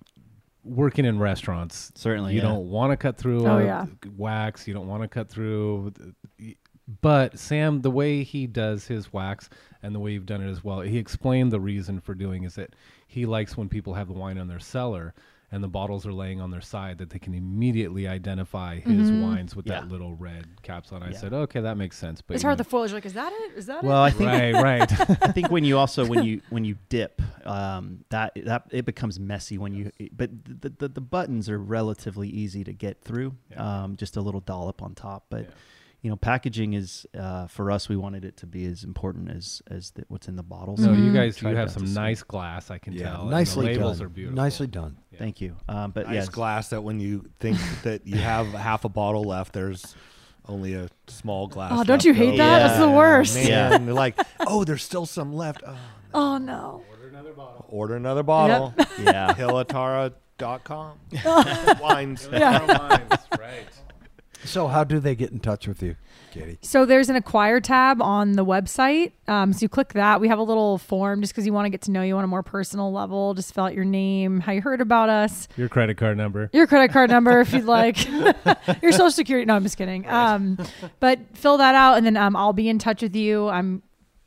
[0.65, 2.49] working in restaurants, Certainly, you yeah.
[2.49, 3.87] don't want to cut through Oh, yeah.
[4.17, 4.69] wax.
[4.69, 5.93] You don't want to cut through.
[7.01, 9.51] But Sam, the way he does his wax
[9.83, 12.55] and the way you've done it as well, he explained the reason for doing is
[12.55, 12.75] that
[13.09, 15.15] he likes when people have the wine in their cellar
[15.53, 19.55] and the bottles are laying on their side that they can immediately identify his wines
[19.55, 19.81] with Yeah.
[19.81, 20.97] that little red capsule.
[20.97, 21.19] And I Yeah.
[21.19, 22.23] said, okay, that makes sense.
[22.23, 22.93] But It's hard know- the foliage.
[22.95, 23.59] Like, is that it?
[23.59, 24.09] Is that Well, it?
[24.09, 24.53] I think right,
[24.91, 25.23] right.
[25.23, 29.21] I think when you also when you when you dip, um, that that it becomes
[29.21, 29.93] messy when you.
[30.11, 33.35] But the the, the buttons are relatively easy to get through.
[33.51, 33.83] Yeah.
[33.85, 35.51] Um, just a little dollop on top, but.
[36.03, 36.07] Yeah.
[36.07, 37.89] You know, packaging is uh, for us.
[37.89, 40.81] We wanted it to be as important as as the, what's in the bottles.
[40.81, 41.07] No, Mm-hmm.
[41.07, 42.71] you guys, you have some nice glass.
[42.73, 43.21] I can Yeah, tell.
[43.23, 44.07] and nicely the labels done.
[44.07, 44.37] are beautiful.
[44.37, 44.97] Nicely done.
[45.17, 45.57] Thank you.
[45.69, 49.23] Um, but nice yes, glass that when you think that you have half a bottle
[49.25, 49.95] left, there's
[50.49, 51.71] only a small glass.
[51.73, 52.67] Oh, don't you hate that?
[52.67, 53.37] That's the worst.
[53.37, 53.79] Man, Yeah.
[53.79, 55.63] They're like, oh, there's still some left.
[55.65, 55.79] Oh, no.
[56.15, 56.83] Oh no.
[56.91, 57.65] order another bottle.
[57.69, 58.75] Order another bottle.
[58.77, 58.89] Yep.
[59.05, 59.35] yeah.
[59.35, 60.99] Hillatara.com.
[61.81, 62.29] Wines.
[62.31, 62.67] Yeah.
[63.39, 63.67] right.
[64.45, 65.97] So, how do they get in touch with you,
[66.33, 66.59] Katie?
[66.63, 69.13] So there's an acquire tab on the website.
[69.29, 70.21] Um, so you click that.
[70.21, 72.25] We have a little form just because you want to get to know you on
[72.25, 73.35] a more personal level.
[73.35, 76.51] Just fill out your name, how you heard about us, Your credit card number.
[76.53, 78.05] your credit card number if you'd like,
[78.83, 79.45] your social security.
[79.47, 80.09] No, I'm just kidding.
[80.09, 80.59] Um,
[81.01, 83.49] but fill that out, and then um, I'll be in touch with you.
[83.49, 83.83] I'm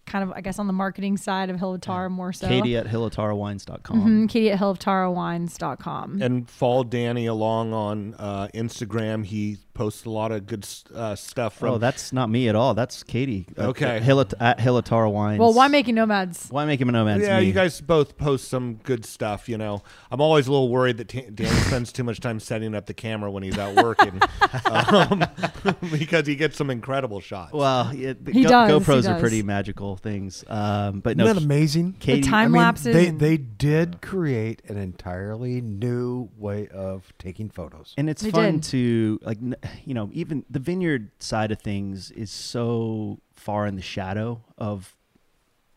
[0.06, 2.48] kind of, I guess, on the marketing side of Hillatar more so.
[2.48, 4.00] Katie at hillatarawines.com.
[4.26, 6.22] Mhm, Katie at hilloftarawines.com.
[6.22, 9.26] And follow Danny along on uh, Instagram.
[9.26, 11.70] He posts a lot of good uh, stuff from.
[11.76, 12.74] Oh, that's not me at all.
[12.74, 13.46] That's Katie.
[13.56, 13.98] Uh, Okay.
[13.98, 15.40] At, Hillat- at Hillatara Wines.
[15.40, 16.50] well, winemaking nomads.
[16.50, 17.22] Winemaking Nomads.
[17.24, 17.46] yeah, me.
[17.48, 19.48] you guys both post some good stuff.
[19.50, 22.74] You know, I'm always a little worried that T- Danny spends too much time setting
[22.74, 24.20] up the camera when he's out working,
[24.66, 25.24] um,
[25.92, 27.52] because he gets some incredible shots.
[27.54, 30.44] Well, yeah, the He Go- does, he GoPros are pretty magical things.
[30.48, 31.96] Um, but no, Isn't that amazing?
[32.00, 32.94] Katie, The time I mean, lapses.
[32.94, 37.94] they and- they did create an entirely new way of taking photos.
[37.98, 38.64] and it's They fun did.
[38.64, 43.76] to like n- you know even the vineyard side of things is so far in
[43.76, 44.96] the shadow of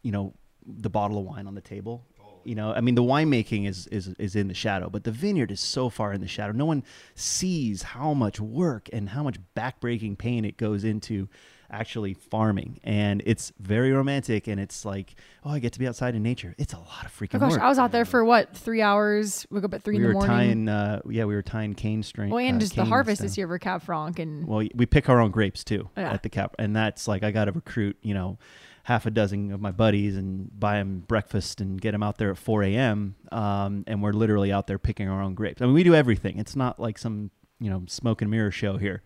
[0.02, 0.34] you know
[0.66, 2.04] the bottle of wine on the table.
[2.44, 5.50] You know i mean the winemaking is is is in the shadow but the vineyard
[5.50, 6.52] is so far in the shadow.
[6.52, 6.82] No one
[7.14, 11.28] sees how much work and how much backbreaking pain it goes into
[11.70, 15.14] actually farming and it's very romantic and it's like
[15.44, 17.50] oh i get to be outside in nature it's a lot of freaking Oh gosh,
[17.52, 19.46] work I was out there for what three hours.
[19.50, 20.66] We go up at three we in the were morning.
[20.66, 23.36] tying uh yeah we were tying cane string well, and uh, just the harvest this
[23.36, 26.12] year for Cab Franc and Well, we pick our own grapes too Yeah.
[26.12, 28.38] at the cap, and that's like I got to recruit, you know,
[28.84, 32.30] half a dozen of my buddies and buy them breakfast and get them out there
[32.30, 33.14] at 4 a.m.
[33.30, 35.60] Um, and we're literally out there picking our own grapes.
[35.60, 36.38] I mean, we do everything.
[36.38, 37.30] It's not like some
[37.60, 39.02] you know smoke and mirror show here,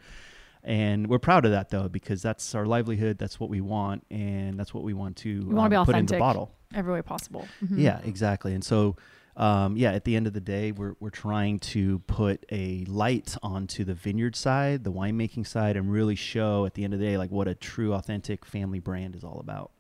[0.65, 3.19] and we're proud of that though because that's our livelihood.
[3.19, 5.87] That's what we want, and that's what we want to we want to be um,
[5.87, 6.55] put into authentic bottle.
[6.75, 7.47] every way possible.
[7.65, 7.79] Mhm.
[7.79, 8.55] Yeah, exactly.
[8.55, 8.97] And so,
[9.37, 13.37] um, yeah, at the end of the day, we're we're trying to put a light
[13.43, 17.07] onto the vineyard side, the winemaking side, and really show at the end of the
[17.07, 19.71] day like what a true, authentic family brand is all about.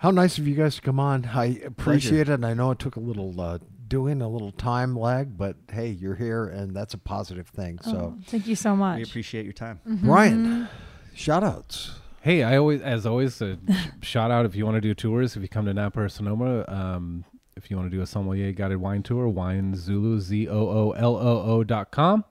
[0.00, 1.24] How nice of you guys to come on.
[1.32, 2.34] I appreciate it.
[2.34, 3.58] And I know it took a little uh,
[3.88, 7.78] doing, a little time lag, but hey, you're here, and that's a positive thing.
[7.82, 8.96] So, Oh, thank you so much.
[8.96, 9.80] We appreciate your time.
[9.84, 10.68] Brian,
[11.14, 11.92] shout outs.
[12.20, 13.58] Hey, I always, as always, a
[14.02, 15.36] shout out if you want to do tours.
[15.36, 17.24] If you come to Napa or Sonoma, um,
[17.56, 20.90] if you want to do a sommelier guided wine tour, wine Zulu Z O O
[20.92, 22.24] L O O dot com.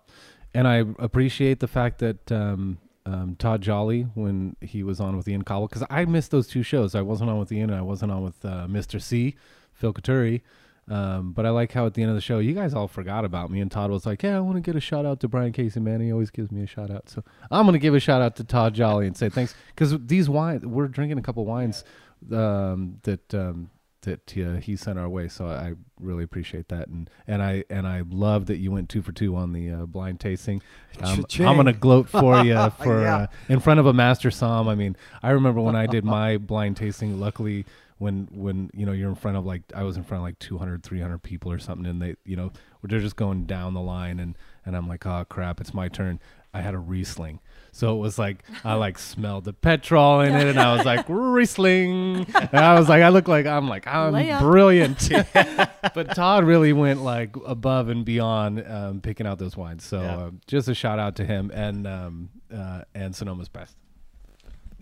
[0.53, 5.27] And I appreciate the fact that um, um, Todd Jolly, when he was on with
[5.27, 6.95] Ian Cauble, because I missed those two shows.
[6.95, 9.01] I wasn't on with Ian, and I wasn't on with uh, Mr.
[9.01, 9.35] C,
[9.73, 10.41] Phil Coturri.
[10.87, 13.25] Um, but I like how at the end of the show, you guys all forgot
[13.25, 15.27] about me, and Todd was like, "Yeah, I want to get a shout out to
[15.27, 15.99] Brian Casey, man.
[15.99, 18.43] He always gives me a shout out, so I'm gonna give a shout out to
[18.43, 21.83] Todd Jolly and say thanks because these wines, we're drinking a couple wines
[22.31, 23.69] um, that um,
[24.01, 27.87] that uh, he sent our way, so I really appreciate that, and and I and
[27.87, 30.61] I love that you went two for two on the uh, blind tasting.
[31.01, 33.15] Um, I'm gonna gloat for you for Yeah.
[33.15, 34.67] uh, in front of a master som.
[34.67, 37.19] I mean, I remember when I did my blind tasting.
[37.19, 37.65] Luckily,
[37.97, 40.39] when when you know you're in front of like I was in front of like
[40.39, 42.51] 200, 300 people or something, and they you know
[42.83, 46.19] they're just going down the line, and and I'm like, oh crap, it's my turn.
[46.53, 47.41] I had a Riesling.
[47.73, 51.05] So it was like I like smelled the petrol in it, and I was like
[51.09, 52.25] Riesling.
[52.33, 55.09] And I was like, I look like I'm like I'm brilliant.
[55.93, 59.83] but Todd really went like above and beyond um, picking out those wines.
[59.85, 60.17] So Yeah.
[60.17, 63.75] uh, just a shout out to him and um, uh, and Sonoma's best.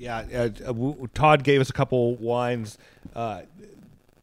[0.04, 2.78] Yeah, uh, uh, Todd gave us a couple wines
[3.16, 3.44] uh,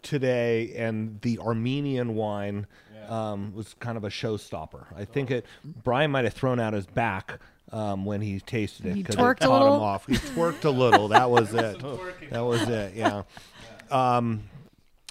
[0.02, 2.66] today, and the Armenian wine
[3.08, 4.84] um, was kind of a showstopper.
[4.96, 5.46] I think it.
[5.64, 7.38] Brian might have thrown out his back
[7.72, 9.80] um, when he tasted it He because it a caught him little?
[9.80, 10.06] off.
[10.06, 11.08] He twerked a little.
[11.08, 11.78] That was it.
[12.30, 12.94] that was it.
[12.94, 13.22] Yeah.
[13.90, 14.42] Um,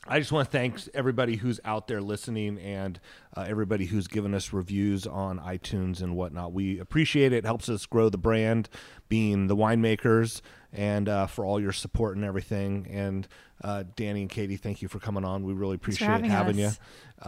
[0.08, 3.00] I just want to thank everybody who's out there listening and
[3.38, 6.52] uh, everybody who's given us reviews on iTunes and whatnot.
[6.54, 7.38] We appreciate it.
[7.40, 8.70] It helps us grow the brand,
[9.08, 10.42] being the winemakers,
[10.74, 12.88] and uh, for all your support and everything.
[12.92, 13.28] And
[13.64, 15.44] uh, Danny and Katie, thank you for coming on.
[15.44, 16.72] We really appreciate having having, you.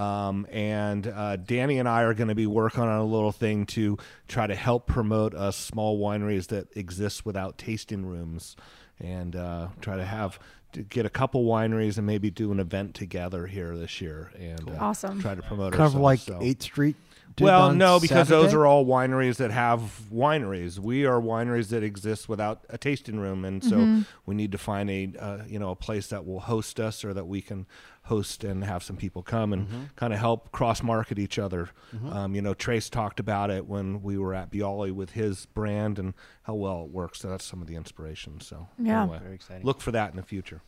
[0.01, 3.65] Um, and uh, Danny and I are going to be working on a little thing
[3.68, 3.97] to
[4.27, 8.55] try to help promote us small wineries that exist without tasting rooms,
[8.99, 10.39] and uh, try to have
[10.73, 14.69] to get a couple wineries and maybe do an event together here this year and
[14.69, 15.22] uh, Awesome.
[15.22, 16.03] try to promote Kind of ourselves.
[16.03, 16.95] like So- 8th Street.
[17.36, 20.80] Did well, no, because those are all wineries that have wineries.
[20.80, 24.02] We are wineries that exist without a tasting room, and so Mm-hmm.
[24.26, 27.14] we need to find a uh, you know a place that will host us or
[27.14, 27.68] that we can
[28.06, 29.84] host and have some people come and Mm-hmm.
[29.95, 31.70] kind of help cross market each other.
[32.10, 35.99] Um, you know, Trace talked about it when we were at Bialy with his brand
[35.99, 36.14] and
[36.44, 37.20] how well it works.
[37.20, 38.41] So that's some of the inspiration.
[38.41, 39.03] So Yeah.
[39.03, 39.66] anyway, Very exciting.
[39.66, 40.62] Look for that in the future.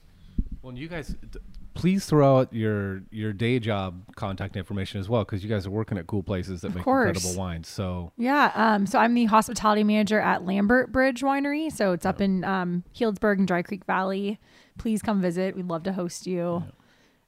[0.62, 1.40] Well, you guys, d-
[1.74, 5.72] please throw out your your day job contact information as well, because you guys are
[5.72, 7.10] working at cool places that make course.
[7.18, 7.68] incredible wines.
[7.68, 8.52] So Yeah.
[8.56, 11.72] Um, so I'm the hospitality manager at Lambert Bridge Winery.
[11.72, 14.40] So it's up in um, Healdsburg and Dry Creek Valley.
[14.78, 15.56] Please come visit.
[15.56, 16.64] We'd love to host you.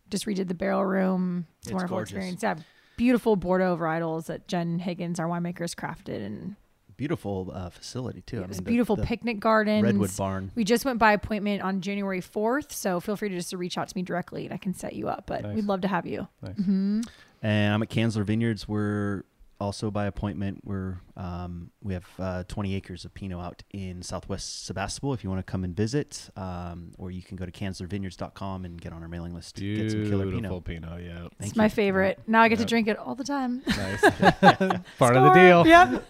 [0.09, 1.47] Just redid the barrel room.
[1.59, 2.11] It's, a It's wonderful gorgeous.
[2.13, 2.43] experience.
[2.43, 2.55] Yeah.
[2.97, 6.25] Beautiful Bordeaux varietals that Jen Higgins, our winemakers, crafted.
[6.25, 6.55] And
[6.97, 8.41] Beautiful uh, facility too.
[8.41, 9.83] It was a mean, the- beautiful the picnic garden.
[9.83, 10.51] Redwood barn.
[10.55, 12.71] We just went by appointment on January 4th.
[12.71, 15.07] So feel free to just reach out to me directly and I can set you
[15.09, 15.25] up.
[15.27, 15.55] But Nice.
[15.55, 16.27] we'd love to have you.
[16.41, 16.57] nice.
[16.57, 18.67] And I'm at Kanzler Vineyards.
[18.67, 19.23] We're
[19.59, 20.61] also by appointment.
[20.63, 25.13] We're um, we have uh, 20 acres of Pinot out in Southwest Sebastopol.
[25.13, 28.81] If you want to come and visit, um, or you can go to kanzlervineyards.com and
[28.81, 29.55] get on our mailing list.
[29.57, 30.89] to Get some killer beautiful Pinot.
[30.91, 31.03] Pinot.
[31.03, 31.69] Yeah, It's Thank my you.
[31.69, 32.19] favorite.
[32.27, 33.61] Now I get to drink it all the time.
[33.67, 34.01] nice.
[34.99, 35.65] Part of the deal.
[35.67, 36.03] Yep.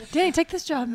[0.12, 0.88] Danny, take this job.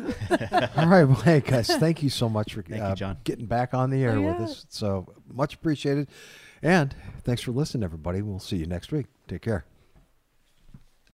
[0.76, 3.16] All right, well, hey guys, thank you so much for Thank you, uh, John.
[3.24, 4.66] getting back on the air Oh, with us.
[4.68, 6.08] So much appreciated,
[6.62, 6.94] and
[7.24, 8.20] thanks for listening, everybody.
[8.20, 9.06] We'll see you next week.
[9.26, 9.64] Take care.